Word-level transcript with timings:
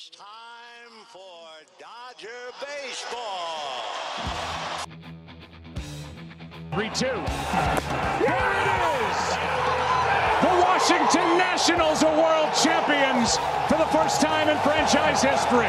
It's 0.00 0.10
time 0.10 0.94
for 1.08 1.48
Dodger 1.76 2.28
Baseball. 2.60 3.82
3 6.72 6.88
2. 6.90 7.04
Here 7.04 8.44
it 8.54 8.68
is! 8.94 9.18
The 10.38 10.54
Washington 10.62 11.36
Nationals 11.36 12.04
are 12.04 12.16
world 12.16 12.54
champions 12.62 13.38
for 13.66 13.76
the 13.76 13.86
first 13.86 14.20
time 14.20 14.48
in 14.48 14.56
franchise 14.58 15.20
history. 15.20 15.66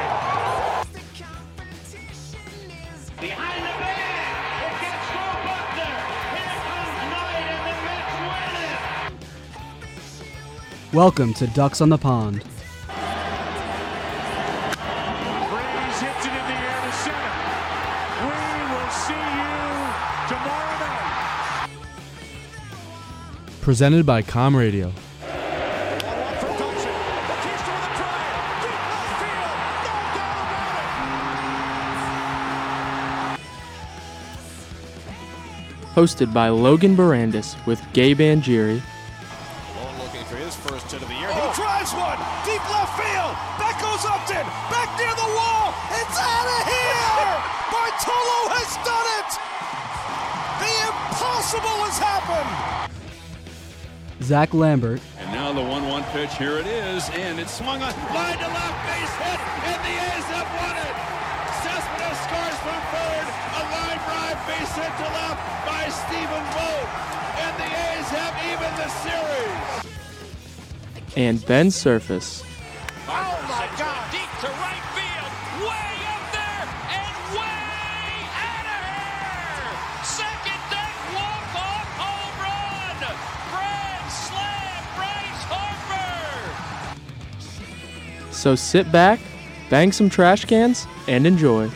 Behind 3.20 3.64
the 3.66 3.76
bag, 3.82 4.62
it 4.62 4.78
gets 4.80 5.10
Joe 5.10 5.34
Buckner. 5.50 5.96
Here 6.38 6.54
comes 6.70 6.94
Knight, 7.10 7.50
and 7.50 7.66
the 7.66 7.78
Mets 7.82 8.14
win 8.46 8.54
it. 10.92 10.94
Welcome 10.94 11.34
to 11.34 11.48
Ducks 11.48 11.82
on 11.82 11.90
the 11.90 11.98
Pond. 11.98 12.44
Presented 23.70 24.04
by 24.04 24.24
Com 24.24 24.56
Radio. 24.56 24.92
Hosted 35.94 36.34
by 36.34 36.50
Logan 36.50 36.98
Barandis 36.98 37.64
with 37.68 37.80
Gabe 37.94 38.18
Angieri, 38.18 38.82
Zach 54.22 54.54
Lambert, 54.54 55.00
And 55.20 55.32
now 55.32 55.54
the 55.54 55.62
1 55.62 55.88
1 55.88 56.04
pitch. 56.12 56.34
Here 56.36 56.58
it 56.58 56.68
is. 56.68 57.10
And 57.12 57.40
it's 57.40 57.54
swung 57.58 57.82
on. 57.82 57.94
Line 58.14 58.38
to 58.38 58.48
left 58.48 58.86
base 58.86 59.16
hit. 59.16 59.40
And 59.64 59.80
the 59.80 59.96
A's 59.96 60.28
have 60.36 60.50
won 60.60 60.76
it. 60.76 60.96
Cespedes 61.64 62.20
scores 62.28 62.60
from 62.60 62.80
third. 62.92 63.28
A 63.56 63.64
line 63.74 64.00
drive 64.04 64.40
base 64.48 64.74
hit 64.76 64.92
to 65.00 65.08
left 65.16 65.40
by 65.66 65.88
Stephen 65.88 66.44
Vogt. 66.52 66.90
And 67.40 67.54
the 67.64 67.70
A's 67.70 68.10
have 68.12 68.36
even 68.52 68.72
the 68.76 68.90
series. 69.00 69.88
and 71.16 71.40
Ben 71.46 71.72
Surface. 71.72 72.44
So 88.40 88.56
sit 88.56 88.90
back, 88.90 89.20
bang 89.70 89.92
some 89.92 90.10
trash 90.10 90.46
cans, 90.46 90.88
and 91.10 91.28
enjoy. 91.28 91.70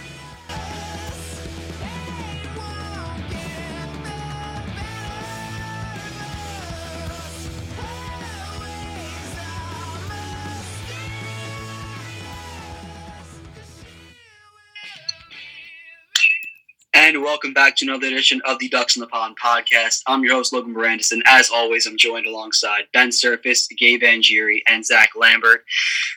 Back 17.73 17.77
to 17.77 17.85
another 17.85 18.05
edition 18.05 18.39
of 18.45 18.59
the 18.59 18.69
Ducks 18.69 18.95
in 18.95 18.99
the 18.99 19.07
Pond 19.07 19.35
podcast. 19.43 20.01
I'm 20.05 20.23
your 20.23 20.35
host, 20.35 20.53
Logan 20.53 20.75
Barandis, 20.75 21.11
and 21.11 21.23
as 21.25 21.49
always, 21.49 21.87
I'm 21.87 21.97
joined 21.97 22.27
alongside 22.27 22.83
Ben 22.93 23.11
Surface, 23.11 23.67
Gabe 23.79 24.03
Angieri, 24.03 24.59
and 24.67 24.85
Zach 24.85 25.09
Lambert. 25.15 25.63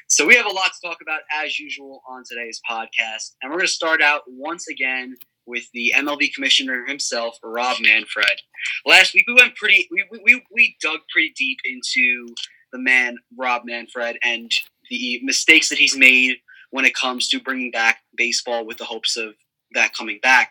So 0.06 0.27
we 0.27 0.37
have 0.37 0.44
a 0.44 0.50
lot 0.50 0.72
to 0.75 0.87
talk 0.87 0.99
about 1.00 1.21
as 1.33 1.59
usual 1.59 2.03
on 2.06 2.25
today's 2.28 2.61
podcast. 2.71 3.37
And 3.41 3.50
we're 3.50 3.56
going 3.56 3.69
to 3.69 3.72
start 3.72 4.03
out 4.03 4.21
once 4.27 4.69
again 4.69 5.17
with 5.47 5.65
the 5.72 5.94
MLB 5.97 6.34
commissioner 6.34 6.84
himself, 6.87 7.39
Rob 7.43 7.78
Manfred. 7.81 8.43
Last 8.84 9.15
week 9.15 9.25
we 9.27 9.33
went 9.33 9.56
pretty, 9.56 9.88
we, 9.91 10.05
we, 10.27 10.44
we 10.53 10.77
dug 10.83 10.99
pretty 11.11 11.33
deep 11.38 11.61
into 11.65 12.34
the 12.71 12.78
man, 12.78 13.17
Rob 13.38 13.62
Manfred, 13.65 14.19
and 14.23 14.50
the 14.91 15.21
mistakes 15.23 15.71
that 15.71 15.78
he's 15.78 15.97
made 15.97 16.37
when 16.71 16.84
it 16.84 16.94
comes 16.94 17.28
to 17.28 17.41
bringing 17.41 17.71
back 17.71 18.00
baseball 18.15 18.67
with 18.67 18.77
the 18.77 18.84
hopes 18.84 19.17
of 19.17 19.33
that 19.72 19.94
coming 19.94 20.19
back. 20.22 20.50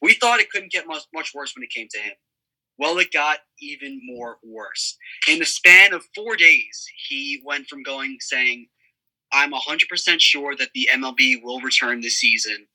We 0.00 0.14
thought 0.14 0.40
it 0.40 0.50
couldn't 0.50 0.72
get 0.72 0.86
much, 0.86 1.02
much 1.14 1.32
worse 1.34 1.54
when 1.54 1.62
it 1.62 1.70
came 1.70 1.88
to 1.90 1.98
him. 1.98 2.14
Well, 2.78 2.98
it 2.98 3.12
got 3.12 3.38
even 3.60 4.00
more 4.04 4.38
worse. 4.42 4.96
In 5.28 5.38
the 5.38 5.44
span 5.44 5.92
of 5.92 6.04
four 6.14 6.36
days, 6.36 6.86
he 7.08 7.40
went 7.44 7.68
from 7.68 7.82
going 7.82 8.16
saying, 8.20 8.66
I'm 9.32 9.52
100% 9.52 10.20
sure 10.20 10.56
that 10.56 10.70
the 10.74 10.88
MLB 10.92 11.42
will 11.42 11.60
return 11.60 12.00
this 12.00 12.18
season 12.18 12.66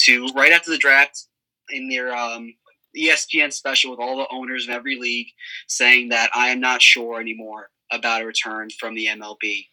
to 0.00 0.26
right 0.34 0.52
after 0.52 0.70
the 0.70 0.78
draft 0.78 1.26
in 1.70 1.88
their 1.88 2.14
um, 2.14 2.54
ESPN 2.96 3.52
special 3.52 3.90
with 3.90 4.00
all 4.00 4.16
the 4.16 4.26
owners 4.30 4.66
in 4.66 4.72
every 4.74 4.96
league 4.98 5.28
saying 5.68 6.10
that 6.10 6.30
I 6.34 6.48
am 6.48 6.60
not 6.60 6.82
sure 6.82 7.20
anymore 7.20 7.70
about 7.92 8.22
a 8.22 8.26
return 8.26 8.68
from 8.78 8.94
the 8.94 9.06
MLB. 9.06 9.66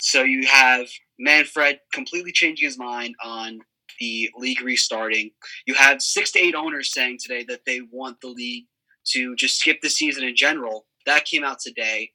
So 0.00 0.22
you 0.22 0.46
have 0.46 0.88
Manfred 1.18 1.80
completely 1.92 2.32
changing 2.32 2.66
his 2.66 2.78
mind 2.78 3.14
on 3.22 3.60
the 4.02 4.28
league 4.36 4.60
restarting. 4.62 5.30
You 5.64 5.74
had 5.74 6.02
six 6.02 6.32
to 6.32 6.40
eight 6.40 6.56
owners 6.56 6.92
saying 6.92 7.18
today 7.22 7.44
that 7.44 7.64
they 7.64 7.82
want 7.92 8.20
the 8.20 8.26
league 8.26 8.64
to 9.12 9.36
just 9.36 9.58
skip 9.58 9.80
the 9.80 9.88
season 9.88 10.24
in 10.24 10.34
general. 10.34 10.86
That 11.06 11.24
came 11.24 11.44
out 11.44 11.60
today. 11.60 12.10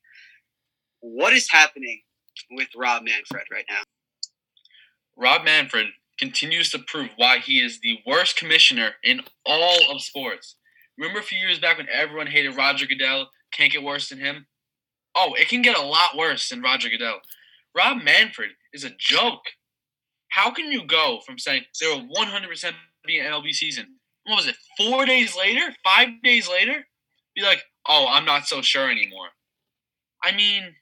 What 0.99 1.31
is 1.31 1.49
happening 1.49 2.01
with 2.51 2.67
Rob 2.75 3.03
Manfred 3.03 3.45
right 3.49 3.63
now? 3.69 3.83
Rob 5.15 5.45
Manfred 5.45 5.87
continues 6.19 6.69
to 6.71 6.79
prove 6.79 7.09
why 7.15 7.37
he 7.37 7.61
is 7.61 7.79
the 7.79 7.99
worst 8.05 8.35
commissioner 8.35 8.91
in 9.01 9.21
all 9.45 9.79
of 9.89 10.01
sports. 10.01 10.55
Remember 10.97 11.21
a 11.21 11.23
few 11.23 11.37
years 11.37 11.59
back 11.59 11.77
when 11.77 11.87
everyone 11.89 12.27
hated 12.27 12.57
Roger 12.57 12.85
Goodell? 12.85 13.29
Can't 13.53 13.71
get 13.71 13.83
worse 13.83 14.09
than 14.09 14.19
him? 14.19 14.47
Oh, 15.15 15.35
it 15.35 15.47
can 15.47 15.61
get 15.61 15.77
a 15.77 15.81
lot 15.81 16.17
worse 16.17 16.49
than 16.49 16.61
Roger 16.61 16.89
Goodell. 16.89 17.21
Rob 17.73 18.03
Manfred 18.03 18.51
is 18.73 18.83
a 18.83 18.91
joke. 18.97 19.43
How 20.29 20.51
can 20.51 20.71
you 20.71 20.85
go 20.85 21.19
from 21.25 21.39
saying 21.39 21.63
there 21.79 21.89
will 21.89 22.07
100% 22.07 22.71
be 23.05 23.19
an 23.19 23.31
MLB 23.31 23.51
season? 23.51 23.85
What 24.25 24.37
was 24.37 24.47
it, 24.47 24.55
four 24.77 25.05
days 25.05 25.35
later? 25.37 25.73
Five 25.83 26.09
days 26.23 26.49
later? 26.49 26.85
Be 27.35 27.43
like, 27.43 27.63
oh, 27.87 28.07
I'm 28.09 28.25
not 28.25 28.47
so 28.47 28.61
sure 28.61 28.89
anymore. 28.89 29.29
I 30.23 30.35
mean, 30.35 30.75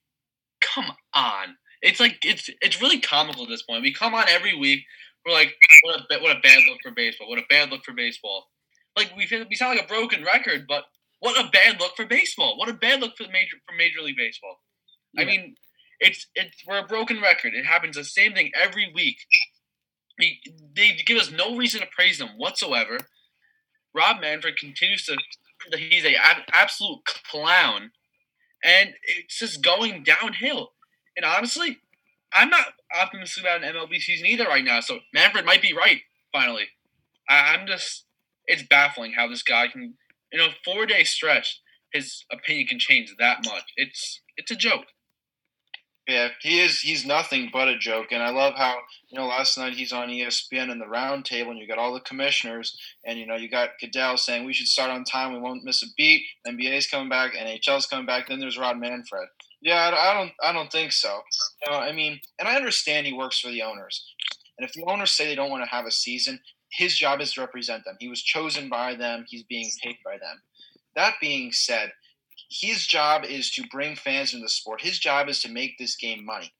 come 0.61 0.91
on. 1.13 1.55
It's 1.81 1.99
like 1.99 2.17
it's 2.23 2.49
it's 2.61 2.81
really 2.81 2.99
comical 2.99 3.43
at 3.43 3.49
this 3.49 3.61
point. 3.61 3.83
We 3.83 3.93
come 3.93 4.15
on 4.15 4.27
every 4.27 4.57
week. 4.57 4.83
We're 5.25 5.33
like, 5.33 5.53
what 5.83 5.99
a 5.99 6.21
what 6.21 6.35
a 6.35 6.39
bad 6.41 6.63
look 6.67 6.79
for 6.81 6.91
baseball. 6.91 7.29
What 7.29 7.37
a 7.37 7.45
bad 7.49 7.69
look 7.69 7.83
for 7.83 7.93
baseball. 7.93 8.47
Like 8.95 9.11
we 9.15 9.27
feel, 9.27 9.45
we 9.47 9.55
sound 9.55 9.75
like 9.75 9.85
a 9.85 9.87
broken 9.87 10.23
record, 10.23 10.65
but 10.67 10.85
what 11.19 11.37
a 11.43 11.49
bad 11.49 11.79
look 11.79 11.95
for 11.95 12.05
baseball. 12.05 12.57
What 12.57 12.69
a 12.69 12.73
bad 12.73 13.01
look 13.01 13.17
for 13.17 13.23
the 13.23 13.31
major 13.31 13.57
for 13.67 13.75
Major 13.75 14.01
League 14.01 14.17
Baseball. 14.17 14.57
I 15.17 15.25
mean, 15.25 15.55
it's 15.99 16.27
it's 16.35 16.63
we're 16.67 16.79
a 16.79 16.87
broken 16.87 17.21
record. 17.21 17.53
It 17.53 17.65
happens 17.65 17.95
the 17.95 18.03
same 18.03 18.33
thing 18.33 18.51
every 18.59 18.91
week. 18.93 19.17
We, 20.17 20.39
they 20.75 20.97
give 21.05 21.17
us 21.17 21.31
no 21.31 21.57
reason 21.57 21.81
to 21.81 21.87
praise 21.87 22.19
them 22.19 22.29
whatsoever. 22.37 22.99
Rob 23.93 24.21
Manfred 24.21 24.57
continues 24.57 25.05
to 25.05 25.17
that 25.71 25.79
he's 25.79 26.05
a 26.05 26.15
ab- 26.15 26.43
absolute 26.53 27.01
clown, 27.05 27.91
and 28.63 28.93
it's 29.03 29.39
just 29.39 29.63
going 29.63 30.03
downhill. 30.03 30.71
And 31.17 31.25
honestly, 31.25 31.79
I'm 32.33 32.49
not 32.49 32.67
optimistic 32.97 33.43
about 33.43 33.63
an 33.63 33.73
MLB 33.73 33.97
season 33.99 34.27
either 34.27 34.45
right 34.45 34.63
now. 34.63 34.79
So 34.81 34.99
Manfred 35.13 35.45
might 35.45 35.61
be 35.61 35.73
right. 35.73 36.01
Finally, 36.31 36.67
I, 37.29 37.55
I'm 37.55 37.67
just 37.67 38.05
it's 38.47 38.63
baffling 38.63 39.13
how 39.13 39.27
this 39.27 39.43
guy 39.43 39.67
can 39.67 39.95
in 40.31 40.39
a 40.39 40.49
four 40.63 40.85
day 40.85 41.03
stretch 41.03 41.61
his 41.95 42.25
opinion 42.31 42.67
can 42.67 42.79
change 42.79 43.15
that 43.17 43.45
much. 43.45 43.63
It's 43.77 44.21
it's 44.37 44.51
a 44.51 44.55
joke. 44.55 44.85
Yeah, 46.07 46.29
he 46.41 46.59
is. 46.61 46.81
He's 46.81 47.03
nothing 47.03 47.49
but 47.51 47.67
a 47.67 47.77
joke, 47.77 48.11
and 48.11 48.21
I 48.21 48.29
love 48.29 48.53
how 48.55 48.75
you 49.09 49.17
know 49.17 49.25
last 49.25 49.57
night 49.57 49.73
he's 49.73 49.91
on 49.91 50.09
ESPN 50.09 50.71
in 50.71 50.77
the 50.77 50.87
round 50.87 51.25
table, 51.25 51.49
and 51.49 51.59
you 51.59 51.67
got 51.67 51.79
all 51.79 51.93
the 51.95 51.99
commissioners, 52.01 52.77
and 53.03 53.17
you 53.17 53.25
know 53.25 53.35
you 53.35 53.49
got 53.49 53.71
Goodell 53.81 54.17
saying 54.17 54.45
we 54.45 54.53
should 54.53 54.67
start 54.67 54.91
on 54.91 55.03
time, 55.03 55.33
we 55.33 55.39
won't 55.39 55.63
miss 55.63 55.81
a 55.81 55.87
beat. 55.97 56.23
NBA's 56.47 56.87
coming 56.87 57.09
back, 57.09 57.33
NHL's 57.33 57.87
coming 57.87 58.05
back. 58.05 58.27
Then 58.27 58.39
there's 58.39 58.57
Rob 58.57 58.77
Manfred. 58.77 59.27
Yeah, 59.61 59.89
I, 59.91 60.11
I 60.11 60.13
don't, 60.13 60.31
I 60.43 60.53
don't 60.53 60.71
think 60.71 60.91
so. 60.91 61.21
You 61.65 61.71
know, 61.71 61.79
I 61.79 61.91
mean, 61.91 62.19
and 62.37 62.47
I 62.47 62.55
understand 62.55 63.07
he 63.07 63.13
works 63.13 63.39
for 63.39 63.49
the 63.49 63.63
owners, 63.63 64.05
and 64.59 64.67
if 64.67 64.73
the 64.73 64.85
owners 64.87 65.11
say 65.11 65.25
they 65.25 65.35
don't 65.35 65.49
want 65.49 65.63
to 65.63 65.75
have 65.75 65.87
a 65.87 65.91
season, 65.91 66.39
his 66.71 66.95
job 66.95 67.19
is 67.19 67.33
to 67.33 67.41
represent 67.41 67.83
them. 67.83 67.95
He 67.99 68.09
was 68.09 68.21
chosen 68.21 68.69
by 68.69 68.93
them. 68.93 69.25
He's 69.27 69.43
being 69.43 69.71
paid 69.83 69.95
by 70.05 70.13
them. 70.13 70.41
That 70.95 71.15
being 71.19 71.51
said, 71.51 71.91
his 72.49 72.85
job 72.87 73.23
is 73.25 73.51
to 73.51 73.67
bring 73.67 73.95
fans 73.95 74.33
into 74.33 74.43
the 74.45 74.49
sport. 74.49 74.81
His 74.81 74.99
job 74.99 75.29
is 75.29 75.41
to 75.41 75.49
make 75.51 75.77
this 75.77 75.95
game 75.95 76.25
money. 76.25 76.53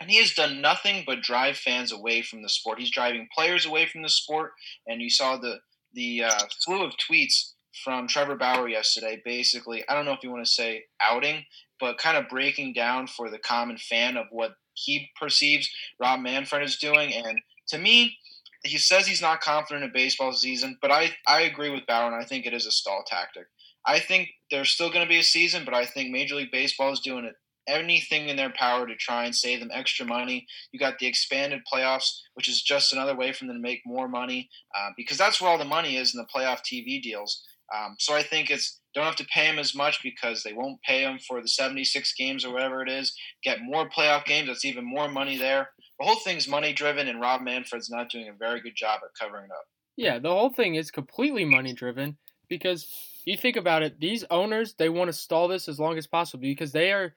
and 0.00 0.10
he 0.10 0.18
has 0.18 0.32
done 0.34 0.60
nothing 0.60 1.02
but 1.06 1.22
drive 1.22 1.56
fans 1.56 1.92
away 1.92 2.22
from 2.22 2.42
the 2.42 2.48
sport. 2.48 2.78
He's 2.78 2.90
driving 2.90 3.28
players 3.36 3.66
away 3.66 3.86
from 3.86 4.02
the 4.02 4.08
sport, 4.08 4.52
and 4.86 5.02
you 5.02 5.10
saw 5.10 5.36
the 5.36 5.60
the 5.92 6.24
uh, 6.24 6.44
slew 6.60 6.84
of 6.84 6.92
tweets 7.10 7.52
from 7.84 8.06
Trevor 8.06 8.36
Bauer 8.36 8.68
yesterday. 8.68 9.20
Basically, 9.24 9.84
I 9.88 9.94
don't 9.94 10.04
know 10.04 10.12
if 10.12 10.22
you 10.22 10.30
want 10.30 10.44
to 10.44 10.50
say 10.50 10.84
outing, 11.00 11.44
but 11.80 11.98
kind 11.98 12.16
of 12.16 12.28
breaking 12.28 12.74
down 12.74 13.06
for 13.06 13.30
the 13.30 13.38
common 13.38 13.78
fan 13.78 14.16
of 14.16 14.26
what 14.30 14.52
he 14.74 15.08
perceives 15.20 15.68
Rob 16.00 16.20
Manfred 16.20 16.62
is 16.62 16.76
doing. 16.76 17.12
And 17.14 17.38
to 17.68 17.78
me, 17.78 18.16
he 18.64 18.78
says 18.78 19.06
he's 19.06 19.22
not 19.22 19.40
confident 19.40 19.84
in 19.84 19.92
baseball 19.92 20.32
season, 20.32 20.78
but 20.82 20.90
I, 20.92 21.10
I 21.26 21.42
agree 21.42 21.70
with 21.70 21.86
Bauer, 21.86 22.06
and 22.12 22.14
I 22.14 22.24
think 22.24 22.46
it 22.46 22.54
is 22.54 22.66
a 22.66 22.70
stall 22.70 23.04
tactic. 23.06 23.46
I 23.88 24.00
think 24.00 24.28
there's 24.50 24.70
still 24.70 24.90
going 24.90 25.04
to 25.04 25.08
be 25.08 25.18
a 25.18 25.24
season, 25.24 25.64
but 25.64 25.74
I 25.74 25.86
think 25.86 26.10
Major 26.10 26.34
League 26.34 26.52
Baseball 26.52 26.92
is 26.92 27.00
doing 27.00 27.24
it 27.24 27.34
anything 27.66 28.28
in 28.28 28.36
their 28.36 28.52
power 28.52 28.86
to 28.86 28.96
try 28.96 29.24
and 29.24 29.34
save 29.34 29.60
them 29.60 29.70
extra 29.72 30.04
money. 30.04 30.46
You 30.72 30.78
got 30.78 30.98
the 30.98 31.06
expanded 31.06 31.60
playoffs, 31.72 32.20
which 32.34 32.48
is 32.48 32.62
just 32.62 32.92
another 32.92 33.16
way 33.16 33.32
for 33.32 33.44
them 33.44 33.56
to 33.56 33.60
make 33.60 33.80
more 33.84 34.08
money 34.08 34.48
uh, 34.76 34.90
because 34.96 35.18
that's 35.18 35.40
where 35.40 35.50
all 35.50 35.58
the 35.58 35.64
money 35.64 35.96
is 35.96 36.14
in 36.14 36.20
the 36.20 36.26
playoff 36.34 36.60
TV 36.60 37.00
deals. 37.00 37.44
Um, 37.74 37.96
so 37.98 38.14
I 38.14 38.22
think 38.22 38.50
it's 38.50 38.80
don't 38.94 39.04
have 39.04 39.16
to 39.16 39.26
pay 39.26 39.46
them 39.46 39.58
as 39.58 39.74
much 39.74 40.02
because 40.02 40.42
they 40.42 40.54
won't 40.54 40.82
pay 40.82 41.02
them 41.02 41.18
for 41.18 41.42
the 41.42 41.48
76 41.48 42.14
games 42.14 42.44
or 42.44 42.52
whatever 42.52 42.82
it 42.82 42.88
is. 42.88 43.14
Get 43.44 43.58
more 43.62 43.88
playoff 43.88 44.24
games. 44.24 44.48
That's 44.48 44.64
even 44.64 44.84
more 44.84 45.08
money 45.08 45.36
there. 45.36 45.70
The 46.00 46.06
whole 46.06 46.18
thing's 46.20 46.48
money 46.48 46.72
driven, 46.72 47.08
and 47.08 47.20
Rob 47.20 47.42
Manfred's 47.42 47.90
not 47.90 48.08
doing 48.08 48.28
a 48.28 48.36
very 48.38 48.60
good 48.60 48.74
job 48.76 49.00
at 49.04 49.10
covering 49.20 49.44
it 49.44 49.50
up. 49.50 49.64
Yeah, 49.96 50.18
the 50.18 50.30
whole 50.30 50.50
thing 50.50 50.76
is 50.76 50.90
completely 50.90 51.44
money 51.44 51.74
driven 51.74 52.16
because 52.48 52.86
you 53.28 53.36
think 53.36 53.56
about 53.56 53.82
it, 53.82 54.00
these 54.00 54.24
owners 54.30 54.74
they 54.74 54.88
want 54.88 55.08
to 55.08 55.12
stall 55.12 55.48
this 55.48 55.68
as 55.68 55.78
long 55.78 55.98
as 55.98 56.06
possible 56.06 56.42
because 56.42 56.72
they 56.72 56.92
are 56.92 57.14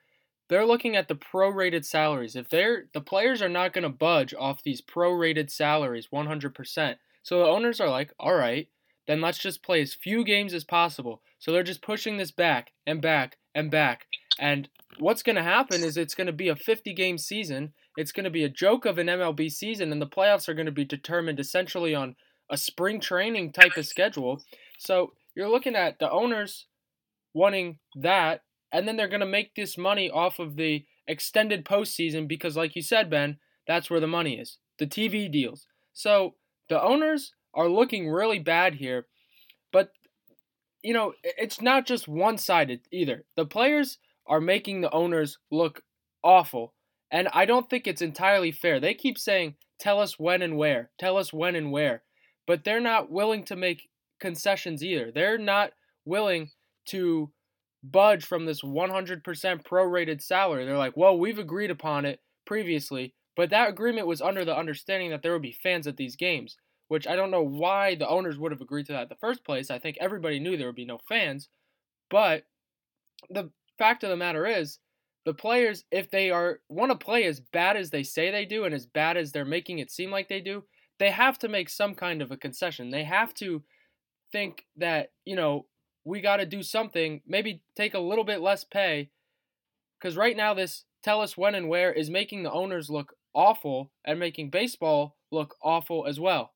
they're 0.48 0.66
looking 0.66 0.96
at 0.96 1.08
the 1.08 1.14
prorated 1.14 1.84
salaries. 1.84 2.36
If 2.36 2.48
they're 2.48 2.84
the 2.92 3.00
players 3.00 3.40
are 3.40 3.48
not 3.48 3.72
going 3.72 3.84
to 3.84 3.88
budge 3.88 4.34
off 4.38 4.62
these 4.62 4.82
prorated 4.82 5.50
salaries 5.50 6.08
100%. 6.12 6.96
So 7.22 7.38
the 7.38 7.46
owners 7.46 7.80
are 7.80 7.88
like, 7.88 8.12
"All 8.18 8.34
right, 8.34 8.68
then 9.06 9.20
let's 9.20 9.38
just 9.38 9.62
play 9.62 9.80
as 9.80 9.94
few 9.94 10.24
games 10.24 10.52
as 10.52 10.64
possible." 10.64 11.22
So 11.38 11.50
they're 11.50 11.62
just 11.62 11.82
pushing 11.82 12.18
this 12.18 12.30
back 12.30 12.72
and 12.86 13.00
back 13.00 13.38
and 13.54 13.70
back. 13.70 14.06
And 14.38 14.68
what's 14.98 15.22
going 15.22 15.36
to 15.36 15.42
happen 15.42 15.82
is 15.82 15.96
it's 15.96 16.14
going 16.14 16.26
to 16.26 16.32
be 16.32 16.48
a 16.48 16.56
50 16.56 16.92
game 16.92 17.16
season. 17.16 17.72
It's 17.96 18.12
going 18.12 18.24
to 18.24 18.30
be 18.30 18.44
a 18.44 18.48
joke 18.48 18.84
of 18.84 18.98
an 18.98 19.06
MLB 19.06 19.50
season 19.50 19.92
and 19.92 20.02
the 20.02 20.06
playoffs 20.06 20.48
are 20.48 20.54
going 20.54 20.66
to 20.66 20.72
be 20.72 20.84
determined 20.84 21.40
essentially 21.40 21.94
on 21.94 22.16
a 22.50 22.56
spring 22.56 23.00
training 23.00 23.52
type 23.52 23.76
of 23.76 23.86
schedule. 23.86 24.42
So 24.78 25.12
you're 25.34 25.50
looking 25.50 25.76
at 25.76 25.98
the 25.98 26.10
owners 26.10 26.66
wanting 27.34 27.78
that 27.96 28.42
and 28.72 28.88
then 28.88 28.96
they're 28.96 29.08
going 29.08 29.20
to 29.20 29.26
make 29.26 29.54
this 29.54 29.76
money 29.76 30.10
off 30.10 30.38
of 30.38 30.56
the 30.56 30.84
extended 31.06 31.64
postseason 31.64 32.26
because, 32.26 32.56
like 32.56 32.74
you 32.74 32.82
said, 32.82 33.10
Ben, 33.10 33.38
that's 33.66 33.90
where 33.90 34.00
the 34.00 34.06
money 34.06 34.38
is 34.38 34.58
the 34.78 34.86
TV 34.86 35.30
deals. 35.30 35.66
So 35.92 36.34
the 36.68 36.82
owners 36.82 37.34
are 37.54 37.68
looking 37.68 38.08
really 38.08 38.38
bad 38.38 38.74
here, 38.74 39.06
but 39.72 39.90
you 40.82 40.94
know, 40.94 41.12
it's 41.22 41.60
not 41.60 41.86
just 41.86 42.08
one 42.08 42.38
sided 42.38 42.80
either. 42.90 43.24
The 43.36 43.46
players 43.46 43.98
are 44.26 44.40
making 44.40 44.80
the 44.80 44.90
owners 44.90 45.38
look 45.50 45.82
awful, 46.24 46.72
and 47.10 47.28
I 47.32 47.44
don't 47.44 47.68
think 47.68 47.86
it's 47.86 48.02
entirely 48.02 48.50
fair. 48.50 48.80
They 48.80 48.94
keep 48.94 49.18
saying, 49.18 49.54
tell 49.78 50.00
us 50.00 50.18
when 50.18 50.42
and 50.42 50.56
where, 50.56 50.90
tell 50.98 51.18
us 51.18 51.32
when 51.32 51.54
and 51.54 51.70
where, 51.70 52.02
but 52.46 52.64
they're 52.64 52.80
not 52.80 53.10
willing 53.10 53.44
to 53.44 53.56
make 53.56 53.90
concessions 54.22 54.82
either. 54.82 55.10
They're 55.12 55.36
not 55.36 55.72
willing 56.06 56.50
to 56.86 57.30
budge 57.84 58.24
from 58.24 58.46
this 58.46 58.62
100% 58.62 59.22
prorated 59.22 60.22
salary. 60.22 60.64
They're 60.64 60.78
like, 60.78 60.96
well, 60.96 61.18
we've 61.18 61.40
agreed 61.40 61.70
upon 61.70 62.04
it 62.04 62.20
previously, 62.46 63.14
but 63.36 63.50
that 63.50 63.68
agreement 63.68 64.06
was 64.06 64.22
under 64.22 64.44
the 64.44 64.56
understanding 64.56 65.10
that 65.10 65.22
there 65.22 65.32
would 65.32 65.42
be 65.42 65.58
fans 65.62 65.86
at 65.86 65.96
these 65.96 66.16
games, 66.16 66.56
which 66.88 67.06
I 67.06 67.16
don't 67.16 67.32
know 67.32 67.42
why 67.42 67.96
the 67.96 68.08
owners 68.08 68.38
would 68.38 68.52
have 68.52 68.60
agreed 68.60 68.86
to 68.86 68.92
that 68.92 69.02
in 69.02 69.08
the 69.08 69.16
first 69.16 69.44
place. 69.44 69.70
I 69.70 69.80
think 69.80 69.98
everybody 70.00 70.38
knew 70.38 70.56
there 70.56 70.68
would 70.68 70.76
be 70.76 70.84
no 70.84 71.00
fans, 71.08 71.48
but 72.08 72.44
the 73.28 73.50
fact 73.78 74.04
of 74.04 74.10
the 74.10 74.16
matter 74.16 74.46
is, 74.46 74.78
the 75.24 75.34
players, 75.34 75.84
if 75.92 76.10
they 76.10 76.30
are 76.30 76.60
want 76.68 76.90
to 76.90 77.04
play 77.04 77.24
as 77.24 77.38
bad 77.40 77.76
as 77.76 77.90
they 77.90 78.02
say 78.02 78.30
they 78.30 78.44
do 78.44 78.64
and 78.64 78.74
as 78.74 78.86
bad 78.86 79.16
as 79.16 79.30
they're 79.30 79.44
making 79.44 79.78
it 79.78 79.90
seem 79.90 80.10
like 80.10 80.28
they 80.28 80.40
do, 80.40 80.64
they 80.98 81.10
have 81.10 81.38
to 81.38 81.48
make 81.48 81.68
some 81.68 81.94
kind 81.94 82.22
of 82.22 82.32
a 82.32 82.36
concession. 82.36 82.90
They 82.90 83.04
have 83.04 83.32
to 83.34 83.62
think 84.32 84.64
that, 84.76 85.12
you 85.24 85.36
know, 85.36 85.66
we 86.04 86.20
got 86.20 86.38
to 86.38 86.46
do 86.46 86.62
something, 86.62 87.20
maybe 87.26 87.62
take 87.76 87.94
a 87.94 88.00
little 88.00 88.24
bit 88.24 88.40
less 88.40 88.64
pay. 88.64 89.10
Because 90.00 90.16
right 90.16 90.36
now, 90.36 90.54
this 90.54 90.84
tell 91.04 91.20
us 91.20 91.36
when 91.36 91.54
and 91.54 91.68
where 91.68 91.92
is 91.92 92.10
making 92.10 92.42
the 92.42 92.50
owners 92.50 92.90
look 92.90 93.14
awful 93.34 93.92
and 94.04 94.18
making 94.18 94.50
baseball 94.50 95.16
look 95.30 95.54
awful 95.62 96.06
as 96.06 96.18
well. 96.18 96.52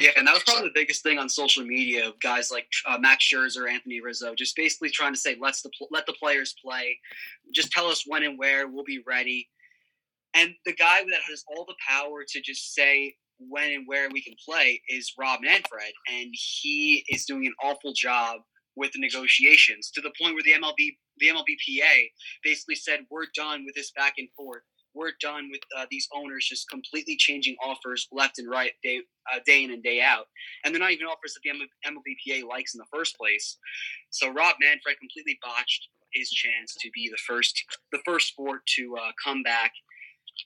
Yeah, 0.00 0.10
and 0.16 0.26
that 0.26 0.32
was 0.32 0.42
probably 0.42 0.68
the 0.68 0.74
biggest 0.74 1.02
thing 1.02 1.18
on 1.18 1.28
social 1.28 1.64
media 1.64 2.08
of 2.08 2.18
guys 2.20 2.50
like 2.50 2.66
uh, 2.86 2.96
Max 2.98 3.28
Scherzer, 3.28 3.70
Anthony 3.70 4.00
Rizzo, 4.00 4.34
just 4.34 4.56
basically 4.56 4.88
trying 4.88 5.12
to 5.12 5.20
say, 5.20 5.36
let's 5.38 5.60
the 5.60 5.70
let 5.90 6.06
the 6.06 6.14
players 6.14 6.54
play, 6.64 6.98
just 7.54 7.70
tell 7.72 7.86
us 7.88 8.04
when 8.06 8.22
and 8.22 8.38
where, 8.38 8.68
we'll 8.68 8.84
be 8.84 9.02
ready. 9.06 9.50
And 10.32 10.54
the 10.64 10.72
guy 10.72 11.00
that 11.02 11.20
has 11.28 11.44
all 11.46 11.66
the 11.66 11.74
power 11.86 12.24
to 12.26 12.40
just 12.40 12.74
say, 12.74 13.16
when 13.48 13.72
and 13.72 13.84
where 13.86 14.08
we 14.10 14.22
can 14.22 14.34
play 14.44 14.80
is 14.88 15.12
Rob 15.18 15.40
Manfred, 15.42 15.92
and 16.08 16.30
he 16.32 17.04
is 17.08 17.24
doing 17.24 17.46
an 17.46 17.54
awful 17.62 17.92
job 17.94 18.40
with 18.76 18.92
the 18.92 19.00
negotiations 19.00 19.90
to 19.94 20.00
the 20.00 20.12
point 20.20 20.34
where 20.34 20.42
the 20.44 20.52
MLB, 20.52 20.96
the 21.18 21.28
MLBPA, 21.28 22.08
basically 22.42 22.74
said 22.74 23.00
we're 23.10 23.26
done 23.34 23.64
with 23.64 23.74
this 23.74 23.92
back 23.96 24.14
and 24.18 24.28
forth. 24.36 24.62
We're 24.94 25.12
done 25.20 25.48
with 25.50 25.60
uh, 25.76 25.86
these 25.90 26.06
owners 26.14 26.46
just 26.46 26.68
completely 26.68 27.16
changing 27.16 27.56
offers 27.62 28.08
left 28.12 28.38
and 28.38 28.50
right, 28.50 28.72
day 28.82 29.00
uh, 29.32 29.40
day 29.46 29.64
in 29.64 29.70
and 29.72 29.82
day 29.82 30.02
out, 30.02 30.26
and 30.64 30.74
they're 30.74 30.80
not 30.80 30.92
even 30.92 31.06
offers 31.06 31.34
that 31.34 31.40
the 31.42 31.90
MLBPA 31.90 32.46
likes 32.46 32.74
in 32.74 32.78
the 32.78 32.86
first 32.92 33.16
place. 33.16 33.56
So 34.10 34.28
Rob 34.28 34.56
Manfred 34.60 34.98
completely 34.98 35.38
botched 35.42 35.88
his 36.12 36.30
chance 36.30 36.74
to 36.80 36.90
be 36.94 37.08
the 37.10 37.18
first 37.26 37.62
the 37.90 38.00
first 38.04 38.28
sport 38.28 38.60
to 38.76 38.96
uh, 38.96 39.12
come 39.24 39.42
back 39.42 39.72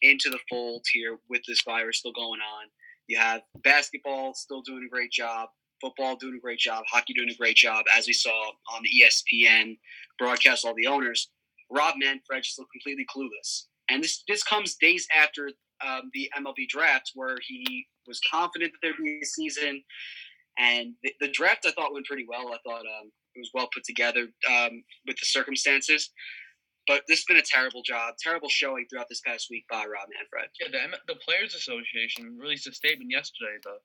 into 0.03 0.31
the 0.31 0.39
fold 0.49 0.85
here 0.93 1.19
with 1.29 1.43
this 1.47 1.63
virus 1.65 1.99
still 1.99 2.13
going 2.13 2.41
on. 2.41 2.67
You 3.09 3.19
have 3.19 3.43
basketball 3.63 4.35
still 4.35 4.63
doing 4.63 4.85
a 4.87 4.91
great 4.91 5.13
job, 5.13 5.49
football 5.81 6.17
doing 6.17 6.37
a 6.37 6.41
great 6.41 6.59
job, 6.59 6.85
hockey 6.91 7.15
doing 7.15 7.31
a 7.31 7.37
great 7.37 7.57
job, 7.57 7.85
as 7.97 8.07
we 8.07 8.13
saw 8.13 8.51
on 8.73 8.83
the 8.83 9.03
ESPN 9.03 9.79
broadcast, 10.19 10.65
all 10.65 10.75
the 10.75 10.87
owners. 10.87 11.31
Rob 11.71 11.95
Manfred 11.99 12.43
just 12.43 12.59
looked 12.59 12.73
completely 12.73 13.07
clueless. 13.15 13.65
And 13.89 14.03
this, 14.03 14.23
this 14.29 14.43
comes 14.43 14.77
days 14.77 15.07
after 15.17 15.51
um, 15.87 16.11
the 16.15 16.31
MLB 16.39 16.69
draft, 16.69 17.13
where 17.15 17.37
he 17.47 17.87
was 18.07 18.21
confident 18.31 18.73
that 18.73 18.79
there'd 18.83 18.97
be 18.97 19.21
a 19.23 19.27
season. 19.27 19.83
And 20.59 20.95
the, 21.03 21.13
the 21.21 21.29
draft, 21.29 21.67
I 21.67 21.73
thought, 21.73 21.93
went 21.93 22.07
pretty 22.07 22.27
well. 22.29 22.49
I 22.53 22.59
thought 22.67 22.81
um, 22.81 23.13
it 23.35 23.39
was 23.39 23.51
well 23.53 23.69
put 23.73 23.85
together 23.85 24.29
um, 24.51 24.83
with 25.07 25.17
the 25.17 25.27
circumstances. 25.27 26.11
But 26.87 27.03
this 27.09 27.21
has 27.21 27.25
been 27.25 27.37
a 27.37 27.43
terrible 27.43 27.83
job, 27.83 28.15
terrible 28.19 28.49
showing 28.49 28.87
throughout 28.89 29.09
this 29.09 29.21
past 29.21 29.49
week 29.51 29.65
by 29.69 29.85
Rob 29.87 30.09
Manfred. 30.15 30.51
Yeah, 30.61 30.69
the, 30.71 31.15
the 31.15 31.19
Players 31.21 31.55
Association 31.55 32.39
released 32.39 32.69
a 32.69 32.73
statement 32.73 33.11
yesterday. 33.11 33.59
The 33.65 33.79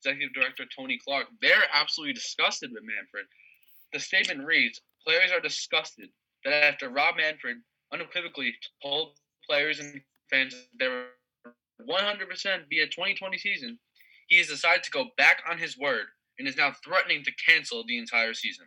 executive 0.00 0.34
director 0.34 0.64
Tony 0.74 0.98
Clark, 1.04 1.26
they're 1.42 1.68
absolutely 1.72 2.14
disgusted 2.14 2.70
with 2.72 2.82
Manfred. 2.82 3.26
The 3.92 4.00
statement 4.00 4.46
reads: 4.46 4.80
"Players 5.04 5.30
are 5.32 5.40
disgusted 5.40 6.08
that 6.44 6.64
after 6.64 6.88
Rob 6.88 7.16
Manfred 7.16 7.58
unequivocally 7.92 8.54
told 8.82 9.18
players 9.48 9.78
and 9.78 10.00
fans 10.30 10.54
they 10.78 10.88
were 10.88 11.06
100% 11.88 12.68
be 12.68 12.80
a 12.80 12.86
2020 12.86 13.38
season, 13.38 13.78
he 14.28 14.38
has 14.38 14.48
decided 14.48 14.82
to 14.82 14.90
go 14.90 15.06
back 15.16 15.42
on 15.48 15.58
his 15.58 15.78
word 15.78 16.06
and 16.38 16.48
is 16.48 16.56
now 16.56 16.72
threatening 16.84 17.22
to 17.24 17.32
cancel 17.46 17.84
the 17.86 17.98
entire 17.98 18.32
season." 18.32 18.66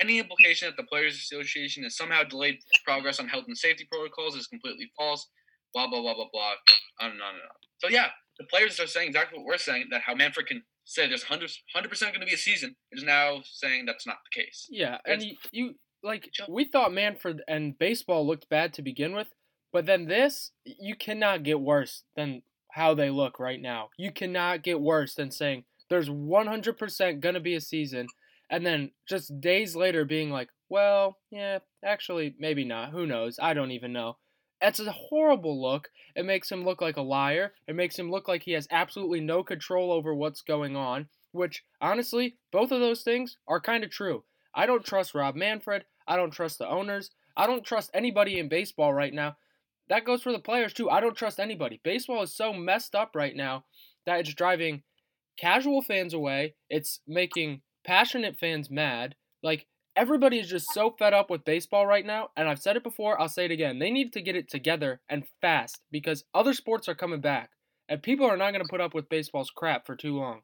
Any 0.00 0.18
implication 0.18 0.68
that 0.68 0.76
the 0.76 0.86
Players 0.86 1.14
Association 1.14 1.82
has 1.84 1.96
somehow 1.96 2.22
delayed 2.22 2.58
progress 2.84 3.18
on 3.20 3.28
health 3.28 3.44
and 3.48 3.56
safety 3.56 3.86
protocols 3.90 4.36
is 4.36 4.46
completely 4.46 4.90
false. 4.96 5.28
Blah 5.74 5.88
blah 5.88 6.00
blah 6.00 6.14
blah 6.14 6.28
blah. 6.32 6.52
On 7.00 7.10
and 7.10 7.22
on 7.22 7.34
and 7.34 7.42
on. 7.42 7.56
So 7.78 7.88
yeah, 7.88 8.08
the 8.38 8.46
players 8.46 8.78
are 8.80 8.86
saying 8.86 9.08
exactly 9.08 9.38
what 9.38 9.46
we're 9.46 9.58
saying. 9.58 9.86
That 9.90 10.02
how 10.02 10.14
Manfred 10.14 10.46
can 10.46 10.62
say 10.84 11.08
there's 11.08 11.22
hundred 11.22 11.50
percent 11.88 12.12
going 12.12 12.20
to 12.20 12.26
be 12.26 12.34
a 12.34 12.38
season 12.38 12.74
is 12.92 13.04
now 13.04 13.40
saying 13.44 13.86
that's 13.86 14.06
not 14.06 14.18
the 14.24 14.42
case. 14.42 14.66
Yeah, 14.70 14.98
and 15.06 15.22
you, 15.22 15.36
you 15.52 15.74
like 16.02 16.30
we 16.48 16.64
thought 16.64 16.92
Manfred 16.92 17.42
and 17.48 17.78
baseball 17.78 18.26
looked 18.26 18.48
bad 18.48 18.72
to 18.74 18.82
begin 18.82 19.14
with, 19.14 19.28
but 19.72 19.86
then 19.86 20.06
this 20.06 20.52
you 20.64 20.94
cannot 20.94 21.42
get 21.42 21.60
worse 21.60 22.04
than 22.16 22.42
how 22.72 22.94
they 22.94 23.10
look 23.10 23.38
right 23.38 23.60
now. 23.60 23.88
You 23.98 24.12
cannot 24.12 24.62
get 24.62 24.80
worse 24.80 25.14
than 25.14 25.30
saying 25.30 25.64
there's 25.88 26.08
100% 26.08 27.20
going 27.20 27.34
to 27.34 27.40
be 27.40 27.54
a 27.56 27.60
season 27.60 28.06
and 28.50 28.66
then 28.66 28.90
just 29.08 29.40
days 29.40 29.76
later 29.76 30.04
being 30.04 30.30
like, 30.30 30.48
well, 30.68 31.16
yeah, 31.30 31.60
actually, 31.84 32.34
maybe 32.38 32.64
not. 32.64 32.90
Who 32.90 33.06
knows? 33.06 33.38
I 33.40 33.54
don't 33.54 33.70
even 33.70 33.92
know. 33.92 34.16
That's 34.60 34.80
a 34.80 34.92
horrible 34.92 35.60
look. 35.60 35.88
It 36.14 36.26
makes 36.26 36.50
him 36.50 36.64
look 36.64 36.82
like 36.82 36.96
a 36.96 37.02
liar. 37.02 37.54
It 37.66 37.74
makes 37.76 37.98
him 37.98 38.10
look 38.10 38.28
like 38.28 38.42
he 38.42 38.52
has 38.52 38.68
absolutely 38.70 39.20
no 39.20 39.42
control 39.42 39.90
over 39.90 40.14
what's 40.14 40.42
going 40.42 40.76
on, 40.76 41.08
which, 41.32 41.64
honestly, 41.80 42.36
both 42.52 42.70
of 42.70 42.80
those 42.80 43.02
things 43.02 43.38
are 43.48 43.60
kind 43.60 43.84
of 43.84 43.90
true. 43.90 44.24
I 44.54 44.66
don't 44.66 44.84
trust 44.84 45.14
Rob 45.14 45.34
Manfred. 45.34 45.84
I 46.06 46.16
don't 46.16 46.32
trust 46.32 46.58
the 46.58 46.68
owners. 46.68 47.10
I 47.36 47.46
don't 47.46 47.64
trust 47.64 47.90
anybody 47.94 48.38
in 48.38 48.48
baseball 48.48 48.92
right 48.92 49.14
now. 49.14 49.36
that 49.88 50.04
goes 50.04 50.22
for 50.22 50.32
the 50.32 50.38
players 50.38 50.72
too. 50.72 50.90
I 50.90 51.00
don't 51.00 51.16
trust 51.16 51.40
anybody. 51.40 51.80
Baseball 51.82 52.22
is 52.22 52.34
so 52.34 52.52
messed 52.52 52.94
up 52.94 53.12
right 53.14 53.34
now 53.34 53.64
that 54.06 54.20
it's 54.20 54.34
driving 54.34 54.82
casual 55.38 55.82
fans 55.82 56.12
away. 56.14 56.54
It's 56.68 57.00
making 57.06 57.62
passionate 57.84 58.38
fans 58.38 58.70
mad. 58.70 59.14
Like 59.42 59.66
everybody 59.96 60.38
is 60.38 60.48
just 60.48 60.66
so 60.72 60.94
fed 60.98 61.14
up 61.14 61.30
with 61.30 61.44
baseball 61.44 61.86
right 61.86 62.06
now, 62.06 62.28
and 62.36 62.48
I've 62.48 62.60
said 62.60 62.76
it 62.76 62.82
before, 62.82 63.20
I'll 63.20 63.28
say 63.28 63.44
it 63.46 63.50
again. 63.50 63.78
They 63.78 63.90
need 63.90 64.12
to 64.14 64.22
get 64.22 64.36
it 64.36 64.50
together 64.50 65.00
and 65.08 65.24
fast 65.40 65.80
because 65.90 66.24
other 66.34 66.54
sports 66.54 66.88
are 66.88 66.94
coming 66.94 67.20
back, 67.20 67.50
and 67.88 68.02
people 68.02 68.26
are 68.26 68.36
not 68.36 68.52
going 68.52 68.64
to 68.64 68.70
put 68.70 68.80
up 68.80 68.94
with 68.94 69.08
baseball's 69.08 69.50
crap 69.50 69.86
for 69.86 69.96
too 69.96 70.18
long. 70.18 70.40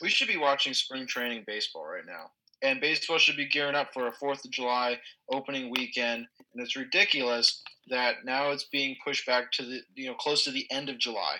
We 0.00 0.08
should 0.08 0.28
be 0.28 0.36
watching 0.36 0.74
spring 0.74 1.06
training 1.06 1.44
baseball 1.46 1.86
right 1.86 2.06
now. 2.06 2.30
And 2.62 2.80
baseball 2.80 3.18
should 3.18 3.38
be 3.38 3.48
gearing 3.48 3.74
up 3.74 3.88
for 3.94 4.06
a 4.06 4.12
4th 4.12 4.44
of 4.44 4.50
July 4.50 4.98
opening 5.32 5.70
weekend. 5.70 6.26
And 6.52 6.62
it's 6.62 6.76
ridiculous 6.76 7.62
that 7.88 8.16
now 8.24 8.50
it's 8.50 8.64
being 8.64 8.96
pushed 9.04 9.26
back 9.26 9.50
to 9.52 9.62
the, 9.62 9.80
you 9.94 10.08
know, 10.08 10.14
close 10.14 10.44
to 10.44 10.50
the 10.50 10.66
end 10.70 10.90
of 10.90 10.98
July, 10.98 11.36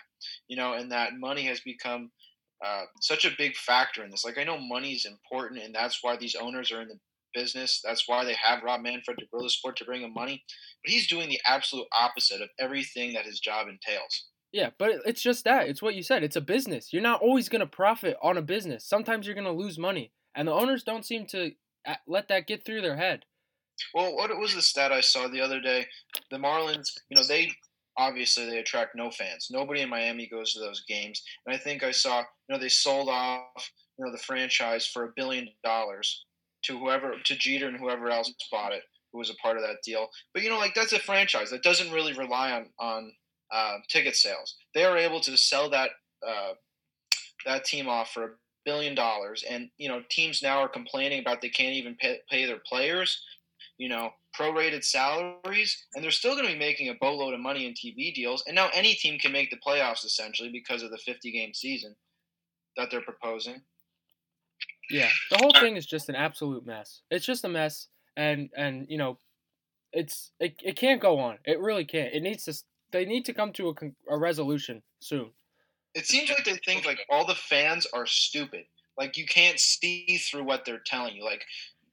you 0.48 0.56
know, 0.56 0.72
and 0.72 0.90
that 0.92 1.10
money 1.18 1.44
has 1.44 1.60
become 1.60 2.10
uh, 2.64 2.84
such 3.00 3.24
a 3.24 3.30
big 3.38 3.56
factor 3.56 4.04
in 4.04 4.10
this. 4.10 4.24
Like, 4.24 4.38
I 4.38 4.44
know 4.44 4.58
money 4.58 4.92
is 4.92 5.06
important, 5.06 5.62
and 5.62 5.74
that's 5.74 6.00
why 6.02 6.16
these 6.16 6.34
owners 6.34 6.70
are 6.72 6.82
in 6.82 6.88
the 6.88 6.98
business. 7.34 7.80
That's 7.84 8.08
why 8.08 8.24
they 8.24 8.34
have 8.34 8.62
Rob 8.62 8.82
Manfred 8.82 9.18
to 9.18 9.26
grow 9.32 9.42
the 9.42 9.50
sport 9.50 9.76
to 9.76 9.84
bring 9.84 10.02
him 10.02 10.12
money. 10.12 10.42
But 10.84 10.92
he's 10.92 11.06
doing 11.06 11.28
the 11.28 11.40
absolute 11.46 11.86
opposite 11.98 12.42
of 12.42 12.48
everything 12.58 13.14
that 13.14 13.26
his 13.26 13.40
job 13.40 13.68
entails. 13.68 14.26
Yeah, 14.52 14.70
but 14.78 14.90
it's 15.06 15.22
just 15.22 15.44
that. 15.44 15.68
It's 15.68 15.82
what 15.82 15.94
you 15.94 16.02
said. 16.02 16.24
It's 16.24 16.36
a 16.36 16.40
business. 16.40 16.92
You're 16.92 17.02
not 17.02 17.22
always 17.22 17.48
going 17.48 17.60
to 17.60 17.66
profit 17.66 18.16
on 18.20 18.36
a 18.36 18.42
business. 18.42 18.84
Sometimes 18.84 19.26
you're 19.26 19.34
going 19.34 19.44
to 19.44 19.52
lose 19.52 19.78
money. 19.78 20.12
And 20.34 20.48
the 20.48 20.52
owners 20.52 20.82
don't 20.82 21.04
seem 21.04 21.26
to 21.26 21.52
uh, 21.86 21.94
let 22.06 22.28
that 22.28 22.46
get 22.46 22.64
through 22.64 22.82
their 22.82 22.96
head. 22.96 23.24
Well, 23.94 24.14
what 24.14 24.36
was 24.38 24.54
the 24.54 24.62
stat 24.62 24.92
I 24.92 25.00
saw 25.00 25.28
the 25.28 25.40
other 25.40 25.60
day? 25.60 25.86
The 26.30 26.36
Marlins, 26.36 26.90
you 27.08 27.16
know, 27.16 27.24
they 27.26 27.52
obviously 27.98 28.46
they 28.46 28.58
attract 28.58 28.96
no 28.96 29.10
fans. 29.10 29.48
Nobody 29.50 29.80
in 29.80 29.88
Miami 29.88 30.28
goes 30.28 30.52
to 30.52 30.60
those 30.60 30.84
games. 30.88 31.22
And 31.46 31.54
I 31.54 31.58
think 31.58 31.82
I 31.82 31.90
saw, 31.90 32.20
you 32.20 32.24
know, 32.54 32.58
they 32.58 32.68
sold 32.68 33.08
off, 33.08 33.70
you 33.98 34.04
know, 34.04 34.12
the 34.12 34.18
franchise 34.18 34.86
for 34.86 35.04
a 35.04 35.12
billion 35.16 35.48
dollars 35.64 36.24
to 36.64 36.78
whoever 36.78 37.14
to 37.24 37.36
Jeter 37.36 37.68
and 37.68 37.78
whoever 37.78 38.10
else 38.10 38.32
bought 38.50 38.72
it 38.72 38.82
who 39.12 39.18
was 39.18 39.30
a 39.30 39.34
part 39.34 39.56
of 39.56 39.62
that 39.62 39.82
deal. 39.84 40.08
But 40.32 40.42
you 40.42 40.50
know, 40.50 40.58
like 40.58 40.74
that's 40.74 40.92
a 40.92 40.98
franchise 40.98 41.50
that 41.50 41.62
doesn't 41.62 41.92
really 41.92 42.12
rely 42.12 42.52
on 42.52 42.66
on 42.78 43.12
uh, 43.52 43.78
ticket 43.88 44.16
sales. 44.16 44.56
They 44.74 44.84
are 44.84 44.96
able 44.96 45.20
to 45.20 45.36
sell 45.36 45.70
that 45.70 45.90
uh, 46.26 46.52
that 47.46 47.64
team 47.64 47.88
off 47.88 48.12
for 48.12 48.24
a 48.24 48.30
billion 48.64 48.94
dollars, 48.94 49.44
and 49.48 49.70
you 49.78 49.88
know, 49.88 50.02
teams 50.10 50.42
now 50.42 50.58
are 50.58 50.68
complaining 50.68 51.20
about 51.20 51.40
they 51.40 51.48
can't 51.48 51.74
even 51.74 51.96
pay, 51.96 52.18
pay 52.30 52.46
their 52.46 52.60
players. 52.66 53.22
You 53.80 53.88
know, 53.88 54.10
prorated 54.38 54.84
salaries, 54.84 55.86
and 55.94 56.04
they're 56.04 56.10
still 56.10 56.34
going 56.34 56.46
to 56.46 56.52
be 56.52 56.58
making 56.58 56.90
a 56.90 56.94
boatload 57.00 57.32
of 57.32 57.40
money 57.40 57.66
in 57.66 57.72
TV 57.72 58.14
deals. 58.14 58.44
And 58.46 58.54
now 58.54 58.68
any 58.74 58.92
team 58.92 59.18
can 59.18 59.32
make 59.32 59.50
the 59.50 59.56
playoffs 59.56 60.04
essentially 60.04 60.50
because 60.52 60.82
of 60.82 60.90
the 60.90 60.98
50 60.98 61.32
game 61.32 61.54
season 61.54 61.96
that 62.76 62.90
they're 62.90 63.00
proposing. 63.00 63.62
Yeah, 64.90 65.08
the 65.30 65.38
whole 65.38 65.52
thing 65.52 65.76
is 65.76 65.86
just 65.86 66.10
an 66.10 66.14
absolute 66.14 66.66
mess. 66.66 67.00
It's 67.10 67.24
just 67.24 67.44
a 67.44 67.48
mess, 67.48 67.88
and 68.16 68.50
and 68.54 68.86
you 68.88 68.98
know, 68.98 69.18
it's 69.92 70.32
it, 70.40 70.56
it 70.62 70.76
can't 70.76 71.00
go 71.00 71.18
on. 71.18 71.38
It 71.46 71.60
really 71.60 71.84
can't. 71.84 72.12
It 72.12 72.22
needs 72.22 72.44
to. 72.44 72.54
They 72.92 73.04
need 73.04 73.24
to 73.26 73.32
come 73.32 73.52
to 73.52 73.68
a, 73.68 74.14
a 74.14 74.18
resolution 74.18 74.82
soon. 74.98 75.30
It 75.94 76.06
seems 76.06 76.28
like 76.28 76.44
they 76.44 76.58
think 76.66 76.84
like 76.84 77.00
all 77.08 77.24
the 77.24 77.36
fans 77.36 77.86
are 77.94 78.06
stupid. 78.06 78.64
Like 78.98 79.16
you 79.16 79.26
can't 79.26 79.58
see 79.58 80.18
through 80.18 80.44
what 80.44 80.64
they're 80.64 80.82
telling 80.84 81.14
you. 81.14 81.24
Like 81.24 81.44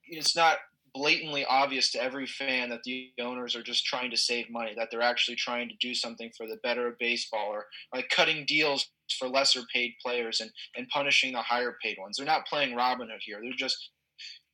it's 0.08 0.36
not 0.36 0.58
blatantly 0.98 1.44
obvious 1.44 1.92
to 1.92 2.02
every 2.02 2.26
fan 2.26 2.68
that 2.70 2.82
the 2.82 3.12
owners 3.20 3.54
are 3.54 3.62
just 3.62 3.86
trying 3.86 4.10
to 4.10 4.16
save 4.16 4.50
money, 4.50 4.72
that 4.76 4.88
they're 4.90 5.00
actually 5.00 5.36
trying 5.36 5.68
to 5.68 5.76
do 5.80 5.94
something 5.94 6.28
for 6.36 6.48
the 6.48 6.58
better 6.64 6.88
of 6.88 6.98
baseball 6.98 7.48
or 7.50 7.66
like 7.94 8.08
cutting 8.08 8.44
deals 8.46 8.90
for 9.16 9.28
lesser 9.28 9.60
paid 9.72 9.94
players 10.04 10.40
and, 10.40 10.50
and 10.76 10.88
punishing 10.88 11.32
the 11.32 11.40
higher 11.40 11.76
paid 11.80 11.96
ones. 12.00 12.16
They're 12.16 12.26
not 12.26 12.48
playing 12.48 12.74
Robin 12.74 13.08
Hood 13.08 13.20
here. 13.20 13.38
They're 13.40 13.52
just 13.56 13.90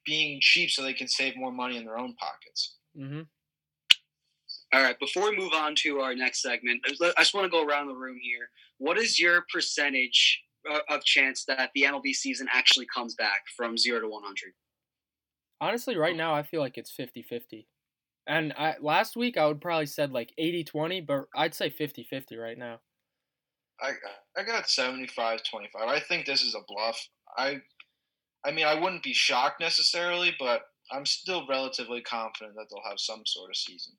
being 0.04 0.38
cheap 0.42 0.70
so 0.70 0.82
they 0.82 0.92
can 0.92 1.08
save 1.08 1.34
more 1.34 1.50
money 1.50 1.78
in 1.78 1.84
their 1.86 1.98
own 1.98 2.14
pockets. 2.16 2.76
Mm-hmm. 2.98 3.22
All 4.74 4.82
right, 4.82 4.98
before 4.98 5.30
we 5.30 5.36
move 5.36 5.54
on 5.54 5.74
to 5.76 6.00
our 6.00 6.14
next 6.14 6.42
segment, 6.42 6.82
I 6.86 7.22
just 7.22 7.32
want 7.32 7.46
to 7.46 7.50
go 7.50 7.64
around 7.64 7.88
the 7.88 7.94
room 7.94 8.18
here. 8.20 8.50
What 8.76 8.98
is 8.98 9.18
your 9.18 9.44
percentage 9.50 10.42
of 10.90 11.04
chance 11.04 11.44
that 11.46 11.70
the 11.74 11.84
MLB 11.84 12.12
season 12.12 12.48
actually 12.52 12.86
comes 12.92 13.14
back 13.14 13.44
from 13.56 13.78
0 13.78 14.00
to 14.00 14.08
100? 14.08 14.52
Honestly, 15.60 15.96
right 15.96 16.16
now 16.16 16.34
I 16.34 16.42
feel 16.42 16.60
like 16.60 16.78
it's 16.78 16.90
50-50. 16.92 17.66
And 18.26 18.52
I, 18.54 18.76
last 18.80 19.16
week 19.16 19.36
I 19.36 19.46
would 19.46 19.60
probably 19.60 19.86
said 19.86 20.12
like 20.12 20.32
80-20, 20.38 21.06
but 21.06 21.26
I'd 21.34 21.54
say 21.54 21.70
50-50 21.70 22.38
right 22.38 22.58
now. 22.58 22.80
I 23.80 23.92
I 24.36 24.42
got 24.42 24.68
75 24.68 25.42
25. 25.44 25.88
I 25.88 26.00
think 26.00 26.26
this 26.26 26.42
is 26.42 26.54
a 26.54 26.60
bluff. 26.66 27.08
I 27.36 27.62
I 28.44 28.52
mean, 28.52 28.66
I 28.66 28.74
wouldn't 28.74 29.02
be 29.02 29.14
shocked 29.14 29.60
necessarily, 29.60 30.34
but 30.38 30.62
I'm 30.92 31.06
still 31.06 31.46
relatively 31.48 32.02
confident 32.02 32.56
that 32.56 32.68
they'll 32.70 32.88
have 32.90 33.00
some 33.00 33.26
sort 33.26 33.50
of 33.50 33.56
season. 33.56 33.94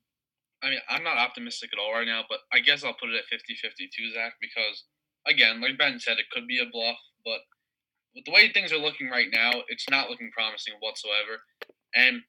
I 0.62 0.70
mean, 0.70 0.80
I'm 0.88 1.04
not 1.04 1.18
optimistic 1.18 1.70
at 1.72 1.78
all 1.80 1.94
right 1.94 2.06
now, 2.06 2.24
but 2.28 2.40
I 2.52 2.60
guess 2.60 2.84
I'll 2.84 2.94
put 2.94 3.10
it 3.10 3.16
at 3.16 3.26
50 3.26 3.56
50 3.56 3.88
too, 3.88 4.12
Zach, 4.12 4.34
because, 4.40 4.84
again, 5.26 5.60
like 5.60 5.78
Ben 5.78 6.00
said, 6.00 6.18
it 6.18 6.30
could 6.30 6.46
be 6.48 6.60
a 6.60 6.70
bluff, 6.70 6.98
but 7.24 7.40
with 8.16 8.24
the 8.24 8.32
way 8.32 8.50
things 8.50 8.72
are 8.72 8.78
looking 8.78 9.08
right 9.08 9.28
now, 9.30 9.52
it's 9.68 9.88
not 9.90 10.08
looking 10.08 10.30
promising 10.32 10.74
whatsoever. 10.80 11.44
And 11.94 12.22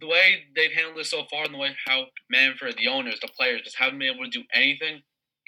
the 0.00 0.06
way 0.06 0.44
they've 0.54 0.72
handled 0.72 0.98
this 0.98 1.10
so 1.10 1.24
far, 1.30 1.44
and 1.44 1.54
the 1.54 1.58
way 1.58 1.70
how 1.86 2.06
Manfred, 2.30 2.76
the 2.76 2.88
owners, 2.88 3.20
the 3.20 3.28
players, 3.28 3.62
just 3.62 3.78
haven't 3.78 3.98
been 3.98 4.12
able 4.12 4.24
to 4.24 4.30
do 4.30 4.42
anything, 4.52 5.00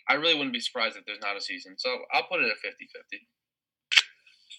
I 0.09 0.15
really 0.15 0.35
wouldn't 0.35 0.55
be 0.55 0.61
surprised 0.61 0.97
if 0.97 1.05
there's 1.07 1.21
not 1.21 1.37
a 1.37 1.41
season. 1.41 1.75
So 1.77 1.91
I'll 2.13 2.27
put 2.31 2.41
it 2.41 2.51
at 2.51 2.59
50 2.59 2.87
50. 2.87 3.27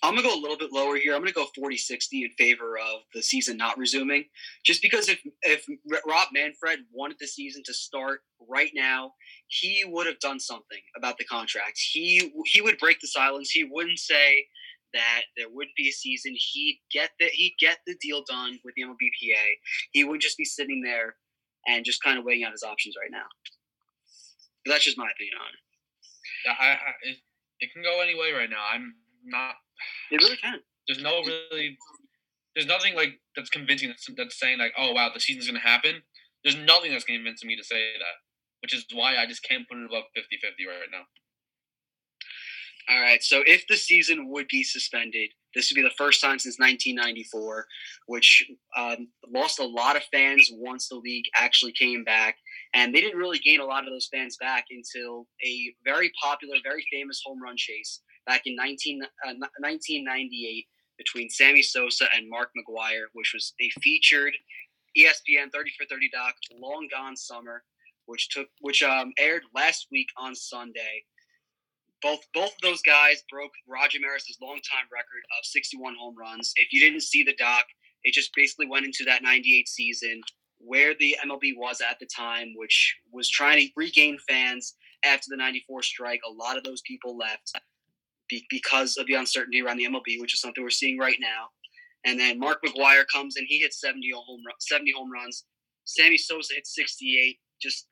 I'm 0.08 0.14
going 0.14 0.24
to 0.24 0.30
go 0.30 0.40
a 0.40 0.42
little 0.42 0.58
bit 0.58 0.72
lower 0.72 0.96
here. 0.98 1.14
I'm 1.14 1.22
going 1.22 1.32
to 1.32 1.34
go 1.34 1.48
40 1.56 1.78
60 1.78 2.24
in 2.24 2.32
favor 2.38 2.78
of 2.78 3.02
the 3.14 3.22
season 3.22 3.58
not 3.58 3.78
resuming. 3.78 4.26
Just 4.64 4.82
because 4.82 5.10
if, 5.10 5.20
if 5.42 5.66
Rob 6.08 6.28
Manfred 6.34 6.80
wanted 6.94 7.18
the 7.20 7.28
season 7.28 7.64
to 7.66 7.74
start 7.74 8.22
right 8.48 8.72
now, 8.76 9.14
he 9.48 9.84
would 9.88 10.08
have 10.08 10.20
done 10.20 10.40
something 10.40 10.80
about 10.98 11.18
the 11.18 11.26
contract. 11.26 11.80
He, 11.92 12.34
he 12.46 12.62
would 12.62 12.78
break 12.78 13.00
the 13.00 13.08
silence. 13.08 13.50
He 13.50 13.64
wouldn't 13.64 14.00
say 14.00 14.46
that 14.94 15.24
there 15.36 15.48
would 15.52 15.68
be 15.76 15.90
a 15.90 15.92
season. 15.92 16.34
He'd 16.36 16.80
get 16.92 17.10
the, 17.20 17.26
he'd 17.26 17.56
get 17.60 17.80
the 17.88 17.96
deal 18.02 18.24
done 18.28 18.60
with 18.64 18.76
the 18.76 18.84
MLBPA. 18.84 19.46
He 19.92 20.04
would 20.04 20.22
just 20.22 20.38
be 20.38 20.46
sitting 20.46 20.82
there 20.82 21.16
and 21.68 21.84
just 21.84 22.04
kind 22.04 22.18
of 22.18 22.26
weighing 22.26 22.44
out 22.44 22.52
his 22.52 22.64
options 22.64 22.96
right 23.02 23.12
now. 23.12 23.26
But 24.64 24.72
that's 24.72 24.86
just 24.86 24.98
my 24.98 25.10
opinion 25.10 25.38
on 25.40 25.50
it. 25.50 26.58
I, 26.60 26.66
I, 26.66 26.92
it, 27.04 27.18
it 27.60 27.74
can 27.74 27.84
go 27.84 28.02
any 28.02 28.16
way 28.18 28.32
right 28.32 28.50
now. 28.50 28.64
I'm 28.72 28.96
not. 29.24 29.56
It 30.12 30.18
really 30.18 30.38
can. 30.38 30.60
There's 30.88 31.02
no 31.02 31.22
really. 31.24 31.78
There's 32.56 32.68
nothing 32.68 32.96
like 32.96 33.20
that's 33.36 33.50
convincing 33.50 33.90
that's, 33.90 34.08
that's 34.16 34.40
saying 34.40 34.60
like, 34.60 34.74
oh 34.78 34.94
wow, 34.94 35.10
the 35.14 35.20
season's 35.20 35.48
gonna 35.48 35.60
happen. 35.60 36.02
There's 36.44 36.58
nothing 36.58 36.92
that's 36.92 37.04
convincing 37.04 37.48
me 37.48 37.56
to 37.58 37.64
say 37.64 37.94
that, 37.98 38.16
which 38.62 38.74
is 38.74 38.86
why 38.94 39.18
I 39.18 39.26
just 39.26 39.44
can't 39.44 39.68
put 39.68 39.80
it 39.80 39.86
above 39.86 40.04
50-50 40.16 40.68
right 40.68 40.90
now. 40.92 41.04
All 42.88 43.02
right. 43.02 43.22
So 43.24 43.42
if 43.48 43.66
the 43.68 43.78
season 43.78 44.30
would 44.30 44.48
be 44.48 44.64
suspended, 44.64 45.32
this 45.56 45.72
would 45.72 45.76
be 45.76 45.82
the 45.82 45.96
first 45.98 46.22
time 46.22 46.38
since 46.38 46.60
1994, 46.60 47.66
which 48.06 48.46
um, 48.78 49.08
lost 49.34 49.60
a 49.60 49.66
lot 49.66 49.96
of 49.96 50.04
fans 50.14 50.52
once 50.54 50.88
the 50.90 50.98
league 50.98 51.26
actually 51.36 51.72
came 51.72 52.04
back. 52.04 52.36
And 52.76 52.94
they 52.94 53.02
didn't 53.02 53.18
really 53.18 53.40
gain 53.40 53.60
a 53.60 53.66
lot 53.66 53.86
of 53.86 53.90
those 53.90 54.10
fans 54.14 54.38
back 54.38 54.66
until 54.70 55.26
a 55.44 55.74
very 55.84 56.12
popular, 56.22 56.58
very 56.64 56.86
famous 56.92 57.22
home 57.26 57.42
run 57.42 57.56
chase 57.58 58.02
back 58.26 58.42
in 58.46 58.56
19, 58.56 59.02
uh, 59.04 59.34
1998 59.60 60.66
between 60.98 61.30
Sammy 61.30 61.62
Sosa 61.62 62.06
and 62.16 62.30
Mark 62.30 62.52
McGwire, 62.58 63.06
which 63.14 63.32
was 63.34 63.54
a 63.62 63.70
featured 63.82 64.34
ESPN 64.98 65.52
30 65.52 65.72
for 65.78 65.86
30 65.90 66.10
doc, 66.14 66.34
Long 66.58 66.88
Gone 66.92 67.18
Summer, 67.18 67.64
which 68.06 68.30
took 68.30 68.48
which 68.62 68.84
um, 68.84 69.12
aired 69.20 69.44
last 69.54 69.88
week 69.92 70.08
on 70.18 70.36
Sunday. 70.36 71.04
Both 72.02 72.22
both 72.34 72.52
of 72.52 72.62
those 72.62 72.82
guys 72.82 73.24
broke 73.30 73.52
Roger 73.68 74.00
Maris's 74.00 74.38
longtime 74.42 74.88
record 74.92 75.24
of 75.40 75.46
61 75.46 75.96
home 76.00 76.16
runs. 76.18 76.54
If 76.56 76.72
you 76.72 76.80
didn't 76.80 77.02
see 77.02 77.24
the 77.24 77.36
doc, 77.36 77.66
it 78.04 78.14
just 78.14 78.32
basically 78.36 78.68
went 78.68 78.86
into 78.86 79.04
that 79.06 79.24
98 79.24 79.68
season 79.68 80.22
where 80.60 80.94
the 81.00 81.16
MLB 81.26 81.54
was 81.58 81.82
at 81.82 82.00
the 82.00 82.06
time, 82.06 82.54
which 82.56 82.96
was 83.12 83.30
trying 83.30 83.60
to 83.60 83.74
regain 83.76 84.18
fans 84.28 84.76
after 85.04 85.28
the 85.30 85.38
94 85.38 85.84
strike. 85.84 86.22
A 86.28 86.32
lot 86.32 86.58
of 86.58 86.64
those 86.64 86.82
people 86.82 87.18
left 87.18 87.52
because 88.50 88.98
of 88.98 89.06
the 89.08 89.14
uncertainty 89.14 89.62
around 89.62 89.78
the 89.78 89.86
MLB, 89.86 90.20
which 90.20 90.34
is 90.34 90.42
something 90.42 90.64
we're 90.64 90.70
seeing 90.70 90.98
right 90.98 91.18
now. 91.20 91.50
And 92.06 92.20
then 92.20 92.40
Mark 92.40 92.60
McGwire 92.64 93.06
comes 93.12 93.36
and 93.38 93.46
he 93.50 93.60
hits 93.60 93.82
70 93.82 94.10
home, 94.16 94.42
run, 94.46 94.56
70 94.60 94.92
home 94.96 95.12
runs. 95.12 95.46
Sammy 95.86 96.18
Sosa 96.18 96.56
hits 96.56 96.76
68. 96.76 97.38
Just 97.62 97.88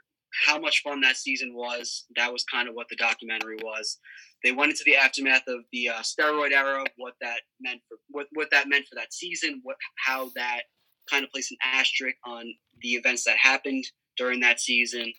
how 0.46 0.60
much 0.60 0.82
fun 0.84 1.02
that 1.02 1.18
season 1.18 1.54
was. 1.54 2.06
That 2.16 2.32
was 2.32 2.44
kind 2.44 2.68
of 2.68 2.76
what 2.76 2.88
the 2.90 2.96
documentary 2.96 3.58
was. 3.64 3.98
They 4.44 4.52
went 4.52 4.72
into 4.72 4.84
the 4.86 4.96
aftermath 4.96 5.48
of 5.48 5.62
the 5.72 5.90
uh, 5.90 6.02
steroid 6.02 6.52
era, 6.52 6.84
what 6.98 7.14
that 7.22 7.42
meant 7.62 7.82
for 7.88 7.98
what, 8.10 8.28
what 8.34 8.52
that 8.52 8.68
meant 8.68 8.88
for 8.88 8.96
that 8.96 9.14
season, 9.14 9.62
what 9.64 9.78
how 10.06 10.32
that 10.36 10.64
kind 11.10 11.24
of 11.24 11.32
placed 11.32 11.52
an 11.52 11.58
asterisk 11.64 12.16
on 12.26 12.46
the 12.82 12.90
events 12.90 13.24
that 13.26 13.38
happened 13.38 13.86
during 14.18 14.40
that 14.42 14.60
season. 14.60 15.12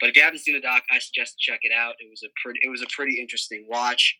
But 0.00 0.10
if 0.10 0.16
you 0.16 0.22
haven't 0.22 0.40
seen 0.40 0.54
the 0.54 0.60
doc, 0.60 0.82
I 0.90 0.98
suggest 0.98 1.38
check 1.38 1.60
it 1.62 1.72
out. 1.76 1.94
It 1.98 2.08
was 2.10 2.22
a 2.24 2.30
pretty 2.42 2.60
it 2.62 2.70
was 2.70 2.82
a 2.82 2.86
pretty 2.94 3.20
interesting 3.20 3.66
watch. 3.68 4.18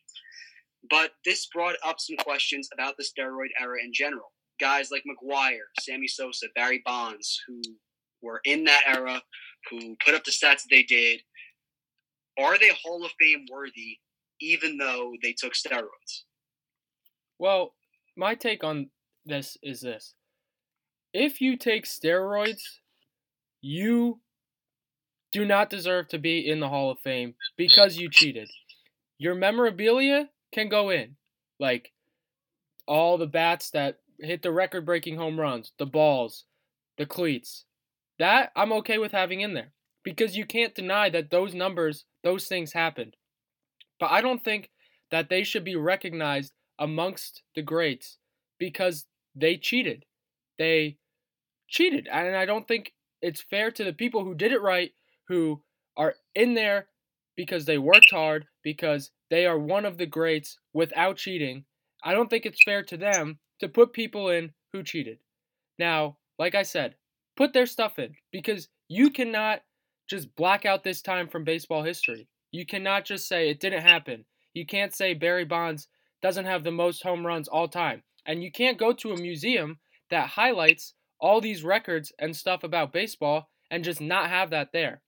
But 0.89 1.11
this 1.25 1.47
brought 1.47 1.75
up 1.85 1.99
some 1.99 2.17
questions 2.17 2.69
about 2.73 2.95
the 2.97 3.03
steroid 3.03 3.49
era 3.59 3.77
in 3.83 3.91
general. 3.93 4.31
Guys 4.59 4.89
like 4.91 5.03
McGwire, 5.03 5.69
Sammy 5.79 6.07
Sosa, 6.07 6.47
Barry 6.55 6.81
Bonds, 6.85 7.39
who 7.47 7.61
were 8.21 8.41
in 8.45 8.63
that 8.65 8.83
era, 8.87 9.21
who 9.69 9.95
put 10.03 10.13
up 10.13 10.23
the 10.23 10.31
stats 10.31 10.63
that 10.63 10.69
they 10.69 10.83
did, 10.83 11.21
are 12.39 12.57
they 12.57 12.69
Hall 12.83 13.03
of 13.03 13.11
Fame 13.19 13.45
worthy, 13.51 13.97
even 14.39 14.77
though 14.77 15.13
they 15.21 15.33
took 15.33 15.53
steroids? 15.53 16.23
Well, 17.39 17.73
my 18.15 18.35
take 18.35 18.63
on 18.63 18.89
this 19.25 19.57
is 19.63 19.81
this. 19.81 20.13
If 21.13 21.41
you 21.41 21.57
take 21.57 21.85
steroids, 21.85 22.61
you 23.61 24.19
do 25.31 25.45
not 25.45 25.69
deserve 25.69 26.07
to 26.09 26.17
be 26.19 26.47
in 26.47 26.59
the 26.59 26.69
Hall 26.69 26.91
of 26.91 26.99
Fame 26.99 27.35
because 27.57 27.97
you 27.97 28.09
cheated. 28.09 28.49
Your 29.17 29.35
memorabilia 29.35 30.29
can 30.51 30.67
go 30.67 30.89
in. 30.89 31.15
Like 31.59 31.91
all 32.87 33.17
the 33.17 33.27
bats 33.27 33.69
that 33.71 33.99
hit 34.19 34.41
the 34.41 34.51
record 34.51 34.85
breaking 34.85 35.17
home 35.17 35.39
runs, 35.39 35.71
the 35.77 35.85
balls, 35.85 36.45
the 36.97 37.05
cleats. 37.05 37.65
That 38.19 38.51
I'm 38.55 38.73
okay 38.73 38.97
with 38.97 39.11
having 39.11 39.41
in 39.41 39.53
there 39.53 39.71
because 40.03 40.35
you 40.35 40.45
can't 40.45 40.75
deny 40.75 41.09
that 41.09 41.31
those 41.31 41.53
numbers, 41.53 42.05
those 42.23 42.47
things 42.47 42.73
happened. 42.73 43.15
But 43.99 44.11
I 44.11 44.21
don't 44.21 44.43
think 44.43 44.69
that 45.11 45.29
they 45.29 45.43
should 45.43 45.63
be 45.63 45.75
recognized 45.75 46.53
amongst 46.79 47.43
the 47.55 47.61
greats 47.61 48.17
because 48.57 49.05
they 49.35 49.57
cheated. 49.57 50.05
They 50.57 50.97
cheated. 51.67 52.07
And 52.11 52.35
I 52.35 52.45
don't 52.45 52.67
think 52.67 52.93
it's 53.21 53.41
fair 53.41 53.71
to 53.71 53.83
the 53.83 53.93
people 53.93 54.23
who 54.23 54.35
did 54.35 54.51
it 54.51 54.61
right, 54.61 54.91
who 55.27 55.61
are 55.97 56.15
in 56.35 56.53
there 56.53 56.87
because 57.35 57.65
they 57.65 57.77
worked 57.77 58.11
hard, 58.11 58.45
because 58.63 59.11
they 59.29 59.45
are 59.45 59.57
one 59.57 59.85
of 59.85 59.97
the 59.97 60.05
greats 60.05 60.59
without 60.73 61.17
cheating. 61.17 61.65
I 62.03 62.13
don't 62.13 62.29
think 62.29 62.45
it's 62.45 62.63
fair 62.63 62.83
to 62.83 62.97
them 62.97 63.39
to 63.59 63.69
put 63.69 63.93
people 63.93 64.29
in 64.29 64.51
who 64.73 64.83
cheated. 64.83 65.19
Now, 65.79 66.17
like 66.37 66.55
I 66.55 66.63
said, 66.63 66.95
put 67.37 67.53
their 67.53 67.65
stuff 67.65 67.99
in 67.99 68.15
because 68.31 68.67
you 68.87 69.09
cannot 69.09 69.61
just 70.09 70.35
black 70.35 70.65
out 70.65 70.83
this 70.83 71.01
time 71.01 71.27
from 71.27 71.43
baseball 71.43 71.83
history. 71.83 72.27
You 72.51 72.65
cannot 72.65 73.05
just 73.05 73.27
say 73.27 73.49
it 73.49 73.59
didn't 73.59 73.83
happen. 73.83 74.25
You 74.53 74.65
can't 74.65 74.93
say 74.93 75.13
Barry 75.13 75.45
Bonds 75.45 75.87
doesn't 76.21 76.45
have 76.45 76.63
the 76.63 76.71
most 76.71 77.03
home 77.03 77.25
runs 77.25 77.47
all 77.47 77.67
time. 77.67 78.03
And 78.25 78.43
you 78.43 78.51
can't 78.51 78.77
go 78.77 78.93
to 78.93 79.13
a 79.13 79.19
museum 79.19 79.79
that 80.09 80.29
highlights 80.29 80.93
all 81.21 81.39
these 81.39 81.63
records 81.63 82.11
and 82.19 82.35
stuff 82.35 82.63
about 82.63 82.91
baseball 82.91 83.49
and 83.69 83.83
just 83.83 84.01
not 84.01 84.29
have 84.29 84.49
that 84.49 84.73
there. 84.73 85.01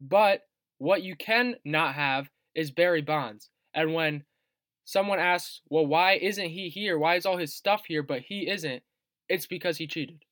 But 0.00 0.42
what 0.78 1.02
you 1.02 1.16
can 1.16 1.56
not 1.64 1.94
have 1.94 2.30
is 2.54 2.70
Barry 2.70 3.02
Bonds. 3.02 3.50
And 3.74 3.92
when 3.92 4.24
someone 4.84 5.18
asks, 5.18 5.60
well, 5.68 5.86
why 5.86 6.12
isn't 6.14 6.50
he 6.50 6.68
here? 6.68 6.98
Why 6.98 7.16
is 7.16 7.26
all 7.26 7.36
his 7.36 7.54
stuff 7.54 7.82
here, 7.86 8.02
but 8.02 8.22
he 8.22 8.48
isn't? 8.48 8.82
It's 9.28 9.46
because 9.46 9.76
he 9.76 9.86
cheated. 9.86 10.22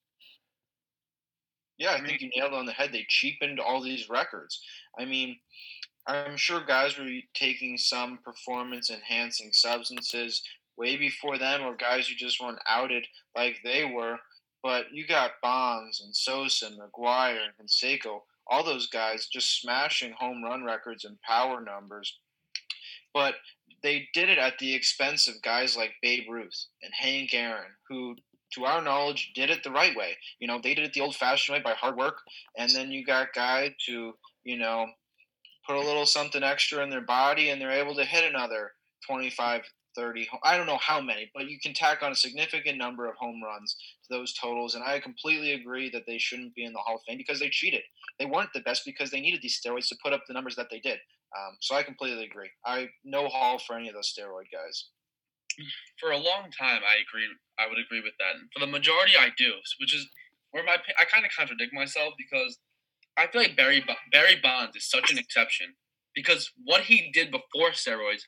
Yeah, 1.79 1.93
I 1.93 2.01
think 2.01 2.23
you 2.23 2.31
nailed 2.35 2.55
on 2.55 2.65
the 2.65 2.73
head. 2.73 2.91
They 2.93 3.05
cheapened 3.09 3.61
all 3.61 3.83
these 3.83 4.09
records. 4.09 4.59
I 4.99 5.05
mean, 5.05 5.37
I'm 6.07 6.37
sure 6.37 6.65
guys 6.65 6.99
were 6.99 7.09
taking 7.35 7.77
some 7.77 8.19
performance 8.25 8.91
enhancing 8.91 9.51
substances 9.53 10.43
way 10.79 10.97
before 10.97 11.37
them, 11.37 11.63
or 11.63 11.77
guys 11.77 12.09
who 12.09 12.15
just 12.15 12.41
weren't 12.41 12.61
outed 12.67 13.05
like 13.37 13.59
they 13.63 13.85
were. 13.85 14.17
But 14.67 14.87
you 14.93 15.07
got 15.07 15.41
Bonds 15.41 16.01
and 16.05 16.15
Sosa 16.15 16.67
and 16.67 16.77
McGwire 16.77 17.39
and 17.45 17.53
Canseco, 17.57 18.23
all 18.49 18.65
those 18.65 18.89
guys 18.89 19.29
just 19.29 19.61
smashing 19.61 20.13
home 20.19 20.43
run 20.43 20.65
records 20.65 21.05
and 21.05 21.23
power 21.23 21.61
numbers. 21.61 22.19
But 23.15 23.37
they 23.85 24.09
did 24.13 24.29
it 24.29 24.39
at 24.39 24.59
the 24.59 24.75
expense 24.75 25.29
of 25.29 25.41
guys 25.43 25.77
like 25.77 25.93
Babe 26.03 26.25
Ruth 26.29 26.67
and 26.83 26.93
Hank 26.93 27.33
Aaron, 27.33 27.71
who 27.89 28.17
to 28.55 28.65
our 28.65 28.83
knowledge, 28.83 29.31
did 29.37 29.51
it 29.51 29.63
the 29.63 29.71
right 29.71 29.97
way. 29.97 30.17
You 30.41 30.49
know, 30.49 30.59
they 30.61 30.75
did 30.75 30.85
it 30.85 30.93
the 30.95 31.01
old-fashioned 31.01 31.57
way 31.57 31.63
by 31.63 31.75
hard 31.75 31.97
work, 31.97 32.23
and 32.59 32.69
then 32.69 32.91
you 32.91 33.05
got 33.05 33.35
guys 33.35 33.71
who, 33.87 34.15
you 34.43 34.59
know, 34.59 34.87
put 35.65 35.77
a 35.77 35.81
little 35.81 36.07
something 36.07 36.43
extra 36.43 36.83
in 36.83 36.91
their 36.91 37.03
body, 37.03 37.51
and 37.51 37.61
they're 37.61 37.71
able 37.71 37.95
to 37.95 38.05
hit 38.05 38.29
another 38.29 38.73
25, 39.07 39.63
30. 39.97 40.29
I 40.45 40.57
don't 40.57 40.67
know 40.67 40.79
how 40.81 41.01
many, 41.01 41.31
but 41.35 41.49
you 41.49 41.59
can 41.61 41.75
tack 41.75 42.03
on 42.03 42.13
a 42.13 42.17
significant 42.17 42.79
number 42.79 43.09
of 43.09 43.17
home 43.17 43.43
runs 43.43 43.77
to 44.05 44.17
those 44.17 44.35
totals. 44.35 44.75
And 44.75 44.85
I 44.85 45.01
completely 45.01 45.53
agree 45.53 45.91
that 45.91 46.05
they 46.07 46.19
shouldn't 46.19 46.55
be 46.55 46.65
in 46.65 46.73
the 46.73 46.79
Hall 46.79 46.97
of 46.97 47.03
Fame 47.07 47.19
because 47.19 47.41
they 47.41 47.49
cheated. 47.49 47.83
They 48.19 48.27
weren't 48.27 48.53
the 48.55 48.61
best 48.61 48.83
because 48.85 49.11
they 49.11 49.21
needed 49.21 49.41
these 49.43 49.61
steroids 49.61 49.89
to 49.89 49.97
put 50.03 50.13
up 50.13 50.23
the 50.29 50.35
numbers 50.35 50.57
that 50.57 50.69
they 50.71 50.81
did. 50.81 50.99
Um, 51.37 51.57
so 51.61 51.75
I 51.75 51.83
completely 51.83 52.25
agree. 52.25 52.51
I 52.65 52.89
no 53.05 53.29
Hall 53.29 53.59
for 53.59 53.77
any 53.77 53.89
of 53.89 53.95
those 53.95 54.13
steroid 54.13 54.53
guys 54.53 54.87
for 55.99 56.11
a 56.11 56.17
long 56.17 56.51
time, 56.57 56.83
I 56.85 57.01
agree. 57.01 57.27
I 57.59 57.69
would 57.69 57.79
agree 57.79 58.01
with 58.01 58.15
that. 58.19 58.37
And 58.39 58.49
for 58.53 58.61
the 58.61 58.71
majority, 58.71 59.13
I 59.19 59.31
do, 59.37 59.53
which 59.81 59.95
is 59.95 60.07
where 60.51 60.65
my 60.65 60.77
I 60.99 61.05
kind 61.05 61.25
of 61.25 61.31
contradict 61.37 61.73
myself 61.73 62.15
because 62.19 62.59
I 63.17 63.27
feel 63.27 63.43
like 63.43 63.57
Barry 63.57 63.85
Barry 64.13 64.37
Bonds 64.43 64.77
is 64.77 64.89
such 64.89 65.11
an 65.11 65.19
exception 65.19 65.75
because 66.15 66.51
what 66.65 66.83
he 66.83 67.11
did 67.13 67.31
before 67.31 67.71
steroids, 67.73 68.23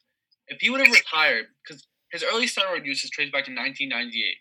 if 0.49 0.61
he 0.61 0.71
would 0.71 0.81
have 0.81 0.93
retired, 0.93 1.47
because 1.63 1.87
his 2.11 2.25
early 2.25 2.47
steroid 2.47 2.85
use 2.85 3.05
is 3.05 3.11
traced 3.11 3.33
back 3.33 3.45
to 3.45 3.51
1998. 3.51 4.37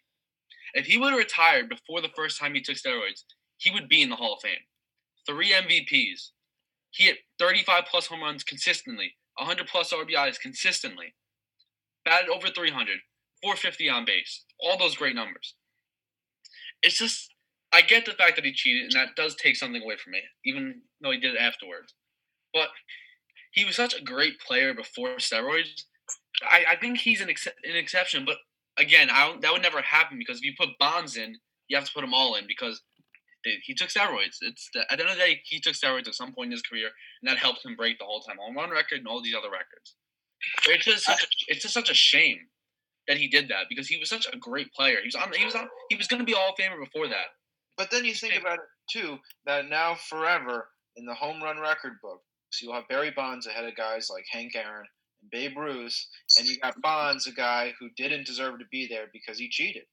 If 0.73 0.85
he 0.85 0.97
would 0.97 1.11
have 1.11 1.19
retired 1.19 1.69
before 1.69 2.01
the 2.01 2.13
first 2.15 2.39
time 2.39 2.53
he 2.53 2.61
took 2.61 2.77
steroids, 2.77 3.23
he 3.57 3.71
would 3.71 3.89
be 3.89 4.01
in 4.01 4.09
the 4.09 4.15
Hall 4.15 4.35
of 4.35 4.41
Fame. 4.41 4.65
Three 5.25 5.51
MVPs. 5.51 6.29
He 6.91 7.05
hit 7.05 7.17
35 7.39 7.85
plus 7.89 8.07
home 8.07 8.21
runs 8.21 8.43
consistently, 8.43 9.15
100 9.37 9.67
plus 9.67 9.93
RBIs 9.93 10.39
consistently 10.39 11.13
batted 12.07 12.29
over 12.29 12.47
300, 12.47 12.99
450 13.43 13.89
on 13.89 14.05
base, 14.05 14.45
all 14.59 14.77
those 14.77 14.95
great 14.95 15.15
numbers. 15.15 15.55
It's 16.81 16.97
just, 16.97 17.33
I 17.73 17.81
get 17.81 18.05
the 18.05 18.13
fact 18.13 18.37
that 18.37 18.45
he 18.45 18.53
cheated, 18.53 18.83
and 18.83 18.91
that 18.93 19.15
does 19.15 19.35
take 19.35 19.57
something 19.57 19.81
away 19.81 19.97
from 20.01 20.13
me, 20.13 20.21
even 20.45 20.81
though 21.01 21.11
he 21.11 21.19
did 21.19 21.35
it 21.35 21.41
afterwards. 21.41 21.93
But 22.53 22.69
he 23.51 23.65
was 23.65 23.75
such 23.75 23.93
a 23.93 24.03
great 24.03 24.39
player 24.39 24.73
before 24.73 25.17
steroids. 25.17 25.83
I, 26.43 26.65
I 26.71 26.75
think 26.75 26.99
he's 26.99 27.21
an, 27.21 27.29
ex- 27.29 27.47
an 27.47 27.75
exception, 27.75 28.25
but 28.25 28.37
again, 28.77 29.09
I 29.11 29.35
that 29.41 29.51
would 29.51 29.61
never 29.61 29.81
happen 29.81 30.17
because 30.17 30.37
if 30.37 30.43
you 30.43 30.53
put 30.57 30.77
Bonds 30.79 31.17
in, 31.17 31.35
you 31.67 31.77
have 31.77 31.85
to 31.85 31.93
put 31.93 32.01
them 32.01 32.13
all 32.13 32.35
in 32.35 32.45
because 32.47 32.81
he 33.63 33.73
took 33.73 33.89
steroids. 33.89 34.37
It's 34.41 34.69
the, 34.73 34.81
at 34.91 34.97
the 34.97 35.03
end 35.03 35.11
of 35.11 35.17
the 35.17 35.23
day, 35.23 35.41
he 35.45 35.59
took 35.59 35.73
steroids 35.73 36.07
at 36.07 36.15
some 36.15 36.33
point 36.33 36.47
in 36.47 36.51
his 36.51 36.61
career, 36.61 36.89
and 37.21 37.29
that 37.29 37.37
helped 37.37 37.65
him 37.65 37.75
break 37.75 37.97
the 37.97 38.05
whole 38.05 38.21
time 38.21 38.37
home 38.39 38.55
run 38.55 38.69
record 38.69 38.99
and 38.99 39.07
all 39.07 39.21
these 39.21 39.35
other 39.35 39.51
records. 39.51 39.95
It's 40.67 40.85
just 40.85 41.05
such 41.05 41.23
a, 41.23 41.27
it's 41.47 41.61
just 41.61 41.73
such 41.73 41.89
a 41.89 41.95
shame 41.95 42.39
that 43.07 43.17
he 43.17 43.27
did 43.27 43.49
that 43.49 43.65
because 43.69 43.87
he 43.87 43.97
was 43.97 44.09
such 44.09 44.27
a 44.31 44.37
great 44.37 44.71
player. 44.73 44.97
He 45.01 45.07
was 45.07 45.15
on 45.15 45.31
he 45.33 45.45
was 45.45 45.55
on 45.55 45.67
he 45.89 45.95
was 45.95 46.07
going 46.07 46.19
to 46.19 46.25
be 46.25 46.33
all 46.33 46.53
famer 46.59 46.83
before 46.83 47.07
that. 47.07 47.27
But 47.77 47.91
then 47.91 48.05
you 48.05 48.13
think 48.13 48.39
about 48.39 48.59
it 48.59 48.65
too 48.89 49.17
that 49.45 49.69
now 49.69 49.95
forever 49.95 50.69
in 50.95 51.05
the 51.05 51.13
home 51.13 51.41
run 51.41 51.59
record 51.59 51.93
book, 52.01 52.21
so 52.49 52.65
you'll 52.65 52.75
have 52.75 52.87
Barry 52.87 53.11
Bonds 53.11 53.47
ahead 53.47 53.65
of 53.65 53.75
guys 53.75 54.09
like 54.11 54.25
Hank 54.31 54.55
Aaron 54.55 54.85
Babe 55.31 55.57
Ruth, 55.57 55.97
and 56.37 56.47
you 56.47 56.57
got 56.59 56.81
Bonds, 56.81 57.27
a 57.27 57.31
guy 57.31 57.73
who 57.79 57.89
didn't 57.97 58.25
deserve 58.25 58.59
to 58.59 58.65
be 58.71 58.87
there 58.87 59.07
because 59.11 59.37
he 59.39 59.49
cheated. 59.49 59.83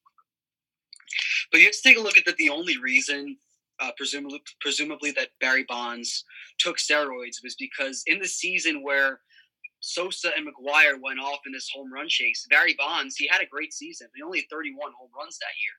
But 1.51 1.61
you 1.61 1.67
have 1.67 1.75
to 1.75 1.83
take 1.83 1.99
a 1.99 2.01
look 2.03 2.17
at 2.17 2.25
that. 2.27 2.37
The 2.37 2.51
only 2.51 2.79
reason, 2.79 3.37
uh, 3.81 3.91
presumably, 3.97 4.43
presumably 4.61 5.11
that 5.13 5.31
Barry 5.41 5.65
Bonds 5.69 6.25
took 6.59 6.79
steroids 6.79 7.43
was 7.43 7.57
because 7.59 8.03
in 8.07 8.19
the 8.19 8.27
season 8.27 8.83
where 8.83 9.21
Sosa 9.81 10.31
and 10.37 10.47
McGwire 10.47 10.99
went 11.01 11.21
off 11.21 11.41
in 11.47 11.53
this 11.53 11.71
home 11.75 11.93
run 11.93 12.09
chase. 12.09 12.47
Barry 12.49 12.75
Bonds, 12.79 13.17
he 13.17 13.29
had 13.29 13.43
a 13.43 13.47
great 13.47 13.73
season. 13.73 14.09
He 14.15 14.23
only 14.23 14.39
had 14.41 14.51
31 14.51 14.93
home 14.99 15.11
runs 15.17 15.39
that 15.39 15.61
year. 15.61 15.73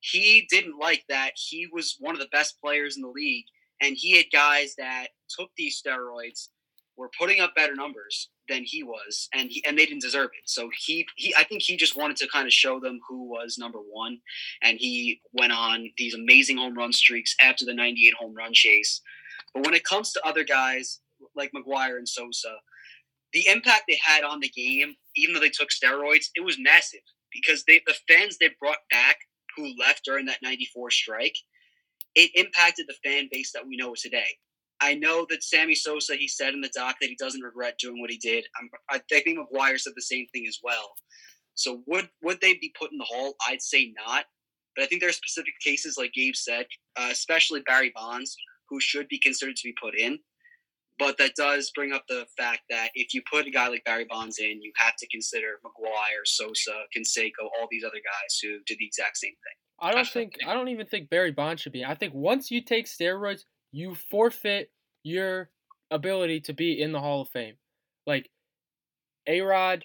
He 0.00 0.46
didn't 0.48 0.78
like 0.78 1.04
that. 1.08 1.32
He 1.34 1.66
was 1.72 1.96
one 1.98 2.14
of 2.14 2.20
the 2.20 2.28
best 2.30 2.60
players 2.60 2.96
in 2.96 3.02
the 3.02 3.08
league, 3.08 3.46
and 3.82 3.96
he 3.96 4.16
had 4.16 4.26
guys 4.32 4.74
that 4.78 5.08
took 5.28 5.50
these 5.56 5.82
steroids, 5.82 6.48
were 6.96 7.10
putting 7.18 7.40
up 7.40 7.54
better 7.54 7.74
numbers 7.74 8.30
than 8.48 8.62
he 8.64 8.82
was, 8.82 9.28
and 9.34 9.50
he, 9.50 9.64
and 9.66 9.78
they 9.78 9.86
didn't 9.86 10.02
deserve 10.02 10.30
it. 10.38 10.48
So 10.48 10.70
he, 10.76 11.06
he, 11.16 11.34
I 11.36 11.44
think 11.44 11.62
he 11.62 11.76
just 11.76 11.96
wanted 11.96 12.16
to 12.18 12.28
kind 12.28 12.46
of 12.46 12.52
show 12.52 12.80
them 12.80 13.00
who 13.08 13.28
was 13.28 13.58
number 13.58 13.78
one, 13.78 14.18
and 14.62 14.78
he 14.78 15.20
went 15.32 15.52
on 15.52 15.90
these 15.96 16.14
amazing 16.14 16.58
home 16.58 16.76
run 16.76 16.92
streaks 16.92 17.34
after 17.40 17.64
the 17.64 17.74
98 17.74 18.14
home 18.14 18.34
run 18.34 18.52
chase. 18.52 19.00
But 19.54 19.64
when 19.64 19.74
it 19.74 19.84
comes 19.84 20.12
to 20.12 20.26
other 20.26 20.44
guys 20.44 21.00
like 21.34 21.52
McGwire 21.52 21.96
and 21.96 22.08
Sosa, 22.08 22.56
the 23.32 23.46
impact 23.48 23.84
they 23.88 23.98
had 24.02 24.24
on 24.24 24.40
the 24.40 24.48
game, 24.48 24.94
even 25.16 25.34
though 25.34 25.40
they 25.40 25.50
took 25.50 25.68
steroids, 25.70 26.26
it 26.34 26.44
was 26.44 26.58
massive 26.58 27.00
because 27.32 27.64
they 27.64 27.82
the 27.86 27.94
fans 28.08 28.38
they 28.38 28.50
brought 28.60 28.78
back 28.90 29.18
who 29.56 29.72
left 29.78 30.04
during 30.04 30.26
that 30.26 30.42
94 30.42 30.90
strike, 30.90 31.36
it 32.14 32.30
impacted 32.34 32.86
the 32.88 33.08
fan 33.08 33.28
base 33.30 33.52
that 33.52 33.66
we 33.66 33.76
know 33.76 33.94
today. 33.94 34.38
I 34.80 34.94
know 34.94 35.26
that 35.30 35.42
Sammy 35.42 35.74
Sosa, 35.74 36.16
he 36.16 36.28
said 36.28 36.52
in 36.54 36.60
the 36.60 36.70
doc 36.74 36.96
that 37.00 37.08
he 37.08 37.16
doesn't 37.16 37.40
regret 37.40 37.78
doing 37.78 38.00
what 38.00 38.10
he 38.10 38.18
did. 38.18 38.44
I'm, 38.60 38.68
I 38.90 39.00
think 39.08 39.38
McGwire 39.38 39.78
said 39.78 39.94
the 39.96 40.02
same 40.02 40.26
thing 40.32 40.44
as 40.46 40.58
well. 40.62 40.92
So 41.54 41.82
would 41.86 42.08
would 42.22 42.40
they 42.40 42.54
be 42.54 42.72
put 42.78 42.92
in 42.92 42.98
the 42.98 43.04
hall? 43.04 43.34
I'd 43.48 43.62
say 43.62 43.92
not. 44.06 44.26
But 44.74 44.84
I 44.84 44.86
think 44.86 45.00
there 45.00 45.08
are 45.08 45.14
specific 45.14 45.54
cases, 45.64 45.96
like 45.96 46.12
Gabe 46.12 46.34
said, 46.34 46.66
uh, 46.96 47.08
especially 47.10 47.62
Barry 47.66 47.90
Bonds, 47.94 48.36
who 48.68 48.78
should 48.78 49.08
be 49.08 49.18
considered 49.18 49.56
to 49.56 49.68
be 49.68 49.74
put 49.80 49.98
in. 49.98 50.18
But 50.98 51.18
that 51.18 51.34
does 51.34 51.70
bring 51.74 51.92
up 51.92 52.04
the 52.08 52.26
fact 52.38 52.60
that 52.70 52.90
if 52.94 53.12
you 53.12 53.22
put 53.30 53.46
a 53.46 53.50
guy 53.50 53.68
like 53.68 53.84
Barry 53.84 54.06
Bonds 54.08 54.38
in, 54.38 54.62
you 54.62 54.72
have 54.76 54.96
to 54.96 55.06
consider 55.08 55.60
McGwire, 55.64 56.24
Sosa, 56.24 56.72
Canseco, 56.94 57.44
all 57.58 57.68
these 57.70 57.84
other 57.84 57.96
guys 57.96 58.38
who 58.42 58.58
did 58.66 58.78
the 58.78 58.86
exact 58.86 59.16
same 59.18 59.30
thing. 59.32 59.56
I 59.80 59.92
don't 59.92 60.08
think 60.08 60.36
I 60.46 60.54
don't 60.54 60.68
even 60.68 60.86
think 60.86 61.10
Barry 61.10 61.32
Bonds 61.32 61.62
should 61.62 61.72
be. 61.72 61.84
I 61.84 61.94
think 61.94 62.14
once 62.14 62.50
you 62.50 62.62
take 62.62 62.86
steroids, 62.86 63.44
you 63.72 63.94
forfeit 63.94 64.70
your 65.02 65.50
ability 65.90 66.40
to 66.40 66.52
be 66.52 66.80
in 66.80 66.92
the 66.92 67.00
Hall 67.00 67.22
of 67.22 67.28
Fame. 67.28 67.54
Like 68.06 68.30
A 69.26 69.40
Rod, 69.40 69.84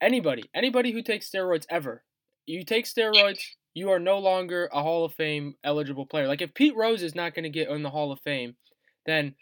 anybody, 0.00 0.44
anybody 0.54 0.92
who 0.92 1.02
takes 1.02 1.30
steroids 1.30 1.66
ever. 1.68 2.04
You 2.46 2.64
take 2.64 2.84
steroids, 2.84 3.40
you 3.74 3.90
are 3.90 3.98
no 3.98 4.18
longer 4.18 4.68
a 4.72 4.82
Hall 4.82 5.04
of 5.04 5.14
Fame 5.14 5.54
eligible 5.64 6.06
player. 6.06 6.28
Like 6.28 6.42
if 6.42 6.54
Pete 6.54 6.76
Rose 6.76 7.02
is 7.02 7.14
not 7.14 7.34
going 7.34 7.44
to 7.44 7.50
get 7.50 7.68
in 7.68 7.82
the 7.82 7.90
Hall 7.90 8.12
of 8.12 8.20
Fame, 8.20 8.56
then 9.04 9.34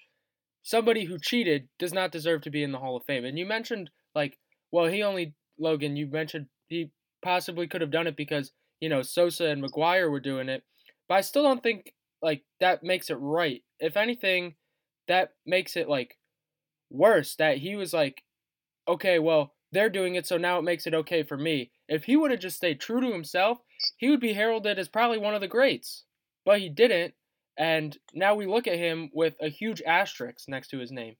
somebody 0.62 1.04
who 1.04 1.18
cheated 1.18 1.68
does 1.78 1.92
not 1.92 2.10
deserve 2.10 2.42
to 2.42 2.50
be 2.50 2.62
in 2.62 2.72
the 2.72 2.78
Hall 2.78 2.96
of 2.96 3.04
Fame. 3.04 3.24
And 3.24 3.38
you 3.38 3.46
mentioned 3.46 3.90
like, 4.14 4.38
well, 4.72 4.86
he 4.86 5.02
only 5.02 5.34
Logan, 5.58 5.96
you 5.96 6.06
mentioned 6.06 6.46
he 6.68 6.90
possibly 7.22 7.66
could 7.66 7.80
have 7.80 7.90
done 7.90 8.06
it 8.06 8.16
because, 8.16 8.50
you 8.80 8.88
know, 8.88 9.02
Sosa 9.02 9.46
and 9.46 9.62
McGwire 9.62 10.10
were 10.10 10.20
doing 10.20 10.48
it. 10.48 10.62
But 11.08 11.16
I 11.16 11.20
still 11.20 11.42
don't 11.42 11.62
think 11.62 11.92
like 12.24 12.42
that 12.60 12.82
makes 12.82 13.10
it 13.10 13.18
right. 13.20 13.62
If 13.78 13.96
anything, 13.96 14.54
that 15.06 15.34
makes 15.44 15.76
it 15.76 15.88
like 15.88 16.16
worse 16.90 17.36
that 17.36 17.58
he 17.58 17.76
was 17.76 17.92
like, 17.92 18.22
okay, 18.88 19.18
well, 19.18 19.52
they're 19.72 19.90
doing 19.90 20.14
it, 20.14 20.26
so 20.26 20.38
now 20.38 20.58
it 20.58 20.62
makes 20.62 20.86
it 20.86 20.94
okay 20.94 21.22
for 21.22 21.36
me. 21.36 21.70
If 21.88 22.04
he 22.04 22.16
would 22.16 22.30
have 22.30 22.40
just 22.40 22.56
stayed 22.56 22.80
true 22.80 23.00
to 23.00 23.12
himself, 23.12 23.58
he 23.96 24.08
would 24.08 24.20
be 24.20 24.32
heralded 24.32 24.78
as 24.78 24.88
probably 24.88 25.18
one 25.18 25.34
of 25.34 25.40
the 25.40 25.48
greats. 25.48 26.04
But 26.44 26.60
he 26.60 26.68
didn't, 26.68 27.14
and 27.58 27.96
now 28.14 28.34
we 28.34 28.46
look 28.46 28.66
at 28.66 28.78
him 28.78 29.10
with 29.12 29.34
a 29.40 29.48
huge 29.48 29.82
asterisk 29.82 30.48
next 30.48 30.68
to 30.68 30.78
his 30.78 30.92
name. 30.92 31.16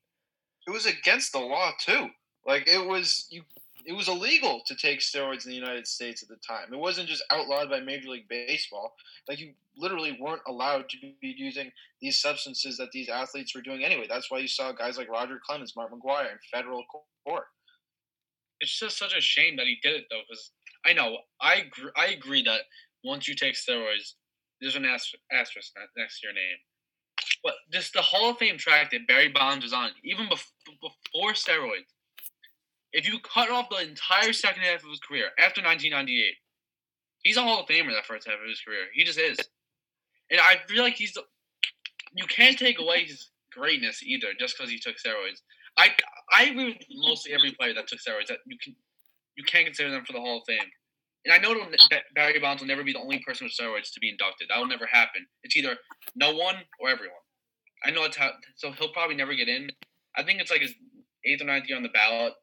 It 0.66 0.70
was 0.70 0.86
against 0.86 1.32
the 1.32 1.40
law 1.40 1.72
too. 1.78 2.08
Like 2.46 2.66
it 2.66 2.86
was 2.86 3.26
you 3.30 3.42
it 3.86 3.92
was 3.92 4.08
illegal 4.08 4.62
to 4.66 4.74
take 4.74 5.00
steroids 5.00 5.44
in 5.44 5.50
the 5.50 5.56
United 5.56 5.86
States 5.86 6.22
at 6.22 6.28
the 6.28 6.36
time. 6.36 6.72
It 6.72 6.78
wasn't 6.78 7.08
just 7.08 7.24
outlawed 7.30 7.70
by 7.70 7.80
Major 7.80 8.08
League 8.08 8.28
Baseball. 8.28 8.94
Like 9.28 9.38
you 9.40 9.52
literally 9.76 10.16
weren't 10.20 10.42
allowed 10.46 10.88
to 10.90 10.96
be 11.00 11.34
using 11.36 11.70
these 12.00 12.20
substances 12.20 12.76
that 12.78 12.92
these 12.92 13.08
athletes 13.08 13.54
were 13.54 13.62
doing 13.62 13.84
anyway. 13.84 14.06
That's 14.08 14.30
why 14.30 14.38
you 14.38 14.48
saw 14.48 14.72
guys 14.72 14.96
like 14.96 15.10
Roger 15.10 15.40
Clemens, 15.44 15.74
Mark 15.76 15.90
McGwire 15.92 16.30
in 16.32 16.38
federal 16.52 16.84
court. 17.26 17.44
It's 18.60 18.78
just 18.78 18.98
such 18.98 19.14
a 19.16 19.20
shame 19.20 19.56
that 19.56 19.66
he 19.66 19.78
did 19.82 19.94
it 19.94 20.06
though, 20.10 20.22
because 20.28 20.52
I 20.86 20.92
know 20.92 21.18
I 21.40 21.56
agree, 21.56 21.90
I 21.96 22.06
agree 22.06 22.42
that 22.44 22.62
once 23.04 23.28
you 23.28 23.34
take 23.34 23.54
steroids, 23.54 24.14
there's 24.60 24.76
an 24.76 24.86
asterisk 24.86 25.72
next 25.96 26.20
to 26.20 26.26
your 26.26 26.34
name. 26.34 26.56
But 27.42 27.54
this 27.70 27.90
the 27.90 28.00
Hall 28.00 28.30
of 28.30 28.38
Fame 28.38 28.56
track 28.56 28.90
that 28.90 29.06
Barry 29.06 29.28
Bonds 29.28 29.64
was 29.64 29.72
on, 29.72 29.90
even 30.02 30.26
bef- 30.26 30.50
before 30.80 31.32
steroids. 31.32 31.93
If 32.94 33.08
you 33.08 33.18
cut 33.18 33.50
off 33.50 33.68
the 33.70 33.82
entire 33.82 34.32
second 34.32 34.62
half 34.62 34.84
of 34.84 34.88
his 34.88 35.00
career 35.00 35.26
after 35.36 35.60
1998, 35.60 36.34
he's 37.24 37.36
a 37.36 37.42
Hall 37.42 37.60
of 37.60 37.66
Famer 37.66 37.92
that 37.92 38.06
first 38.06 38.28
half 38.28 38.38
of 38.40 38.48
his 38.48 38.60
career. 38.60 38.86
He 38.94 39.02
just 39.02 39.18
is, 39.18 39.36
and 40.30 40.40
I 40.40 40.56
feel 40.68 40.82
like 40.82 40.94
he's. 40.94 41.16
You 42.16 42.26
can't 42.26 42.56
take 42.56 42.78
away 42.78 43.04
his 43.04 43.30
greatness 43.52 44.00
either 44.04 44.28
just 44.38 44.56
because 44.56 44.70
he 44.70 44.78
took 44.78 44.94
steroids. 44.94 45.42
I 45.76 45.88
I 46.32 46.44
agree 46.44 46.66
with 46.66 46.86
mostly 46.92 47.32
every 47.34 47.50
player 47.50 47.74
that 47.74 47.88
took 47.88 47.98
steroids 47.98 48.28
that 48.28 48.38
you 48.46 48.56
can 48.62 48.76
you 49.36 49.42
can't 49.42 49.66
consider 49.66 49.90
them 49.90 50.04
for 50.04 50.12
the 50.12 50.20
Hall 50.20 50.38
of 50.38 50.44
Fame. 50.46 50.70
And 51.24 51.34
I 51.34 51.38
know 51.38 51.54
that 51.90 52.02
Barry 52.14 52.38
Bonds 52.38 52.62
will 52.62 52.68
never 52.68 52.84
be 52.84 52.92
the 52.92 53.00
only 53.00 53.18
person 53.26 53.46
with 53.46 53.54
steroids 53.54 53.92
to 53.94 54.00
be 54.00 54.10
inducted. 54.10 54.48
That 54.50 54.58
will 54.58 54.68
never 54.68 54.86
happen. 54.86 55.26
It's 55.42 55.56
either 55.56 55.76
no 56.14 56.32
one 56.32 56.56
or 56.78 56.90
everyone. 56.90 57.16
I 57.82 57.90
know 57.90 58.04
it's 58.04 58.16
how, 58.16 58.30
so 58.56 58.70
he'll 58.72 58.92
probably 58.92 59.16
never 59.16 59.34
get 59.34 59.48
in. 59.48 59.70
I 60.16 60.22
think 60.22 60.40
it's 60.40 60.50
like 60.50 60.60
his 60.60 60.74
eighth 61.24 61.42
or 61.42 61.46
ninth 61.46 61.64
year 61.66 61.76
on 61.76 61.82
the 61.82 61.88
ballot 61.88 62.34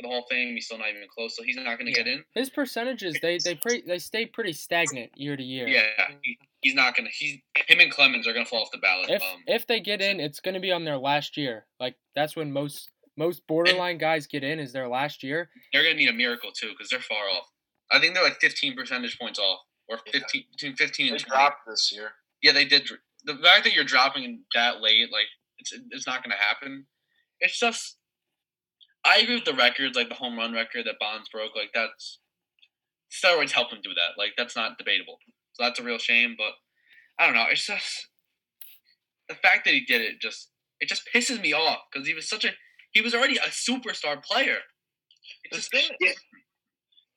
for 0.00 0.08
the 0.08 0.08
Hall 0.08 0.20
of 0.20 0.24
Fame. 0.30 0.54
He's 0.54 0.66
still 0.66 0.78
not 0.78 0.88
even 0.88 1.02
close, 1.12 1.36
so 1.36 1.42
he's 1.42 1.56
not 1.56 1.78
going 1.78 1.86
to 1.86 1.98
yeah. 1.98 2.04
get 2.04 2.06
in. 2.06 2.24
His 2.34 2.50
percentages 2.50 3.16
they 3.20 3.38
they 3.38 3.54
pre, 3.54 3.82
they 3.86 3.98
stay 3.98 4.26
pretty 4.26 4.52
stagnant 4.52 5.10
year 5.16 5.36
to 5.36 5.42
year. 5.42 5.66
Yeah, 5.68 5.82
he, 6.22 6.38
he's 6.60 6.74
not 6.74 6.96
going 6.96 7.06
to. 7.06 7.12
He's 7.12 7.38
him 7.66 7.80
and 7.80 7.90
Clemens 7.90 8.26
are 8.26 8.32
going 8.32 8.44
to 8.44 8.50
fall 8.50 8.62
off 8.62 8.70
the 8.72 8.78
ballot. 8.78 9.10
If 9.10 9.22
um, 9.22 9.42
if 9.46 9.66
they 9.66 9.80
get 9.80 10.00
in, 10.00 10.20
it's 10.20 10.40
going 10.40 10.54
to 10.54 10.60
be 10.60 10.72
on 10.72 10.84
their 10.84 10.98
last 10.98 11.36
year. 11.36 11.66
Like 11.78 11.96
that's 12.14 12.36
when 12.36 12.52
most 12.52 12.90
most 13.16 13.46
borderline 13.46 13.98
guys 13.98 14.26
get 14.26 14.44
in 14.44 14.58
is 14.58 14.72
their 14.72 14.88
last 14.88 15.22
year. 15.22 15.50
They're 15.72 15.82
going 15.82 15.96
to 15.96 16.00
need 16.00 16.08
a 16.08 16.14
miracle 16.14 16.50
too 16.52 16.70
because 16.70 16.88
they're 16.90 17.00
far 17.00 17.28
off. 17.28 17.46
I 17.92 17.98
think 17.98 18.14
they're 18.14 18.24
like 18.24 18.40
15 18.40 18.76
percentage 18.76 19.18
points 19.18 19.38
off, 19.38 19.60
or 19.88 19.98
15 19.98 20.22
yeah. 20.32 20.40
between 20.52 20.76
15 20.76 21.06
and 21.08 21.14
they 21.14 21.22
20. 21.22 21.36
dropped 21.36 21.56
this 21.66 21.92
year. 21.92 22.12
Yeah, 22.42 22.52
they 22.52 22.64
did. 22.64 22.88
The 23.24 23.34
fact 23.34 23.64
that 23.64 23.74
you're 23.74 23.84
dropping 23.84 24.44
that 24.54 24.80
late, 24.80 25.12
like 25.12 25.26
it's 25.58 25.72
it's 25.90 26.06
not 26.06 26.22
going 26.22 26.30
to 26.30 26.42
happen. 26.42 26.86
It's 27.40 27.58
just 27.58 27.96
I 29.04 29.18
agree 29.18 29.36
with 29.36 29.44
the 29.44 29.54
records, 29.54 29.96
like 29.96 30.08
the 30.08 30.14
home 30.14 30.36
run 30.36 30.52
record 30.52 30.86
that 30.86 30.98
Bonds 31.00 31.28
broke. 31.28 31.56
Like 31.56 31.70
that's 31.74 32.18
steroids 33.10 33.52
help 33.52 33.72
him 33.72 33.80
do 33.82 33.90
that. 33.94 34.18
Like 34.18 34.32
that's 34.36 34.56
not 34.56 34.78
debatable. 34.78 35.18
So 35.54 35.64
that's 35.64 35.80
a 35.80 35.84
real 35.84 35.98
shame. 35.98 36.34
But 36.36 36.52
I 37.18 37.26
don't 37.26 37.34
know. 37.34 37.46
It's 37.50 37.66
just 37.66 38.08
the 39.28 39.34
fact 39.34 39.64
that 39.64 39.74
he 39.74 39.84
did 39.84 40.00
it. 40.00 40.20
Just 40.20 40.48
it 40.80 40.88
just 40.88 41.08
pisses 41.14 41.40
me 41.40 41.52
off 41.52 41.80
because 41.92 42.06
he 42.06 42.14
was 42.14 42.28
such 42.28 42.44
a 42.44 42.50
he 42.92 43.00
was 43.00 43.14
already 43.14 43.36
a 43.36 43.48
superstar 43.50 44.22
player. 44.22 44.58
It 45.44 45.54
just, 45.54 45.70
yeah 46.00 46.12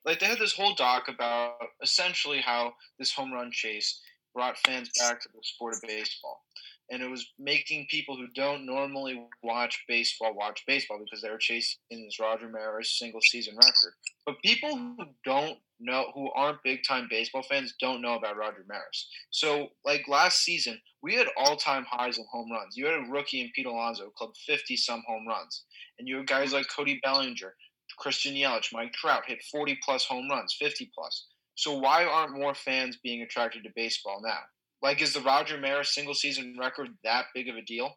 like 0.04 0.20
they 0.20 0.26
had 0.26 0.38
this 0.38 0.52
whole 0.52 0.74
doc 0.74 1.08
about 1.08 1.54
essentially 1.82 2.40
how 2.40 2.74
this 2.98 3.12
home 3.12 3.32
run 3.32 3.50
chase 3.52 4.00
brought 4.34 4.58
fans 4.58 4.90
back 4.98 5.20
to 5.22 5.28
the 5.32 5.40
sport 5.42 5.74
of 5.74 5.82
baseball. 5.82 6.42
And 6.90 7.02
it 7.02 7.08
was 7.08 7.32
making 7.38 7.86
people 7.90 8.16
who 8.16 8.26
don't 8.34 8.66
normally 8.66 9.26
watch 9.42 9.84
baseball 9.88 10.34
watch 10.34 10.62
baseball 10.66 11.00
because 11.02 11.22
they 11.22 11.30
were 11.30 11.38
chasing 11.38 11.78
this 11.90 12.20
Roger 12.20 12.48
Maris 12.48 12.98
single 12.98 13.22
season 13.22 13.56
record. 13.56 13.94
But 14.26 14.42
people 14.42 14.76
who 14.76 15.06
don't 15.24 15.58
know, 15.80 16.10
who 16.14 16.30
aren't 16.32 16.62
big 16.62 16.80
time 16.86 17.08
baseball 17.10 17.42
fans, 17.42 17.74
don't 17.80 18.02
know 18.02 18.14
about 18.14 18.36
Roger 18.36 18.64
Maris. 18.68 19.08
So, 19.30 19.68
like 19.84 20.08
last 20.08 20.42
season, 20.42 20.78
we 21.02 21.14
had 21.14 21.28
all 21.36 21.56
time 21.56 21.86
highs 21.88 22.18
in 22.18 22.26
home 22.30 22.50
runs. 22.52 22.76
You 22.76 22.86
had 22.86 23.00
a 23.00 23.10
rookie 23.10 23.40
in 23.40 23.50
Pete 23.54 23.66
Alonso 23.66 24.10
clubbed 24.16 24.36
50 24.46 24.76
some 24.76 25.02
home 25.06 25.26
runs. 25.26 25.64
And 25.98 26.06
you 26.06 26.18
had 26.18 26.26
guys 26.26 26.52
like 26.52 26.66
Cody 26.74 27.00
Bellinger 27.02 27.54
Christian 27.98 28.34
Yelich, 28.34 28.72
Mike 28.72 28.92
Trout 28.92 29.24
hit 29.26 29.42
40 29.50 29.78
plus 29.84 30.04
home 30.04 30.28
runs, 30.28 30.54
50 30.58 30.90
plus. 30.94 31.26
So 31.56 31.78
why 31.78 32.04
aren't 32.04 32.38
more 32.38 32.54
fans 32.54 32.98
being 33.02 33.22
attracted 33.22 33.64
to 33.64 33.70
baseball 33.76 34.20
now? 34.22 34.40
Like, 34.84 35.00
is 35.00 35.14
the 35.14 35.22
Roger 35.22 35.56
Maris 35.56 35.94
single 35.94 36.12
season 36.12 36.56
record 36.60 36.88
that 37.04 37.24
big 37.34 37.48
of 37.48 37.56
a 37.56 37.62
deal? 37.62 37.96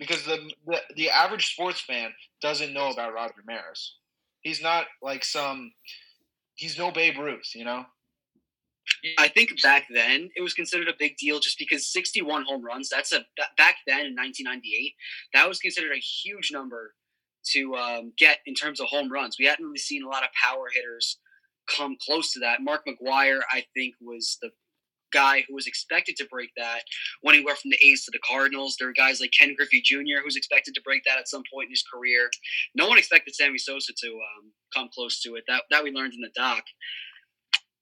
Because 0.00 0.24
the, 0.24 0.50
the 0.66 0.80
the 0.96 1.10
average 1.10 1.52
sports 1.52 1.80
fan 1.80 2.10
doesn't 2.42 2.72
know 2.74 2.90
about 2.90 3.14
Roger 3.14 3.42
Maris. 3.46 3.94
He's 4.42 4.60
not 4.60 4.86
like 5.00 5.24
some. 5.24 5.70
He's 6.56 6.76
no 6.76 6.90
Babe 6.90 7.18
Ruth, 7.18 7.52
you 7.54 7.64
know. 7.64 7.84
I 9.16 9.28
think 9.28 9.62
back 9.62 9.84
then 9.94 10.30
it 10.34 10.42
was 10.42 10.54
considered 10.54 10.88
a 10.88 10.94
big 10.98 11.16
deal 11.16 11.38
just 11.38 11.58
because 11.58 11.86
61 11.92 12.44
home 12.48 12.64
runs. 12.64 12.88
That's 12.88 13.12
a 13.12 13.24
back 13.56 13.76
then 13.86 14.06
in 14.06 14.16
1998. 14.16 14.94
That 15.34 15.48
was 15.48 15.60
considered 15.60 15.92
a 15.92 16.00
huge 16.00 16.50
number 16.52 16.94
to 17.52 17.76
um, 17.76 18.12
get 18.18 18.38
in 18.44 18.54
terms 18.54 18.80
of 18.80 18.88
home 18.88 19.10
runs. 19.10 19.36
We 19.38 19.46
hadn't 19.46 19.64
really 19.64 19.78
seen 19.78 20.02
a 20.02 20.08
lot 20.08 20.24
of 20.24 20.30
power 20.32 20.64
hitters 20.72 21.18
come 21.68 21.96
close 22.04 22.32
to 22.32 22.40
that. 22.40 22.60
Mark 22.60 22.86
McGwire, 22.86 23.40
I 23.52 23.64
think, 23.74 23.94
was 24.00 24.36
the 24.42 24.50
guy 25.12 25.44
who 25.48 25.54
was 25.54 25.66
expected 25.66 26.16
to 26.16 26.28
break 26.30 26.50
that 26.56 26.82
when 27.22 27.34
he 27.34 27.44
went 27.44 27.58
from 27.58 27.70
the 27.70 27.78
A's 27.86 28.04
to 28.04 28.10
the 28.10 28.20
Cardinals. 28.20 28.76
There 28.78 28.88
are 28.88 28.92
guys 28.92 29.20
like 29.20 29.32
Ken 29.38 29.54
Griffey 29.56 29.82
Jr. 29.82 30.22
who's 30.22 30.36
expected 30.36 30.74
to 30.74 30.82
break 30.82 31.04
that 31.04 31.18
at 31.18 31.28
some 31.28 31.42
point 31.52 31.66
in 31.66 31.72
his 31.72 31.84
career. 31.92 32.30
No 32.74 32.88
one 32.88 32.98
expected 32.98 33.34
Sammy 33.34 33.58
Sosa 33.58 33.92
to 33.92 34.08
um, 34.08 34.52
come 34.74 34.88
close 34.92 35.20
to 35.22 35.34
it. 35.36 35.44
That 35.48 35.64
that 35.70 35.84
we 35.84 35.90
learned 35.90 36.14
in 36.14 36.20
the 36.20 36.30
doc. 36.34 36.64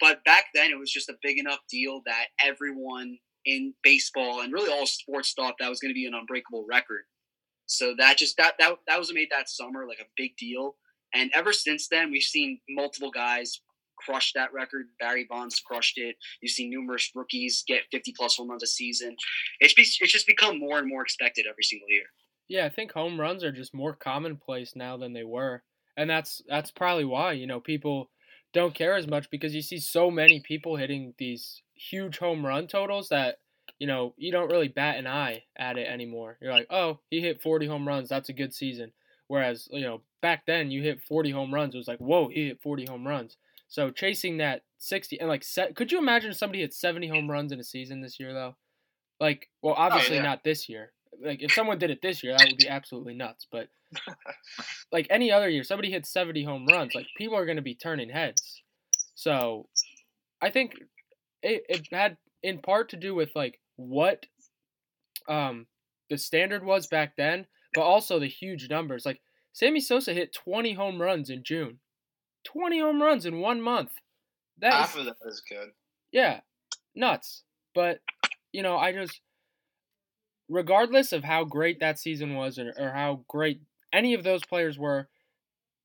But 0.01 0.25
back 0.25 0.45
then, 0.55 0.71
it 0.71 0.79
was 0.79 0.93
just 0.93 1.09
a 1.09 1.17
big 1.23 1.39
enough 1.39 1.59
deal 1.69 2.03
that 2.07 2.27
everyone 2.43 3.19
in 3.45 3.75
baseball 3.83 4.43
and 4.43 4.53
really 4.53 4.71
all 4.73 4.87
sports 4.87 5.33
thought 5.33 5.55
that 5.59 5.69
was 5.69 5.81
going 5.81 5.91
to 5.91 5.95
be 5.95 6.07
an 6.07 6.15
unbreakable 6.15 6.67
record. 6.69 7.03
So 7.67 7.95
that 7.99 8.17
just 8.17 8.37
that 8.37 8.55
that 8.59 8.77
that 8.87 8.99
was 8.99 9.13
made 9.13 9.29
that 9.31 9.49
summer 9.49 9.87
like 9.87 10.01
a 10.01 10.09
big 10.17 10.37
deal. 10.37 10.77
And 11.15 11.31
ever 11.35 11.53
since 11.53 11.89
then, 11.89 12.11
we've 12.11 12.23
seen 12.23 12.61
multiple 12.69 13.11
guys 13.11 13.61
crush 14.05 14.33
that 14.35 14.53
record. 14.53 14.87
Barry 15.01 15.27
Bonds 15.29 15.61
crushed 15.61 15.99
it. 15.99 16.17
You've 16.41 16.53
seen 16.53 16.71
numerous 16.71 17.11
rookies 17.15 17.65
get 17.67 17.83
50 17.91 18.15
plus 18.17 18.37
home 18.37 18.51
runs 18.51 18.63
a 18.63 18.67
season. 18.67 19.17
It's 19.61 19.75
be, 19.75 19.83
it's 19.83 20.13
just 20.13 20.27
become 20.27 20.59
more 20.59 20.79
and 20.79 20.89
more 20.89 21.03
expected 21.03 21.47
every 21.49 21.65
single 21.65 21.89
year. 21.89 22.05
Yeah, 22.49 22.65
I 22.65 22.71
think 22.71 22.93
home 22.93 23.21
runs 23.21 23.45
are 23.45 23.53
just 23.53 23.75
more 23.75 23.95
commonplace 23.95 24.75
now 24.75 24.97
than 24.97 25.13
they 25.13 25.25
were, 25.25 25.63
and 25.97 26.09
that's 26.09 26.41
that's 26.49 26.71
probably 26.71 27.05
why 27.05 27.33
you 27.33 27.47
know 27.47 27.61
people 27.61 28.11
don't 28.55 28.75
care 28.75 28.97
as 28.97 29.07
much 29.07 29.31
because 29.31 29.55
you 29.55 29.61
see 29.61 29.79
so 29.79 30.11
many 30.11 30.41
people 30.41 30.77
hitting 30.77 31.13
these 31.19 31.63
huge 31.75 32.17
home 32.19 32.47
run 32.47 32.67
totals 32.67 33.11
that 33.11 33.37
you 33.79 33.87
know, 33.87 34.15
you 34.17 34.33
don't 34.33 34.51
really 34.51 34.69
bat 34.69 34.99
an 34.99 35.07
eye 35.07 35.45
at 35.57 35.79
it 35.79 35.89
anymore. 35.89 36.37
You're 36.41 36.53
like, 36.53 36.67
oh, 36.71 37.01
he 37.11 37.21
hit 37.21 37.43
40 37.43 37.67
home 37.67 37.87
runs. 37.87 38.09
That's 38.09 38.29
a 38.29 38.35
good 38.35 38.53
season. 38.53 38.93
Whereas, 39.29 39.69
you 39.71 39.83
know, 39.83 40.03
back 40.21 40.47
then 40.47 40.71
you 40.71 40.83
hit 40.83 41.03
40 41.03 41.31
home 41.31 41.55
runs. 41.55 41.75
It 41.75 41.79
was 41.79 41.89
like, 41.89 41.99
whoa, 41.99 42.29
he 42.29 42.49
hit 42.49 42.63
40 42.63 42.87
home 42.87 43.07
runs. 43.07 43.37
So 43.69 43.91
chasing 43.91 44.39
that 44.39 44.63
60 44.79 45.21
and 45.21 45.29
like, 45.29 45.45
set, 45.45 45.77
could 45.77 45.93
you 45.93 45.99
imagine 45.99 46.33
somebody 46.33 46.61
hit 46.61 46.75
70 46.75 47.09
home 47.09 47.31
runs 47.31 47.53
in 47.53 47.61
a 47.61 47.65
season 47.65 48.01
this 48.01 48.19
year 48.19 48.33
though? 48.33 48.57
Like, 49.21 49.49
well, 49.63 49.75
obviously 49.77 50.17
oh, 50.17 50.23
yeah. 50.23 50.27
not 50.29 50.45
this 50.45 50.69
year, 50.69 50.93
like 51.23 51.43
if 51.43 51.53
someone 51.53 51.79
did 51.79 51.91
it 51.91 52.01
this 52.03 52.23
year, 52.23 52.37
that 52.37 52.47
would 52.47 52.57
be 52.57 52.69
absolutely 52.69 53.15
nuts. 53.15 53.47
But 53.51 53.69
like 54.93 55.07
any 55.11 55.31
other 55.31 55.49
year, 55.49 55.65
somebody 55.65 55.91
hits 55.91 56.13
70 56.13 56.45
home 56.45 56.67
runs, 56.67 56.95
like 56.95 57.07
people 57.17 57.37
are 57.37 57.45
going 57.47 57.57
to 57.57 57.63
be 57.63 57.75
turning 57.75 58.11
heads. 58.11 58.63
So 59.15 59.69
I 60.41 60.51
think 60.51 60.75
it, 61.43 61.65
it 61.69 61.89
had 61.93 62.17
in 62.43 62.59
part 62.59 62.91
to 62.91 62.97
do 62.97 63.15
with 63.15 63.31
like 63.35 63.59
what 63.77 64.27
um 65.29 65.67
the 66.09 66.17
standard 66.17 66.65
was 66.65 66.87
back 66.87 67.15
then, 67.17 67.47
but 67.75 67.83
also 67.83 68.19
the 68.19 68.29
huge 68.29 68.69
numbers. 68.71 69.05
Like 69.05 69.21
Sammy 69.53 69.81
Sosa 69.81 70.15
hit 70.15 70.33
20 70.33 70.75
home 70.75 71.03
runs 71.03 71.31
in 71.31 71.43
June. 71.45 71.81
20 72.53 72.81
home 72.81 73.03
runs 73.03 73.27
in 73.27 73.41
one 73.41 73.61
month. 73.61 73.93
That 74.59 74.73
Half 74.73 74.95
is, 74.95 75.01
of 75.01 75.05
that 75.07 75.29
is 75.29 75.43
good. 75.49 75.69
yeah, 76.13 76.41
nuts. 76.95 77.43
But 77.75 78.01
you 78.53 78.63
know, 78.63 78.77
I 78.77 78.93
just 78.93 79.21
regardless 80.49 81.13
of 81.13 81.25
how 81.25 81.45
great 81.45 81.81
that 81.81 81.99
season 81.99 82.35
was 82.35 82.59
or, 82.59 82.73
or 82.79 82.91
how 82.91 83.25
great 83.29 83.61
any 83.93 84.15
of 84.15 84.25
those 84.25 84.45
players 84.45 84.79
were, 84.79 85.09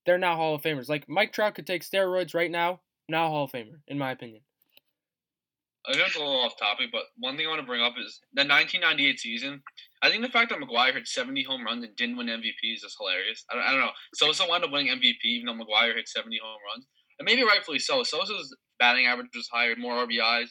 they're 0.06 0.17
now 0.17 0.36
Hall 0.36 0.56
of 0.56 0.62
Famers. 0.62 0.89
Like 0.89 1.08
Mike 1.10 1.34
Trout 1.34 1.56
could 1.56 1.67
take 1.67 1.84
steroids 1.84 2.34
right 2.34 2.49
now, 2.49 2.80
now 3.10 3.28
Hall 3.28 3.45
of 3.45 3.52
Famer, 3.52 3.80
in 3.88 3.97
my 3.97 4.12
opinion. 4.12 4.41
I 5.85 5.97
know 5.97 6.03
it's 6.05 6.15
a 6.15 6.19
little 6.19 6.39
off 6.39 6.57
topic, 6.57 6.89
but 6.91 7.03
one 7.17 7.35
thing 7.35 7.45
I 7.45 7.49
want 7.49 7.59
to 7.61 7.67
bring 7.67 7.81
up 7.81 7.93
is 7.99 8.21
the 8.33 8.47
1998 8.47 9.19
season. 9.19 9.61
I 10.01 10.09
think 10.09 10.23
the 10.23 10.31
fact 10.31 10.49
that 10.49 10.59
McGwire 10.59 10.93
hit 10.93 11.07
70 11.07 11.43
home 11.43 11.65
runs 11.65 11.83
and 11.83 11.95
didn't 11.95 12.15
win 12.15 12.27
MVP 12.27 12.73
is 12.73 12.81
just 12.81 12.95
hilarious. 12.97 13.43
I 13.51 13.55
don't, 13.55 13.63
I 13.63 13.71
don't 13.71 13.81
know. 13.81 13.91
Sosa 14.13 14.45
wound 14.47 14.63
up 14.63 14.71
winning 14.71 14.95
MVP 14.95 15.23
even 15.25 15.47
though 15.47 15.63
McGwire 15.63 15.95
hit 15.95 16.07
70 16.07 16.39
home 16.41 16.57
runs. 16.71 16.87
And 17.19 17.25
maybe 17.25 17.43
rightfully 17.43 17.79
so. 17.79 18.03
Sosa's 18.03 18.55
batting 18.79 19.05
average 19.07 19.27
was 19.35 19.49
higher, 19.51 19.75
more 19.75 20.05
RBIs. 20.07 20.47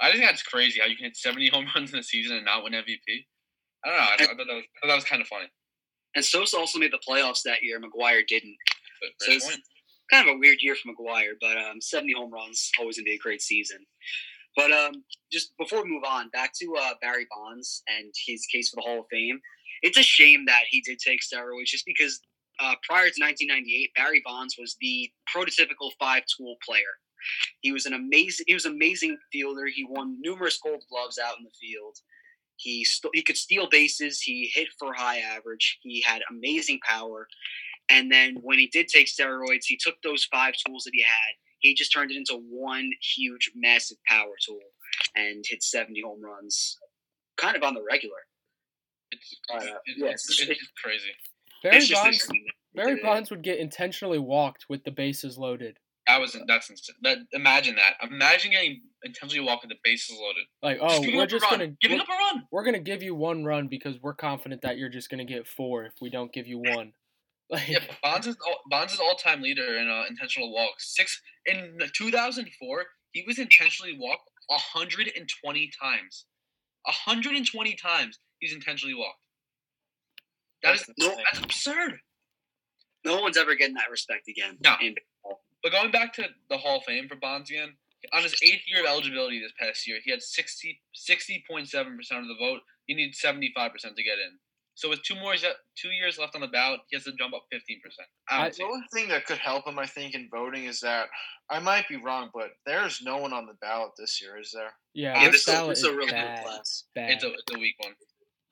I 0.00 0.12
think 0.12 0.22
that's 0.22 0.42
crazy 0.42 0.80
how 0.80 0.86
you 0.86 0.96
can 0.96 1.06
hit 1.06 1.16
70 1.16 1.48
home 1.48 1.66
runs 1.74 1.92
in 1.92 1.98
a 1.98 2.02
season 2.02 2.36
and 2.36 2.44
not 2.44 2.62
win 2.62 2.74
MVP. 2.74 3.24
I 3.84 3.88
don't 3.88 3.96
know. 3.96 4.02
I, 4.02 4.16
thought, 4.16 4.20
I 4.20 4.26
thought, 4.26 4.36
that, 4.36 4.54
was, 4.54 4.64
I 4.64 4.86
thought 4.86 4.88
that 4.88 4.94
was 4.96 5.04
kind 5.04 5.22
of 5.22 5.28
funny. 5.28 5.46
And 6.14 6.24
Sosa 6.24 6.58
also 6.58 6.78
made 6.78 6.92
the 6.92 7.00
playoffs 7.08 7.42
that 7.44 7.62
year. 7.62 7.80
McGwire 7.80 8.26
didn't. 8.26 8.56
So 9.20 9.32
it's 9.32 9.48
kind 10.10 10.28
of 10.28 10.34
a 10.34 10.38
weird 10.38 10.58
year 10.60 10.74
for 10.74 10.92
McGwire, 10.92 11.34
but 11.40 11.56
um, 11.56 11.80
70 11.80 12.14
home 12.14 12.32
runs 12.32 12.70
always 12.80 12.96
gonna 12.96 13.04
be 13.04 13.14
a 13.14 13.18
great 13.18 13.42
season. 13.42 13.78
But 14.58 14.72
um, 14.72 15.04
just 15.32 15.56
before 15.56 15.84
we 15.84 15.90
move 15.90 16.04
on, 16.08 16.30
back 16.30 16.52
to 16.60 16.74
uh, 16.82 16.94
Barry 17.00 17.28
Bonds 17.30 17.84
and 17.88 18.12
his 18.26 18.44
case 18.46 18.70
for 18.70 18.78
the 18.78 18.82
Hall 18.82 19.02
of 19.02 19.06
Fame. 19.12 19.40
It's 19.82 19.98
a 19.98 20.02
shame 20.02 20.46
that 20.48 20.64
he 20.68 20.82
did 20.82 20.98
take 20.98 21.20
steroids, 21.22 21.66
just 21.66 21.86
because 21.86 22.20
uh, 22.60 22.74
prior 22.88 23.08
to 23.08 23.22
1998, 23.22 23.92
Barry 23.96 24.22
Bonds 24.26 24.56
was 24.58 24.76
the 24.82 25.10
prototypical 25.32 25.92
five-tool 26.00 26.56
player. 26.66 26.98
He 27.62 27.72
was 27.72 27.86
an 27.86 27.94
amazing. 27.94 28.46
He 28.48 28.54
was 28.54 28.66
amazing 28.66 29.18
fielder. 29.32 29.66
He 29.66 29.86
won 29.88 30.18
numerous 30.20 30.58
Gold 30.62 30.82
Gloves 30.90 31.20
out 31.24 31.38
in 31.38 31.44
the 31.44 31.52
field. 31.60 31.98
He 32.56 32.84
st- 32.84 33.14
he 33.14 33.22
could 33.22 33.38
steal 33.38 33.68
bases. 33.70 34.20
He 34.20 34.50
hit 34.54 34.68
for 34.78 34.92
high 34.94 35.20
average. 35.20 35.78
He 35.82 36.02
had 36.02 36.22
amazing 36.30 36.80
power. 36.88 37.28
And 37.90 38.12
then 38.12 38.38
when 38.42 38.58
he 38.58 38.68
did 38.68 38.88
take 38.88 39.08
steroids, 39.08 39.66
he 39.66 39.78
took 39.80 39.96
those 40.02 40.24
five 40.24 40.54
tools 40.66 40.84
that 40.84 40.92
he 40.94 41.02
had. 41.02 41.47
He 41.60 41.74
just 41.74 41.92
turned 41.92 42.10
it 42.10 42.16
into 42.16 42.34
one 42.48 42.90
huge, 43.16 43.50
massive 43.54 43.98
power 44.06 44.34
tool 44.44 44.60
and 45.16 45.44
hit 45.46 45.62
70 45.62 46.00
home 46.02 46.22
runs, 46.22 46.78
kind 47.36 47.56
of 47.56 47.62
on 47.62 47.74
the 47.74 47.82
regular. 47.88 48.16
It's, 49.10 49.36
Uh, 49.52 49.58
it's, 49.86 49.98
yes. 49.98 50.26
it's, 50.28 50.40
it's 50.48 50.72
crazy. 50.82 51.10
Barry 51.62 51.76
It's 51.76 51.90
Bonds 51.90 52.06
interesting 52.06 52.46
Barry. 52.74 53.00
Bonds 53.02 53.30
would 53.30 53.42
get 53.42 53.58
intentionally 53.58 54.18
walked 54.18 54.66
with 54.68 54.84
the 54.84 54.90
bases 54.90 55.38
loaded. 55.38 55.78
That 56.06 56.20
was 56.20 56.36
that's 56.46 56.70
insane. 56.70 56.96
That 57.02 57.18
imagine 57.32 57.76
that. 57.76 57.94
Imagine 58.02 58.52
getting 58.52 58.80
intentionally 59.02 59.44
walked 59.44 59.64
with 59.64 59.70
the 59.70 59.78
bases 59.84 60.16
loaded. 60.18 60.44
Like, 60.62 60.78
oh, 60.80 61.00
giving 61.00 61.16
we're 61.16 61.26
just 61.26 61.48
gonna 61.50 61.68
giving 61.82 62.00
up 62.00 62.08
a 62.08 62.12
run. 62.12 62.44
we're 62.50 62.64
gonna 62.64 62.78
give 62.78 63.02
you 63.02 63.14
one 63.14 63.44
run 63.44 63.68
because 63.68 63.96
we're 64.00 64.14
confident 64.14 64.62
that 64.62 64.78
you're 64.78 64.88
just 64.88 65.10
gonna 65.10 65.24
get 65.24 65.46
four 65.46 65.84
if 65.84 65.94
we 66.00 66.08
don't 66.08 66.32
give 66.32 66.46
you 66.46 66.58
one. 66.58 66.92
Like, 67.50 67.66
Yeah, 67.66 67.78
Bonds 68.02 68.26
is 68.26 68.36
all, 68.46 68.58
Bonds 68.68 68.92
is 68.92 69.00
all 69.00 69.14
time 69.14 69.40
leader 69.40 69.78
in 69.78 69.88
uh, 69.88 70.04
intentional 70.08 70.52
walks. 70.52 70.94
Six 70.94 71.22
in 71.46 71.78
2004, 71.94 72.84
he 73.12 73.24
was 73.26 73.38
intentionally 73.38 73.96
walked 73.98 74.28
120 74.48 75.70
times. 75.80 76.26
120 76.84 77.74
times 77.74 78.18
he's 78.38 78.52
intentionally 78.52 78.94
walked. 78.94 79.20
That 80.62 80.74
is 80.74 80.90
No, 80.98 81.14
that's 81.16 81.44
absurd. 81.44 82.00
No 83.04 83.20
one's 83.20 83.36
ever 83.36 83.54
getting 83.54 83.74
that 83.76 83.90
respect 83.90 84.28
again. 84.28 84.58
No. 84.62 84.74
in 84.82 84.94
But 85.62 85.72
going 85.72 85.90
back 85.90 86.12
to 86.14 86.24
the 86.50 86.58
Hall 86.58 86.78
of 86.78 86.84
Fame 86.84 87.08
for 87.08 87.16
Bonds 87.16 87.50
again, 87.50 87.74
on 88.12 88.22
his 88.22 88.34
eighth 88.42 88.62
year 88.66 88.84
of 88.84 88.90
eligibility 88.90 89.40
this 89.40 89.52
past 89.58 89.86
year, 89.86 89.98
he 90.04 90.10
had 90.10 90.22
60 90.22 90.80
60.7% 90.94 91.74
of 91.74 92.28
the 92.28 92.36
vote. 92.38 92.60
He 92.86 92.94
needs 92.94 93.20
75% 93.20 93.52
to 93.52 94.02
get 94.02 94.18
in. 94.18 94.38
So 94.78 94.88
with 94.88 95.02
two 95.02 95.16
more 95.16 95.32
uh, 95.34 95.38
two 95.76 95.88
years 95.90 96.18
left 96.18 96.36
on 96.36 96.40
the 96.40 96.46
ballot, 96.46 96.78
he 96.88 96.94
has 96.96 97.02
to 97.02 97.12
jump 97.18 97.34
up 97.34 97.42
15%. 97.52 97.58
I 98.30 98.36
I- 98.36 98.42
don't 98.44 98.54
see 98.54 98.62
The 98.62 98.68
it. 98.68 98.72
only 98.72 98.86
thing 98.94 99.08
that 99.08 99.26
could 99.26 99.38
help 99.38 99.66
him, 99.66 99.76
I 99.76 99.86
think, 99.86 100.14
in 100.14 100.28
voting 100.30 100.66
is 100.66 100.78
that 100.80 101.08
I 101.50 101.58
might 101.58 101.88
be 101.88 101.96
wrong, 101.96 102.30
but 102.32 102.50
there's 102.64 103.02
no 103.02 103.16
one 103.16 103.32
on 103.32 103.46
the 103.46 103.54
ballot 103.54 103.90
this 103.98 104.22
year, 104.22 104.38
is 104.38 104.52
there? 104.52 104.72
yeah, 104.94 105.20
Yeah, 105.20 105.30
this 105.32 105.44
this, 105.44 105.48
is, 105.48 105.54
ballot 105.60 105.72
is 105.78 105.82
a 105.84 105.96
really 105.96 106.12
bad, 106.12 106.44
good 106.44 106.48
class. 106.48 106.84
bad. 106.94 107.10
It's 107.10 107.24
a, 107.24 107.32
it's 107.32 107.52
a 107.56 107.58
weak 107.58 107.74
one. 107.80 107.94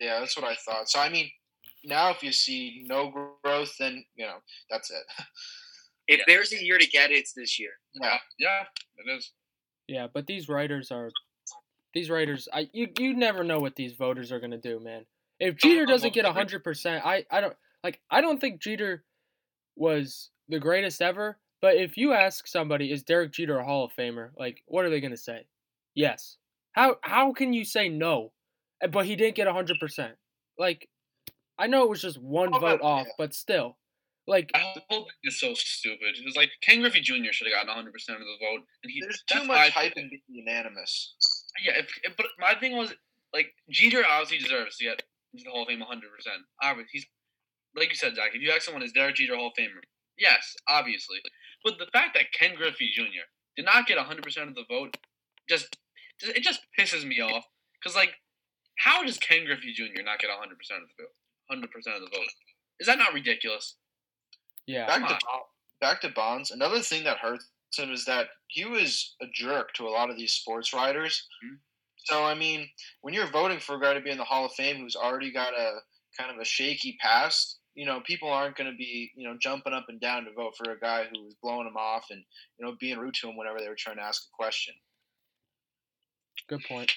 Yeah, 0.01 0.19
that's 0.19 0.37
what 0.37 0.45
I 0.45 0.57
thought. 0.57 0.91
So 0.91 0.99
I 0.99 1.09
mean, 1.09 1.31
now 1.85 2.11
if 2.11 2.25
you 2.25 2.33
see 2.33 2.83
no 2.87 3.09
growth, 3.45 3.73
then 3.79 4.05
you 4.17 4.27
know 4.27 4.39
that's 4.69 4.91
it. 4.91 5.05
If 6.09 6.19
Yeah. 6.19 6.25
there's 6.29 6.53
a 6.53 6.65
year 6.65 6.79
to 6.79 6.87
get 6.87 7.11
it, 7.11 7.15
it's 7.19 7.33
this 7.35 7.59
year. 7.59 7.71
Yeah, 7.95 8.19
Yeah, 8.39 8.65
it 8.99 9.11
is. 9.17 9.33
Yeah, 9.89 10.07
but 10.13 10.27
these 10.27 10.49
writers 10.49 10.91
are 10.93 11.11
these 11.95 12.11
writers. 12.11 12.49
I 12.53 12.69
you 12.73 12.89
you 12.99 13.15
never 13.15 13.43
know 13.45 13.59
what 13.61 13.77
these 13.77 13.93
voters 13.95 14.31
are 14.33 14.41
gonna 14.41 14.59
do, 14.59 14.79
man. 14.81 15.07
If 15.39 15.61
Some 15.61 15.71
Jeter 15.71 15.87
doesn't 15.87 16.13
get 16.15 16.23
never- 16.23 16.35
hundred 16.39 16.65
percent, 16.65 17.05
I 17.05 17.25
I 17.31 17.41
don't 17.41 17.57
like. 17.85 18.01
I 18.11 18.21
don't 18.21 18.41
think 18.41 18.61
Jeter 18.61 19.05
was 19.77 20.31
the 20.49 20.59
greatest 20.59 21.03
ever. 21.03 21.39
But 21.63 21.77
if 21.77 21.97
you 21.97 22.13
ask 22.13 22.47
somebody, 22.47 22.93
is 22.93 23.03
Derek 23.03 23.33
Jeter 23.33 23.59
a 23.59 23.65
Hall 23.65 23.85
of 23.85 23.93
Famer? 23.93 24.31
Like, 24.39 24.63
what 24.67 24.85
are 24.85 24.91
they 24.91 25.01
gonna 25.01 25.17
say? 25.17 25.47
Yes. 25.95 26.37
How 26.73 26.97
how 27.03 27.33
can 27.33 27.53
you 27.53 27.65
say 27.65 27.89
no? 27.89 28.33
Uh, 28.83 28.89
But 28.89 29.07
he 29.07 29.17
didn't 29.17 29.37
get 29.37 29.49
hundred 29.49 29.79
percent. 29.81 30.15
Like, 30.59 30.89
I 31.59 31.67
know 31.67 31.83
it 31.83 31.89
was 31.91 32.03
just 32.03 32.19
one 32.19 32.55
Oh, 32.55 32.59
vote 32.59 32.81
but- 32.81 32.87
off, 32.87 33.07
but 33.19 33.35
still, 33.35 33.79
like, 34.27 34.51
I 34.55 34.61
whole 34.91 35.05
thing 35.05 35.13
is 35.25 35.41
so 35.41 35.55
stupid. 35.55 36.17
It 36.19 36.25
was 36.25 36.37
like 36.37 36.51
Ken 36.63 36.81
Griffey 36.81 37.01
Jr. 37.01 37.33
should 37.33 37.47
have 37.47 37.55
gotten 37.55 37.69
100 37.69 37.93
percent 37.93 38.21
of 38.21 38.27
the 38.27 38.37
vote, 38.45 38.67
and 38.83 38.91
he. 38.93 39.01
there's 39.01 39.23
too 39.27 39.45
much 39.45 39.71
hype 39.71 39.93
opinion. 39.93 40.11
in 40.13 40.21
being 40.29 40.45
unanimous. 40.47 41.15
Yeah, 41.65 41.79
if, 41.79 41.89
if- 42.05 42.17
but 42.17 42.27
my 42.39 42.55
thing 42.55 42.77
was 42.77 42.95
like 43.33 43.55
Jeter 43.71 44.05
obviously 44.07 44.39
deserves 44.39 44.77
to 44.79 44.85
get 44.85 45.03
into 45.37 45.45
the 45.45 45.51
Hall 45.51 45.63
of 45.63 45.69
Fame 45.69 45.81
100. 45.81 46.01
percent 46.17 46.43
Obviously, 46.63 46.91
he's 46.93 47.07
like 47.77 47.91
you 47.91 47.95
said, 47.97 48.17
Zach. 48.17 48.31
If 48.35 48.41
you 48.41 48.51
ask 48.51 48.63
someone, 48.63 48.83
is 48.83 48.93
Derek 48.93 49.17
Jeter 49.17 49.35
a 49.35 49.37
Hall 49.37 49.49
of 49.49 49.53
Famer? 49.59 49.85
Yes, 50.19 50.57
obviously. 50.69 51.19
But 51.63 51.79
the 51.79 51.87
fact 51.93 52.15
that 52.15 52.33
Ken 52.33 52.55
Griffey 52.57 52.91
Jr. 52.95 53.29
did 53.57 53.67
not 53.67 53.87
get 53.87 53.99
100 53.99 54.23
percent 54.25 54.49
of 54.49 54.55
the 54.55 54.65
vote 54.69 54.97
just 55.49 55.77
it 56.23 56.43
just 56.43 56.61
pisses 56.79 57.05
me 57.07 57.21
off 57.21 57.45
because 57.79 57.95
like 57.95 58.15
how 58.79 59.03
does 59.05 59.19
Ken 59.19 59.45
Griffey 59.45 59.73
Jr. 59.75 60.03
not 60.03 60.19
get 60.19 60.29
100 60.31 60.57
percent 60.57 60.83
of 60.83 60.89
the 60.97 61.03
vote? 61.05 61.15
100 61.49 61.71
percent 61.71 61.97
of 61.97 62.03
the 62.03 62.17
vote. 62.17 62.27
Is 62.81 62.87
that 62.87 62.99
not 62.99 63.13
ridiculous? 63.15 63.77
yeah, 64.67 64.87
Back 64.87 65.09
to 65.09 65.19
back 65.81 66.01
to 66.01 66.09
Bonds. 66.09 66.51
Another 66.51 66.81
thing 66.81 67.05
that 67.05 67.19
hurts 67.19 67.47
him 67.77 67.93
is 67.93 68.05
that 68.07 68.29
he 68.49 68.65
was 68.65 69.15
a 69.21 69.27
jerk 69.35 69.75
to 69.75 69.87
a 69.87 69.91
lot 69.91 70.09
of 70.11 70.17
these 70.17 70.33
sports 70.33 70.73
writers. 70.73 71.29
Mhm. 71.45 71.59
So 72.07 72.23
I 72.23 72.35
mean, 72.35 72.69
when 73.03 73.15
you're 73.15 73.27
voting 73.27 73.59
for 73.59 73.75
a 73.75 73.81
guy 73.81 73.95
to 73.95 74.01
be 74.01 74.11
in 74.11 74.19
the 74.19 74.25
Hall 74.25 74.47
of 74.47 74.53
Fame 74.53 74.77
who's 74.77 74.95
already 74.95 75.33
got 75.33 75.55
a 75.55 75.79
kind 76.17 76.33
of 76.33 76.41
a 76.41 76.45
shaky 76.45 76.97
past, 77.01 77.59
you 77.75 77.85
know, 77.85 78.01
people 78.07 78.31
aren't 78.31 78.57
going 78.57 78.71
to 78.71 78.77
be 78.77 79.11
you 79.17 79.29
know 79.29 79.37
jumping 79.41 79.73
up 79.73 79.87
and 79.89 80.01
down 80.01 80.25
to 80.25 80.33
vote 80.33 80.55
for 80.57 80.71
a 80.71 80.79
guy 80.79 81.05
who 81.13 81.25
was 81.25 81.35
blowing 81.43 81.67
him 81.67 81.77
off 81.77 82.07
and 82.11 82.23
you 82.59 82.65
know 82.65 82.77
being 82.79 82.97
rude 82.97 83.15
to 83.15 83.29
him 83.29 83.37
whenever 83.37 83.59
they 83.59 83.69
were 83.69 83.77
trying 83.77 83.97
to 83.97 84.03
ask 84.03 84.23
a 84.23 84.37
question. 84.37 84.75
good 86.49 86.63
point. 86.69 86.93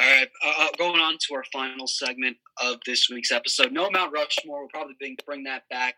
All 0.00 0.04
right, 0.04 0.28
uh, 0.44 0.54
uh, 0.58 0.68
going 0.78 1.00
on 1.00 1.16
to 1.28 1.34
our 1.34 1.44
final 1.52 1.86
segment 1.86 2.38
of 2.60 2.78
this 2.86 3.08
week's 3.08 3.30
episode. 3.30 3.70
No 3.70 3.88
Mount 3.88 4.12
Rushmore. 4.12 4.60
We'll 4.60 4.68
probably 4.68 4.96
bring, 4.98 5.16
bring 5.24 5.44
that 5.44 5.62
back 5.70 5.94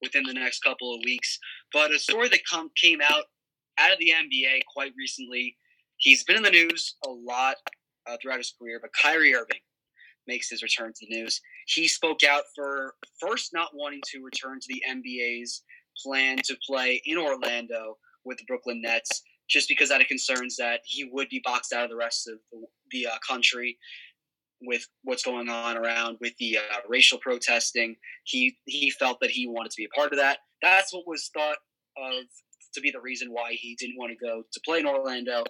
within 0.00 0.22
the 0.24 0.34
next 0.34 0.62
couple 0.62 0.94
of 0.94 1.00
weeks. 1.04 1.38
But 1.72 1.90
a 1.90 1.98
story 1.98 2.28
that 2.28 2.40
come, 2.48 2.70
came 2.80 3.00
out 3.00 3.24
out 3.78 3.92
of 3.92 3.98
the 3.98 4.12
NBA 4.14 4.60
quite 4.72 4.92
recently. 4.96 5.56
He's 6.00 6.24
been 6.24 6.36
in 6.36 6.42
the 6.42 6.50
news 6.50 6.96
a 7.06 7.10
lot 7.10 7.56
uh, 8.08 8.16
throughout 8.20 8.38
his 8.38 8.54
career, 8.58 8.78
but 8.80 8.90
Kyrie 9.00 9.34
Irving 9.34 9.60
makes 10.26 10.48
his 10.48 10.62
return 10.62 10.92
to 10.94 11.06
the 11.06 11.14
news. 11.14 11.40
He 11.66 11.86
spoke 11.88 12.24
out 12.24 12.44
for 12.54 12.94
first 13.20 13.50
not 13.52 13.68
wanting 13.74 14.00
to 14.12 14.24
return 14.24 14.58
to 14.60 14.66
the 14.68 14.82
NBA's 14.88 15.62
plan 16.02 16.38
to 16.44 16.56
play 16.66 17.02
in 17.04 17.18
Orlando 17.18 17.98
with 18.24 18.38
the 18.38 18.44
Brooklyn 18.46 18.80
Nets, 18.80 19.22
just 19.48 19.68
because 19.68 19.90
out 19.90 20.00
of 20.00 20.06
concerns 20.06 20.56
that 20.56 20.80
he 20.84 21.08
would 21.12 21.28
be 21.28 21.42
boxed 21.44 21.72
out 21.72 21.84
of 21.84 21.90
the 21.90 21.96
rest 21.96 22.28
of 22.28 22.38
the, 22.50 22.64
the 22.90 23.06
uh, 23.06 23.18
country 23.26 23.78
with 24.62 24.86
what's 25.04 25.22
going 25.22 25.48
on 25.48 25.76
around 25.76 26.16
with 26.20 26.32
the 26.38 26.58
uh, 26.58 26.78
racial 26.88 27.18
protesting. 27.18 27.96
He 28.24 28.56
he 28.66 28.90
felt 28.90 29.20
that 29.20 29.30
he 29.30 29.46
wanted 29.46 29.70
to 29.72 29.76
be 29.76 29.84
a 29.86 29.96
part 29.96 30.12
of 30.12 30.18
that. 30.18 30.38
That's 30.62 30.94
what 30.94 31.06
was 31.06 31.30
thought 31.34 31.58
of 31.96 32.24
to 32.74 32.80
be 32.80 32.90
the 32.90 33.00
reason 33.00 33.28
why 33.32 33.52
he 33.52 33.74
didn't 33.78 33.98
want 33.98 34.12
to 34.12 34.24
go 34.24 34.42
to 34.50 34.60
play 34.64 34.78
in 34.78 34.86
Orlando. 34.86 35.44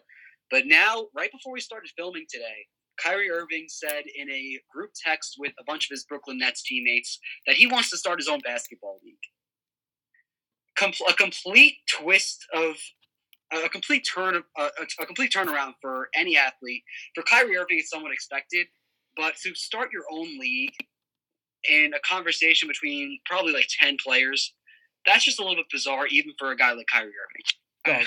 But 0.51 0.67
now, 0.67 1.07
right 1.15 1.31
before 1.31 1.53
we 1.53 1.61
started 1.61 1.91
filming 1.97 2.27
today, 2.29 2.67
Kyrie 3.03 3.31
Irving 3.31 3.67
said 3.69 4.05
in 4.15 4.31
a 4.31 4.59
group 4.73 4.91
text 5.03 5.37
with 5.39 5.53
a 5.59 5.65
bunch 5.65 5.87
of 5.87 5.91
his 5.91 6.05
Brooklyn 6.05 6.39
Nets 6.39 6.63
teammates 6.63 7.19
that 7.47 7.57
he 7.57 7.67
wants 7.67 7.91
to 7.91 7.97
start 7.97 8.19
his 8.19 8.29
own 8.29 8.41
basketball 8.41 8.99
league. 9.05 9.17
Com- 10.77 10.93
a 11.09 11.15
complete 11.15 11.77
twist 11.89 12.47
of 12.55 12.77
a 13.53 13.69
complete 13.69 14.07
turn 14.13 14.43
a, 14.57 14.69
a 15.01 15.07
complete 15.07 15.33
turnaround 15.33 15.75
for 15.81 16.09
any 16.15 16.37
athlete. 16.37 16.83
For 17.15 17.23
Kyrie 17.23 17.57
Irving, 17.57 17.79
it's 17.79 17.91
somewhat 17.91 18.13
expected, 18.13 18.67
but 19.17 19.35
to 19.43 19.55
start 19.55 19.91
your 19.93 20.05
own 20.11 20.39
league 20.39 20.75
in 21.69 21.93
a 21.95 22.01
conversation 22.01 22.69
between 22.69 23.19
probably 23.27 23.53
like 23.53 23.67
ten 23.81 23.97
players, 24.03 24.55
that's 25.05 25.25
just 25.25 25.41
a 25.41 25.43
little 25.43 25.57
bit 25.57 25.67
bizarre, 25.73 26.07
even 26.07 26.33
for 26.39 26.53
a 26.53 26.57
guy 26.57 26.73
like 26.73 26.87
Kyrie 26.93 27.07
Irving. 27.09 27.45
Dog, 27.85 28.05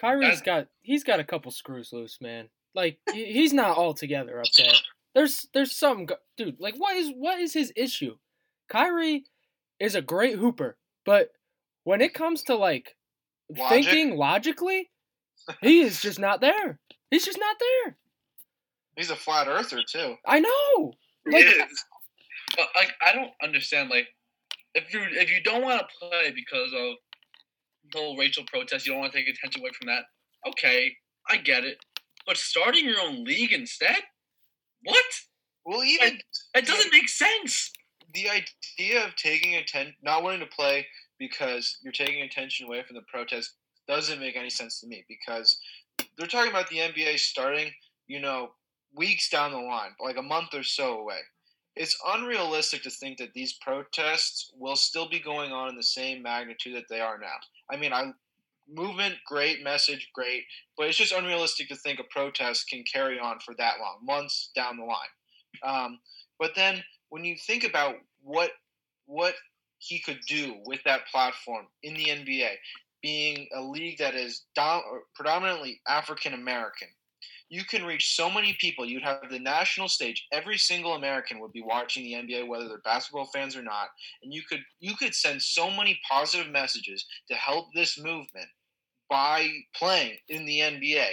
Kyrie's 0.00 0.42
got 0.42 0.68
he's 0.82 1.04
got 1.04 1.20
a 1.20 1.24
couple 1.24 1.50
screws 1.50 1.92
loose, 1.92 2.18
man. 2.20 2.48
Like 2.74 2.98
he's 3.12 3.52
not 3.52 3.76
all 3.76 3.94
together 3.94 4.40
up 4.40 4.46
there. 4.56 4.72
There's 5.14 5.48
there's 5.54 5.74
some 5.74 6.06
dude. 6.36 6.60
Like 6.60 6.76
what 6.76 6.96
is 6.96 7.10
what 7.16 7.40
is 7.40 7.54
his 7.54 7.72
issue? 7.76 8.16
Kyrie 8.68 9.24
is 9.80 9.94
a 9.94 10.02
great 10.02 10.36
hooper, 10.36 10.76
but 11.04 11.30
when 11.84 12.00
it 12.00 12.14
comes 12.14 12.42
to 12.44 12.54
like 12.56 12.96
Logic? 13.56 13.84
thinking 13.84 14.16
logically, 14.16 14.90
he 15.62 15.80
is 15.80 16.00
just 16.00 16.18
not 16.18 16.40
there. 16.40 16.78
He's 17.10 17.24
just 17.24 17.38
not 17.38 17.56
there. 17.58 17.96
He's 18.96 19.10
a 19.10 19.16
flat 19.16 19.46
earther 19.48 19.82
too. 19.88 20.16
I 20.26 20.40
know. 20.40 20.94
Like 21.26 21.44
is. 21.44 21.84
But 22.56 22.68
like, 22.74 22.92
I 23.04 23.12
don't 23.12 23.32
understand. 23.42 23.90
Like, 23.90 24.08
if 24.74 24.92
you 24.92 25.00
if 25.02 25.30
you 25.30 25.42
don't 25.42 25.62
want 25.62 25.80
to 25.80 25.86
play 25.98 26.32
because 26.34 26.72
of 26.72 26.94
the 27.92 27.98
whole 27.98 28.16
racial 28.16 28.44
protest, 28.44 28.86
you 28.86 28.92
don't 28.92 29.00
want 29.00 29.12
to 29.12 29.18
take 29.18 29.28
attention 29.28 29.60
away 29.60 29.70
from 29.78 29.86
that. 29.88 30.04
Okay, 30.48 30.92
I 31.28 31.36
get 31.38 31.64
it. 31.64 31.78
But 32.26 32.36
starting 32.36 32.84
your 32.84 33.00
own 33.00 33.24
league 33.24 33.52
instead? 33.52 33.98
What? 34.82 35.04
Well, 35.64 35.82
even 35.84 36.20
It 36.54 36.66
doesn't 36.66 36.92
make 36.92 37.08
sense. 37.08 37.72
the 38.14 38.28
idea 38.30 39.04
of 39.04 39.14
taking 39.16 39.56
atten- 39.56 39.94
not 40.02 40.22
wanting 40.22 40.40
to 40.40 40.46
play 40.46 40.86
because 41.18 41.78
you're 41.82 41.92
taking 41.92 42.22
attention 42.22 42.66
away 42.66 42.82
from 42.82 42.96
the 42.96 43.02
protest 43.02 43.52
doesn't 43.88 44.20
make 44.20 44.36
any 44.36 44.50
sense 44.50 44.80
to 44.80 44.86
me 44.86 45.04
because 45.08 45.58
they're 46.16 46.26
talking 46.26 46.50
about 46.50 46.68
the 46.68 46.78
NBA 46.80 47.18
starting, 47.18 47.72
you 48.06 48.20
know, 48.20 48.54
weeks 48.94 49.28
down 49.28 49.50
the 49.52 49.58
line, 49.58 49.90
like 50.00 50.16
a 50.16 50.22
month 50.22 50.54
or 50.54 50.62
so 50.62 50.98
away. 51.00 51.20
It's 51.76 51.96
unrealistic 52.06 52.82
to 52.84 52.90
think 52.90 53.18
that 53.18 53.34
these 53.34 53.52
protests 53.52 54.50
will 54.58 54.76
still 54.76 55.08
be 55.08 55.20
going 55.20 55.52
on 55.52 55.68
in 55.68 55.76
the 55.76 55.82
same 55.82 56.22
magnitude 56.22 56.74
that 56.74 56.88
they 56.88 57.00
are 57.00 57.18
now. 57.18 57.36
I 57.70 57.76
mean, 57.76 57.92
I 57.92 58.12
movement 58.68 59.14
great, 59.26 59.62
message 59.62 60.10
great, 60.14 60.44
but 60.76 60.88
it's 60.88 60.98
just 60.98 61.12
unrealistic 61.12 61.68
to 61.68 61.76
think 61.76 62.00
a 62.00 62.04
protest 62.04 62.68
can 62.68 62.82
carry 62.90 63.18
on 63.18 63.38
for 63.40 63.54
that 63.58 63.78
long, 63.80 63.98
months 64.02 64.50
down 64.54 64.76
the 64.76 64.84
line. 64.84 64.98
Um, 65.62 65.98
but 66.38 66.52
then 66.56 66.82
when 67.10 67.24
you 67.24 67.36
think 67.46 67.64
about 67.64 67.96
what 68.22 68.50
what 69.06 69.34
he 69.78 70.00
could 70.00 70.20
do 70.26 70.56
with 70.64 70.80
that 70.84 71.06
platform 71.06 71.66
in 71.82 71.94
the 71.94 72.06
NBA, 72.06 72.50
being 73.02 73.46
a 73.54 73.60
league 73.60 73.98
that 73.98 74.14
is 74.14 74.44
dom- 74.54 74.82
predominantly 75.14 75.80
African 75.86 76.34
American, 76.34 76.88
you 77.48 77.64
can 77.64 77.84
reach 77.84 78.14
so 78.16 78.28
many 78.28 78.56
people. 78.60 78.84
You'd 78.84 79.04
have 79.04 79.20
the 79.30 79.38
national 79.38 79.88
stage. 79.88 80.26
Every 80.32 80.58
single 80.58 80.94
American 80.94 81.38
would 81.40 81.52
be 81.52 81.62
watching 81.62 82.04
the 82.04 82.14
NBA, 82.14 82.48
whether 82.48 82.68
they're 82.68 82.78
basketball 82.78 83.30
fans 83.32 83.56
or 83.56 83.62
not. 83.62 83.88
And 84.22 84.32
you 84.34 84.42
could 84.48 84.60
you 84.80 84.96
could 84.96 85.14
send 85.14 85.40
so 85.40 85.70
many 85.70 85.98
positive 86.10 86.50
messages 86.50 87.06
to 87.30 87.36
help 87.36 87.66
this 87.74 87.98
movement 88.02 88.48
by 89.08 89.48
playing 89.74 90.16
in 90.28 90.44
the 90.44 90.58
NBA. 90.60 91.06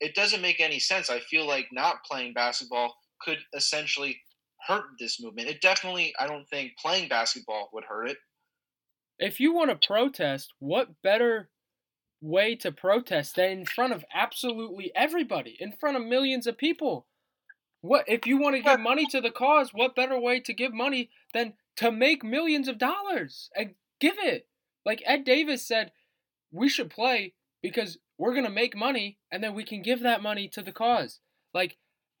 It 0.00 0.14
doesn't 0.14 0.42
make 0.42 0.60
any 0.60 0.78
sense. 0.78 1.10
I 1.10 1.20
feel 1.20 1.46
like 1.46 1.68
not 1.72 2.04
playing 2.04 2.34
basketball 2.34 2.94
could 3.20 3.38
essentially 3.54 4.20
hurt 4.66 4.84
this 4.98 5.20
movement. 5.20 5.48
It 5.48 5.60
definitely, 5.60 6.14
I 6.18 6.26
don't 6.26 6.48
think 6.48 6.72
playing 6.80 7.08
basketball 7.08 7.70
would 7.72 7.84
hurt 7.84 8.10
it. 8.10 8.18
if 9.18 9.40
you 9.40 9.52
want 9.52 9.70
to 9.70 9.86
protest, 9.86 10.52
what 10.58 10.90
better 11.02 11.50
way 12.20 12.56
to 12.56 12.72
protest 12.72 13.36
than 13.36 13.50
in 13.50 13.66
front 13.66 13.92
of 13.92 14.04
absolutely 14.12 14.92
everybody, 14.94 15.56
in 15.58 15.72
front 15.72 15.96
of 15.96 16.04
millions 16.04 16.46
of 16.46 16.58
people? 16.58 17.06
What 17.80 18.04
if 18.08 18.26
you 18.26 18.38
want 18.38 18.56
to 18.56 18.62
give 18.62 18.80
money 18.80 19.06
to 19.06 19.20
the 19.20 19.30
cause? 19.30 19.70
What 19.72 19.94
better 19.94 20.18
way 20.18 20.40
to 20.40 20.52
give 20.52 20.74
money 20.74 21.10
than 21.32 21.54
to 21.76 21.92
make 21.92 22.24
millions 22.24 22.66
of 22.66 22.78
dollars 22.78 23.50
and 23.54 23.74
give 24.00 24.16
it? 24.18 24.48
Like 24.84 25.02
Ed 25.06 25.24
Davis 25.24 25.66
said, 25.66 25.92
we 26.50 26.68
should 26.68 26.90
play 26.90 27.34
because 27.62 27.98
we're 28.16 28.34
gonna 28.34 28.50
make 28.50 28.76
money 28.76 29.18
and 29.30 29.42
then 29.42 29.54
we 29.54 29.64
can 29.64 29.82
give 29.82 30.00
that 30.00 30.22
money 30.22 30.48
to 30.48 30.62
the 30.62 30.72
cause. 30.72 31.20
Like 31.54 31.76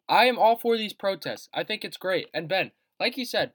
I 0.08 0.26
am 0.26 0.38
all 0.38 0.56
for 0.56 0.76
these 0.76 0.92
protests. 0.92 1.48
I 1.52 1.64
think 1.64 1.84
it's 1.84 1.96
great. 1.96 2.28
And 2.32 2.48
Ben, 2.48 2.70
like 3.00 3.16
you 3.16 3.24
said, 3.24 3.52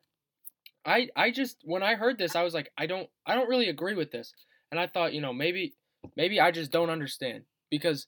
I 0.85 1.09
I 1.15 1.31
just 1.31 1.57
when 1.63 1.83
I 1.83 1.95
heard 1.95 2.17
this, 2.17 2.35
I 2.35 2.43
was 2.43 2.53
like, 2.53 2.71
I 2.77 2.85
don't 2.85 3.09
I 3.25 3.35
don't 3.35 3.49
really 3.49 3.69
agree 3.69 3.95
with 3.95 4.11
this. 4.11 4.33
And 4.71 4.79
I 4.79 4.87
thought, 4.87 5.13
you 5.13 5.21
know, 5.21 5.33
maybe 5.33 5.75
maybe 6.15 6.39
I 6.39 6.51
just 6.51 6.71
don't 6.71 6.89
understand 6.89 7.43
because 7.69 8.07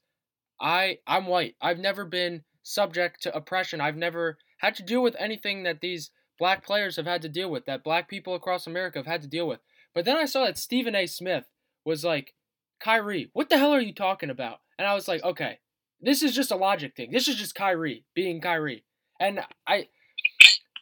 I 0.60 0.99
I'm 1.08 1.27
white. 1.27 1.55
I've 1.62 1.79
never 1.79 2.05
been 2.05 2.43
subject 2.63 3.21
to 3.23 3.36
oppression. 3.36 3.81
I've 3.81 3.97
never 3.97 4.38
had 4.60 4.75
to 4.75 4.84
deal 4.84 5.03
with 5.03 5.15
anything 5.19 5.63
that 5.63 5.81
these 5.81 6.12
black 6.39 6.65
players 6.65 6.95
have 6.95 7.05
had 7.05 7.21
to 7.21 7.29
deal 7.29 7.49
with, 7.49 7.65
that 7.65 7.84
black 7.84 8.10
people 8.10 8.36
across 8.36 8.67
America 8.67 8.99
have 8.99 9.05
had 9.05 9.21
to 9.21 9.27
deal 9.27 9.47
with. 9.47 9.60
But 9.93 10.05
then 10.05 10.17
I 10.17 10.25
saw 10.25 10.45
that 10.45 10.58
Stephen 10.58 10.95
A. 10.95 11.05
Smith 11.08 11.45
was 11.86 12.03
like, 12.03 12.34
Kyrie, 12.79 13.29
what 13.34 13.49
the 13.49 13.58
hell 13.58 13.73
are 13.73 13.79
you 13.79 13.93
talking 13.93 14.29
about? 14.29 14.60
And 14.77 14.88
I 14.88 14.93
was 14.93 15.08
like, 15.08 15.23
okay, 15.23 15.60
this 16.01 16.21
is 16.21 16.36
just 16.36 16.51
a 16.51 16.55
logic 16.55 16.95
thing. 16.95 17.12
This 17.12 17.27
is 17.27 17.36
just 17.36 17.55
Kyrie 17.55 18.03
being 18.13 18.41
Kyrie. 18.41 18.84
And 19.19 19.41
I 19.65 19.88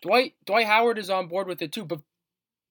Dwight 0.02 0.34
Dwight 0.46 0.66
Howard 0.66 0.98
is 0.98 1.10
on 1.10 1.28
board 1.28 1.48
with 1.48 1.62
it 1.62 1.72
too, 1.72 1.86
but 1.86 2.02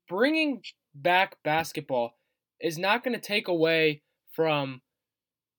bringing 0.09 0.63
back 0.95 1.37
basketball 1.43 2.15
is 2.61 2.77
not 2.79 3.05
going 3.05 3.15
to 3.15 3.27
take 3.27 3.49
away 3.49 4.03
from 4.33 4.83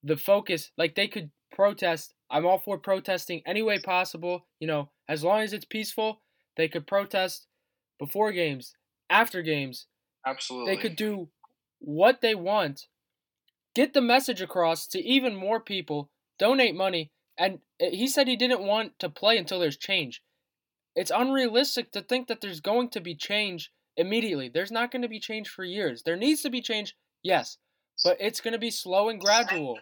the 0.03 0.17
focus. 0.17 0.71
Like 0.77 0.95
they 0.95 1.07
could 1.07 1.31
protest. 1.51 2.13
I'm 2.29 2.45
all 2.45 2.59
for 2.59 2.77
protesting 2.77 3.41
any 3.45 3.61
way 3.61 3.79
possible. 3.79 4.47
You 4.59 4.67
know, 4.67 4.89
as 5.07 5.23
long 5.23 5.41
as 5.41 5.53
it's 5.53 5.65
peaceful, 5.65 6.21
they 6.57 6.67
could 6.67 6.87
protest 6.87 7.47
before 7.99 8.31
games, 8.31 8.75
after 9.09 9.41
games. 9.41 9.87
Absolutely. 10.25 10.75
They 10.75 10.81
could 10.81 10.95
do 10.95 11.29
what 11.79 12.21
they 12.21 12.35
want, 12.35 12.87
get 13.75 13.93
the 13.93 14.01
message 14.01 14.41
across 14.41 14.87
to 14.87 14.99
even 14.99 15.35
more 15.35 15.59
people, 15.59 16.09
donate 16.39 16.75
money. 16.75 17.11
And 17.37 17.59
eh, 17.79 17.89
he 17.89 18.07
said 18.07 18.27
he 18.27 18.35
didn't 18.35 18.63
want 18.63 18.99
to 18.99 19.09
play 19.09 19.37
until 19.37 19.59
there's 19.59 19.77
change. 19.77 20.21
It's 20.95 21.11
unrealistic 21.13 21.91
to 21.91 22.01
think 22.01 22.27
that 22.27 22.41
there's 22.41 22.61
going 22.61 22.89
to 22.89 23.01
be 23.01 23.15
change 23.15 23.71
immediately. 23.97 24.49
There's 24.49 24.71
not 24.71 24.91
going 24.91 25.01
to 25.01 25.07
be 25.07 25.19
change 25.19 25.49
for 25.49 25.63
years. 25.63 26.03
There 26.03 26.15
needs 26.15 26.41
to 26.43 26.49
be 26.49 26.61
change, 26.61 26.95
yes, 27.23 27.57
but 28.03 28.17
it's 28.19 28.41
going 28.41 28.53
to 28.53 28.59
be 28.59 28.71
slow 28.71 29.09
and 29.09 29.19
gradual. 29.19 29.79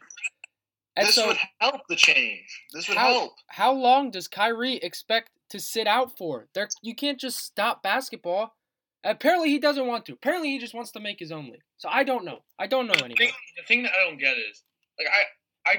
And 0.96 1.08
this 1.08 1.16
so, 1.16 1.28
would 1.28 1.38
help 1.60 1.82
the 1.88 1.96
change. 1.96 2.64
This 2.74 2.88
would 2.90 2.98
how, 2.98 3.14
help. 3.14 3.32
how 3.48 3.74
long 3.74 4.12
does 4.12 4.28
Kyrie 4.28 4.76
expect 4.76 5.32
to 5.50 5.60
sit 5.60 5.88
out 5.88 6.18
for? 6.18 6.48
There, 6.54 6.68
you 6.82 6.96
can't 6.96 7.20
just 7.20 7.38
stop 7.38 7.82
basketball. 7.82 8.56
Apparently, 9.04 9.50
he 9.50 9.60
doesn't 9.60 9.88
want 9.88 10.06
to. 10.06 10.14
Apparently, 10.14 10.50
he 10.50 10.60
just 10.60 10.74
wants 10.74 10.92
to 10.92 11.00
make 11.00 11.18
his 11.20 11.32
own 11.32 11.46
league. 11.46 11.64
So 11.78 11.90
I 11.90 12.04
don't 12.04 12.26
know. 12.26 12.40
I 12.60 12.68
don't 12.68 12.88
know 12.88 12.94
anything. 13.04 13.32
the 13.58 13.64
thing 13.68 13.84
that 13.84 13.94
I 14.00 14.08
don't 14.08 14.20
get 14.20 14.36
is 14.38 14.64
like 15.00 15.08
I 15.08 15.72
I 15.72 15.76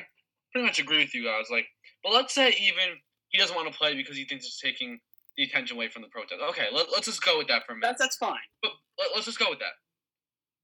pretty 0.50 0.66
much 0.66 0.78
agree 0.80 0.98
with 0.98 1.14
you 1.14 1.24
guys. 1.24 1.46
Like, 1.50 1.66
but 2.02 2.12
let's 2.12 2.34
say 2.34 2.48
even 2.48 2.96
he 3.28 3.38
doesn't 3.38 3.54
want 3.54 3.70
to 3.70 3.78
play 3.78 3.94
because 3.94 4.16
he 4.16 4.24
thinks 4.24 4.46
it's 4.46 4.60
taking 4.60 4.98
the 5.36 5.44
attention 5.44 5.76
away 5.76 5.88
from 5.88 6.02
the 6.02 6.08
protest. 6.08 6.40
Okay, 6.50 6.66
let, 6.72 6.86
let's 6.92 7.06
just 7.06 7.24
go 7.24 7.38
with 7.38 7.48
that 7.48 7.64
for 7.66 7.72
a 7.72 7.76
minute. 7.76 7.88
That's 7.88 8.00
that's 8.00 8.16
fine. 8.16 8.42
But 8.62 8.72
let, 8.98 9.10
let's 9.14 9.26
just 9.26 9.38
go 9.38 9.50
with 9.50 9.60
that. 9.60 9.72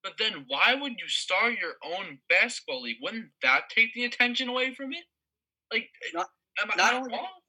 But 0.09 0.17
then 0.19 0.45
why 0.49 0.75
would 0.75 0.93
you 0.99 1.07
start 1.09 1.59
your 1.59 1.75
own 1.85 2.19
basketball 2.31 2.81
league? 2.83 2.97
Wouldn't 3.03 3.29
that 3.43 3.69
take 3.69 3.93
the 3.95 4.05
attention 4.07 4.49
away 4.49 4.75
from 4.75 4.93
it? 4.95 5.05
Like, 5.71 5.91
Not- 6.15 6.31
am 6.61 6.71
I 6.71 6.77
not 6.77 6.93
not 6.93 6.95
only- 6.95 7.13
wrong? 7.13 7.41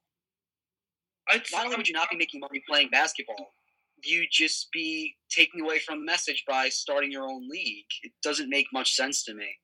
I'd, 1.30 1.50
Not 1.52 1.66
only 1.66 1.78
would 1.78 1.88
you 1.88 1.94
not 1.94 2.10
be 2.10 2.18
making 2.18 2.42
money 2.42 2.62
playing 2.68 2.90
basketball, 2.90 3.56
you'd 4.04 4.30
just 4.32 4.72
be 4.74 5.18
taking 5.30 5.62
away 5.62 5.80
from 5.80 6.00
the 6.00 6.06
message 6.06 6.44
by 6.46 6.68
starting 6.68 7.12
your 7.14 7.30
own 7.30 7.48
league. 7.48 7.88
It 8.02 8.12
doesn't 8.22 8.50
make 8.50 8.68
much 8.74 8.94
sense 8.94 9.24
to 9.24 9.34
me. 9.34 9.60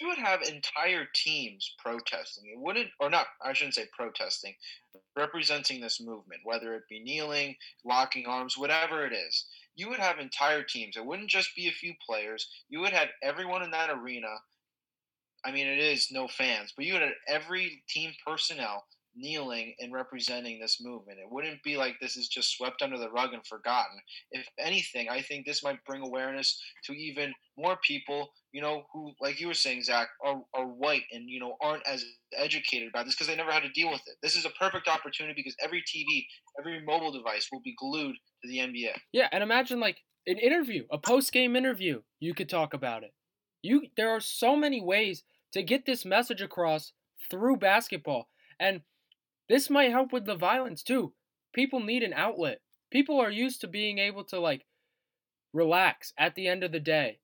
You 0.00 0.08
would 0.08 0.18
have 0.18 0.42
entire 0.42 1.06
teams 1.14 1.74
protesting. 1.78 2.46
It 2.46 2.58
wouldn't, 2.58 2.90
or 3.00 3.10
not, 3.10 3.26
I 3.42 3.52
shouldn't 3.52 3.74
say 3.74 3.86
protesting, 3.92 4.56
representing 5.16 5.80
this 5.82 6.00
movement, 6.00 6.40
whether 6.44 6.74
it 6.74 6.88
be 6.88 7.00
kneeling, 7.00 7.56
locking 7.84 8.26
arms, 8.26 8.56
whatever 8.56 9.04
it 9.06 9.12
is. 9.12 9.46
You 9.74 9.88
would 9.88 9.98
have 9.98 10.18
entire 10.18 10.62
teams. 10.62 10.96
It 10.96 11.04
wouldn't 11.06 11.30
just 11.30 11.54
be 11.56 11.68
a 11.68 11.72
few 11.72 11.94
players. 12.04 12.48
You 12.68 12.80
would 12.80 12.92
have 12.92 13.08
everyone 13.22 13.62
in 13.62 13.70
that 13.70 13.90
arena. 13.90 14.28
I 15.44 15.50
mean, 15.50 15.66
it 15.66 15.78
is 15.78 16.08
no 16.12 16.28
fans, 16.28 16.72
but 16.76 16.84
you 16.84 16.92
would 16.92 17.02
have 17.02 17.12
every 17.28 17.82
team 17.88 18.12
personnel 18.24 18.84
kneeling 19.14 19.74
and 19.78 19.92
representing 19.92 20.58
this 20.60 20.78
movement. 20.82 21.18
It 21.18 21.30
wouldn't 21.30 21.62
be 21.62 21.76
like 21.76 21.96
this 22.00 22.16
is 22.16 22.28
just 22.28 22.56
swept 22.56 22.82
under 22.82 22.98
the 22.98 23.10
rug 23.10 23.32
and 23.34 23.46
forgotten. 23.46 23.98
If 24.30 24.46
anything, 24.58 25.08
I 25.08 25.20
think 25.22 25.44
this 25.44 25.62
might 25.62 25.84
bring 25.84 26.02
awareness 26.02 26.60
to 26.84 26.92
even 26.92 27.32
more 27.56 27.78
people, 27.86 28.32
you 28.52 28.60
know, 28.60 28.84
who, 28.92 29.12
like 29.20 29.40
you 29.40 29.46
were 29.46 29.54
saying, 29.54 29.82
Zach, 29.82 30.08
are, 30.24 30.42
are 30.54 30.66
white 30.66 31.04
and, 31.10 31.28
you 31.28 31.40
know, 31.40 31.56
aren't 31.60 31.86
as 31.86 32.04
educated 32.36 32.88
about 32.88 33.06
this 33.06 33.14
because 33.14 33.26
they 33.26 33.36
never 33.36 33.50
had 33.50 33.62
to 33.62 33.70
deal 33.70 33.90
with 33.90 34.02
it. 34.06 34.16
This 34.22 34.36
is 34.36 34.44
a 34.44 34.50
perfect 34.50 34.88
opportunity 34.88 35.34
because 35.34 35.56
every 35.62 35.82
TV, 35.82 36.24
every 36.58 36.84
mobile 36.84 37.12
device 37.12 37.48
will 37.50 37.62
be 37.62 37.74
glued 37.78 38.14
to 38.42 38.48
the 38.48 38.58
NBA. 38.58 38.92
Yeah, 39.12 39.28
and 39.32 39.42
imagine 39.42 39.80
like 39.80 39.98
an 40.26 40.38
interview, 40.38 40.84
a 40.90 40.98
post 40.98 41.32
game 41.32 41.56
interview. 41.56 42.02
You 42.20 42.34
could 42.34 42.50
talk 42.50 42.74
about 42.74 43.02
it. 43.02 43.14
You 43.62 43.84
there 43.96 44.10
are 44.10 44.20
so 44.20 44.54
many 44.54 44.82
ways 44.82 45.24
to 45.52 45.62
get 45.62 45.86
this 45.86 46.04
message 46.04 46.42
across 46.42 46.92
through 47.30 47.56
basketball. 47.56 48.28
And 48.60 48.82
this 49.48 49.70
might 49.70 49.90
help 49.90 50.12
with 50.12 50.26
the 50.26 50.36
violence 50.36 50.82
too. 50.82 51.14
People 51.54 51.80
need 51.80 52.02
an 52.02 52.12
outlet. 52.12 52.60
People 52.90 53.18
are 53.20 53.30
used 53.30 53.60
to 53.62 53.68
being 53.68 53.98
able 53.98 54.24
to 54.24 54.38
like 54.38 54.66
relax 55.54 56.12
at 56.18 56.34
the 56.34 56.48
end 56.48 56.64
of 56.64 56.72
the 56.72 56.80
day 56.80 57.18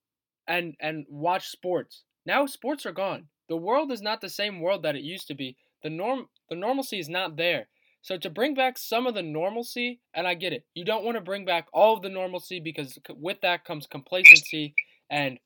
and 0.49 0.74
and 0.80 1.07
watch 1.09 1.49
sports. 1.49 2.03
Now 2.26 2.46
sports 2.46 2.86
are 2.86 2.92
gone. 2.92 3.28
The 3.49 3.57
world 3.57 3.92
is 3.92 4.03
not 4.03 4.20
the 4.20 4.28
same 4.28 4.61
world 4.61 4.82
that 4.82 4.96
it 4.96 5.03
used 5.03 5.28
to 5.28 5.34
be. 5.34 5.57
The 5.82 5.90
norm 5.90 6.28
the 6.49 6.57
normalcy 6.57 6.99
is 6.99 7.09
not 7.09 7.36
there. 7.36 7.68
So 8.03 8.16
to 8.16 8.30
bring 8.30 8.55
back 8.55 8.78
some 8.78 9.07
of 9.07 9.14
the 9.14 9.22
normalcy, 9.22 10.01
and 10.14 10.26
I 10.26 10.34
get 10.34 10.53
it. 10.53 10.64
You 10.74 10.84
don't 10.84 11.05
want 11.05 11.16
to 11.16 11.22
bring 11.22 11.44
back 11.44 11.66
all 11.72 11.94
of 11.94 12.03
the 12.03 12.09
normalcy 12.09 12.61
because 12.61 12.99
with 13.11 13.40
that 13.42 13.64
comes 13.64 13.86
complacency 13.86 14.74
and 15.11 15.38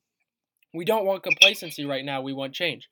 we 0.73 0.85
don't 0.85 1.05
want 1.05 1.23
complacency 1.23 1.85
right 1.85 2.05
now. 2.05 2.21
We 2.21 2.33
want 2.33 2.53
change. 2.53 2.89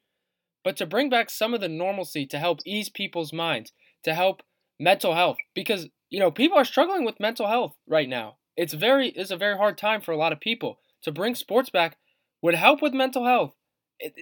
But 0.64 0.78
to 0.78 0.86
bring 0.86 1.10
back 1.10 1.30
some 1.30 1.54
of 1.54 1.62
the 1.62 1.70
normalcy 1.70 2.26
to 2.28 2.38
help 2.38 2.60
ease 2.66 2.90
people's 2.90 3.34
minds, 3.34 3.72
to 4.04 4.14
help 4.14 4.44
mental 4.80 5.16
health 5.16 5.38
because 5.56 5.88
you 6.12 6.20
know, 6.20 6.30
people 6.30 6.58
are 6.58 6.66
struggling 6.66 7.06
with 7.06 7.20
mental 7.20 7.48
health 7.48 7.74
right 7.88 8.08
now. 8.08 8.36
It's 8.56 8.74
very 8.74 9.08
it's 9.10 9.32
a 9.32 9.38
very 9.38 9.58
hard 9.58 9.78
time 9.78 10.02
for 10.02 10.12
a 10.12 10.18
lot 10.18 10.34
of 10.34 10.40
people. 10.42 10.78
To 11.04 11.12
bring 11.12 11.36
sports 11.36 11.70
back 11.70 11.98
would 12.42 12.56
help 12.56 12.82
with 12.82 12.94
mental 12.94 13.26
health. 13.26 13.56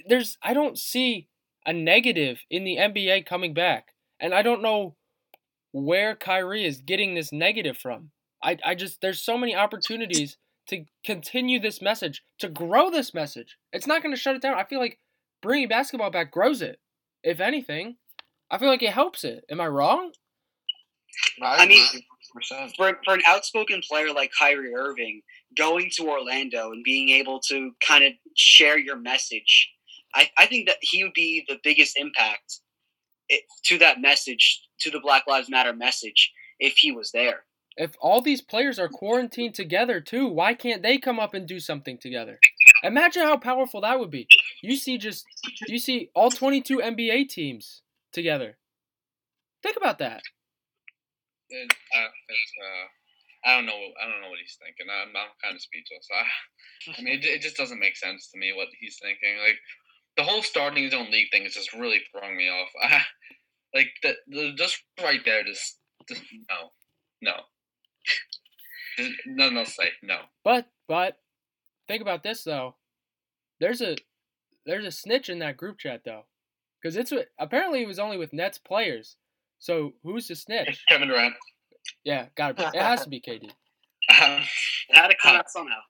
There's 0.08 0.38
I 0.42 0.54
don't 0.54 0.78
see 0.78 1.28
a 1.66 1.74
negative 1.74 2.40
in 2.50 2.64
the 2.64 2.78
NBA 2.78 3.26
coming 3.26 3.54
back. 3.54 3.94
And 4.20 4.34
I 4.34 4.42
don't 4.42 4.62
know 4.62 4.96
where 5.72 6.16
Kyrie 6.16 6.66
is 6.66 6.82
getting 6.82 7.14
this 7.14 7.32
negative 7.32 7.78
from. 7.78 8.12
I, 8.44 8.58
I 8.66 8.76
just 8.76 9.02
there's 9.02 9.22
so 9.22 9.38
many 9.38 9.56
opportunities 9.56 10.38
to 10.70 10.86
continue 11.04 11.60
this 11.60 11.82
message, 11.82 12.24
to 12.40 12.48
grow 12.48 12.90
this 12.90 13.14
message. 13.14 13.58
It's 13.74 13.88
not 13.88 14.02
going 14.02 14.14
to 14.14 14.20
shut 14.20 14.36
it 14.36 14.42
down. 14.42 14.56
I 14.56 14.64
feel 14.64 14.80
like 14.80 15.00
bringing 15.42 15.68
basketball 15.68 16.12
back 16.12 16.32
grows 16.32 16.62
it. 16.62 16.80
If 17.24 17.40
anything, 17.40 17.98
I 18.50 18.58
feel 18.58 18.70
like 18.70 18.84
it 18.84 18.94
helps 18.94 19.24
it. 19.24 19.44
Am 19.50 19.60
I 19.60 19.68
wrong? 19.68 20.12
I 21.42 21.68
mean, 21.68 21.86
for, 22.76 22.98
for 23.04 23.14
an 23.14 23.22
outspoken 23.28 23.82
player 23.88 24.14
like 24.14 24.32
Kyrie 24.38 24.74
Irving, 24.74 25.22
going 25.58 25.90
to 25.96 26.10
Orlando 26.10 26.72
and 26.72 26.84
being 26.84 27.10
able 27.10 27.40
to 27.50 27.72
kind 27.86 28.04
of 28.04 28.14
share 28.36 28.78
your 28.78 28.98
message, 28.98 29.70
I, 30.14 30.30
I 30.38 30.46
think 30.46 30.68
that 30.68 30.78
he 30.82 31.04
would 31.04 31.14
be 31.14 31.46
the 31.48 31.60
biggest 31.64 31.98
impact 31.98 32.60
eh, 33.32 33.38
to 33.66 33.78
that 33.80 34.02
message, 34.02 34.62
to 34.82 34.92
the 34.92 35.00
Black 35.00 35.24
Lives 35.28 35.50
Matter 35.50 35.74
message, 35.74 36.32
if 36.60 36.78
he 36.78 36.92
was 36.92 37.12
there. 37.12 37.44
If 37.78 37.92
all 38.02 38.22
these 38.22 38.42
players 38.42 38.78
are 38.78 38.90
quarantined 38.90 39.56
together 39.56 40.02
too, 40.02 40.28
why 40.28 40.54
can't 40.54 40.84
they 40.84 40.98
come 40.98 41.20
up 41.20 41.34
and 41.34 41.48
do 41.48 41.60
something 41.60 41.98
together? 41.98 42.40
Imagine 42.84 43.24
how 43.24 43.38
powerful 43.38 43.82
that 43.82 44.00
would 44.00 44.12
be. 44.12 44.28
You 44.62 44.76
see 44.76 44.98
just 44.98 45.26
you 45.68 45.80
see 45.80 46.10
all 46.14 46.30
22 46.30 46.80
NBA 46.80 47.30
teams 47.30 47.82
together. 48.12 48.58
Think 49.64 49.78
about 49.78 50.00
that. 50.00 50.24
It, 51.50 51.74
uh, 51.96 52.00
uh, 52.00 52.86
I 53.46 53.56
don't 53.56 53.66
know. 53.66 53.74
I 53.74 54.06
don't 54.06 54.22
know 54.22 54.30
what 54.30 54.40
he's 54.42 54.58
thinking. 54.60 54.92
I'm, 54.92 55.10
I'm 55.16 55.34
kind 55.42 55.56
of 55.56 55.62
speechless. 55.62 56.08
I, 56.12 56.24
I 56.98 57.02
mean, 57.02 57.20
it, 57.20 57.26
it, 57.26 57.42
just 57.42 57.58
doesn't 57.58 57.80
make 57.80 57.96
sense 57.96 58.30
to 58.32 58.40
me 58.40 58.54
what 58.54 58.68
he's 58.80 59.00
thinking. 59.02 59.40
Like 59.40 59.58
the 60.18 60.24
whole 60.24 60.44
starting 60.44 60.84
his 60.84 60.94
own 60.94 61.12
league 61.12 61.32
thing 61.32 61.44
is 61.44 61.54
just 61.54 61.74
really 61.74 62.02
throwing 62.12 62.38
me 62.38 62.50
off. 62.50 62.70
I, 62.84 63.02
like 63.74 63.92
the, 64.04 64.16
the 64.28 64.54
just 64.56 64.84
right 65.02 65.22
there, 65.24 65.44
just, 65.44 65.78
just 66.08 66.24
no, 66.50 66.72
no, 67.22 67.34
nothing 69.28 69.58
else 69.58 69.76
to 69.76 69.84
say. 69.84 69.90
No. 70.04 70.20
But 70.44 70.68
but 70.88 71.18
think 71.88 72.02
about 72.02 72.24
this 72.24 72.44
though. 72.44 72.76
There's 73.60 73.82
a 73.82 73.96
there's 74.66 74.86
a 74.86 74.92
snitch 74.92 75.30
in 75.30 75.40
that 75.40 75.58
group 75.58 75.80
chat 75.80 76.02
though, 76.06 76.26
because 76.82 76.96
it's 76.96 77.14
apparently 77.38 77.82
it 77.82 77.88
was 77.88 78.00
only 78.00 78.18
with 78.18 78.34
Nets 78.34 78.58
players. 78.58 79.16
So 79.60 79.94
who's 80.04 80.28
the 80.28 80.36
snitch? 80.36 80.84
Kevin 80.90 81.10
Durant. 81.10 81.36
Yeah, 82.04 82.28
got 82.36 82.60
it. 82.60 82.66
It 82.74 82.82
has 82.82 83.04
to 83.04 83.10
be 83.10 83.22
KD. 83.22 83.50
Um, 84.10 84.42
it 84.90 84.96
had 84.96 85.10
to 85.10 85.16
come 85.22 85.36
out 85.36 85.52
somehow. 85.52 85.82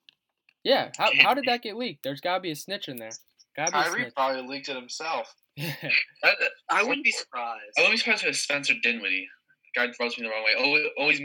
Yeah, 0.65 0.89
how, 0.97 1.09
how 1.21 1.33
did 1.33 1.45
that 1.45 1.61
get 1.61 1.77
leaked? 1.77 2.03
There's 2.03 2.19
got 2.19 2.33
to 2.33 2.39
be 2.41 2.51
a 2.51 2.55
snitch 2.55 2.89
in 2.89 2.97
there. 2.97 3.11
Gotta 3.55 3.71
be 3.71 3.77
Kyrie 3.77 4.11
probably 4.15 4.47
leaked 4.47 4.69
it 4.69 4.75
himself. 4.75 5.33
I, 5.59 6.33
I 6.69 6.83
wouldn't 6.83 7.03
be 7.03 7.11
surprised. 7.11 7.73
I 7.77 7.81
wouldn't 7.81 7.93
be 7.93 7.97
surprised 7.97 8.25
if 8.25 8.37
Spencer 8.37 8.73
Dinwiddie. 8.81 9.27
The 9.75 9.79
guy 9.87 9.93
throws 9.93 10.17
me 10.17 10.23
the 10.25 10.29
wrong 10.29 10.43
way. 10.43 10.53
Always, 10.63 10.85
always, 10.97 11.21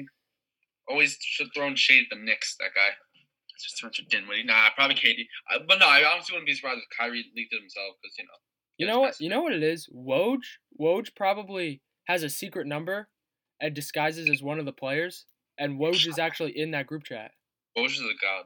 always 0.89 1.19
throwing 1.55 1.77
shade 1.77 2.07
at 2.11 2.17
the 2.17 2.23
Knicks. 2.23 2.57
That 2.59 2.71
guy. 2.75 2.91
It's 3.55 3.65
just 3.65 3.79
Spencer 3.79 4.03
Dinwiddie. 4.09 4.45
Nah, 4.45 4.71
probably 4.75 4.97
KD. 4.97 5.27
Uh, 5.53 5.61
but 5.69 5.79
no, 5.79 5.87
I 5.87 6.05
honestly 6.11 6.35
wouldn't 6.35 6.47
be 6.47 6.55
surprised 6.55 6.79
if 6.79 6.99
Kyrie 6.99 7.25
leaked 7.37 7.53
it 7.53 7.61
himself 7.61 7.95
because 8.03 8.19
you 8.19 8.25
know. 8.25 8.39
You 8.79 8.87
know 8.89 9.01
what? 9.01 9.21
You 9.21 9.29
know 9.29 9.43
what 9.43 9.53
it 9.53 9.63
is. 9.63 9.89
Woj, 9.95 10.41
Woj 10.81 11.15
probably 11.15 11.81
has 12.07 12.23
a 12.23 12.29
secret 12.29 12.67
number 12.67 13.09
and 13.61 13.75
disguises 13.75 14.29
as 14.31 14.43
one 14.43 14.59
of 14.59 14.65
the 14.65 14.73
players, 14.73 15.27
and 15.59 15.79
Woj 15.79 16.07
is 16.07 16.19
actually 16.19 16.59
in 16.59 16.73
that 16.73 16.87
group 16.87 17.05
chat. 17.05 17.33
Woj 17.77 17.87
is 17.87 18.01
a 18.01 18.21
god. 18.21 18.45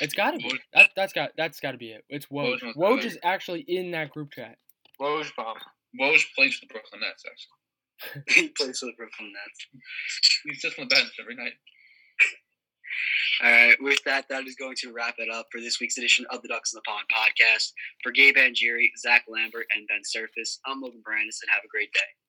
It's 0.00 0.14
got 0.14 0.32
to 0.32 0.38
be. 0.38 0.58
That, 0.74 0.90
that's 0.94 1.12
got 1.12 1.30
that's 1.36 1.60
got 1.60 1.72
to 1.72 1.78
be 1.78 1.90
it. 1.90 2.04
It's 2.08 2.26
Woj. 2.26 2.60
Woj, 2.62 2.76
Woj 2.76 3.04
is 3.04 3.18
actually 3.22 3.64
in 3.66 3.92
that 3.92 4.10
group 4.10 4.32
chat. 4.32 4.56
Woj 5.00 5.30
bomb. 5.36 5.56
Woj 6.00 6.24
plays 6.34 6.56
for 6.56 6.66
the 6.66 6.72
Brooklyn 6.72 7.00
Nets, 7.00 7.24
actually. 7.26 8.22
he 8.28 8.48
plays 8.48 8.78
for 8.78 8.86
the 8.86 8.92
Brooklyn 8.96 9.32
Nets. 9.32 9.66
He's 10.44 10.60
just 10.60 10.78
on 10.78 10.88
the 10.88 10.94
bench 10.94 11.12
every 11.20 11.34
night. 11.34 11.54
All 13.42 13.50
right, 13.50 13.76
with 13.80 14.02
that, 14.04 14.26
that 14.30 14.46
is 14.46 14.54
going 14.54 14.76
to 14.80 14.92
wrap 14.92 15.16
it 15.18 15.30
up 15.30 15.46
for 15.52 15.60
this 15.60 15.80
week's 15.80 15.98
edition 15.98 16.26
of 16.30 16.42
the 16.42 16.48
Ducks 16.48 16.72
in 16.72 16.78
the 16.78 16.82
Pond 16.82 17.04
podcast. 17.14 17.72
For 18.02 18.12
Gabe 18.12 18.36
Angieri, 18.36 18.88
Zach 18.98 19.24
Lambert, 19.28 19.66
and 19.74 19.86
Ben 19.88 20.04
Surface, 20.04 20.58
I'm 20.66 20.80
Logan 20.80 21.02
Brandis, 21.04 21.40
and 21.42 21.50
have 21.50 21.64
a 21.64 21.68
great 21.68 21.92
day. 21.92 22.25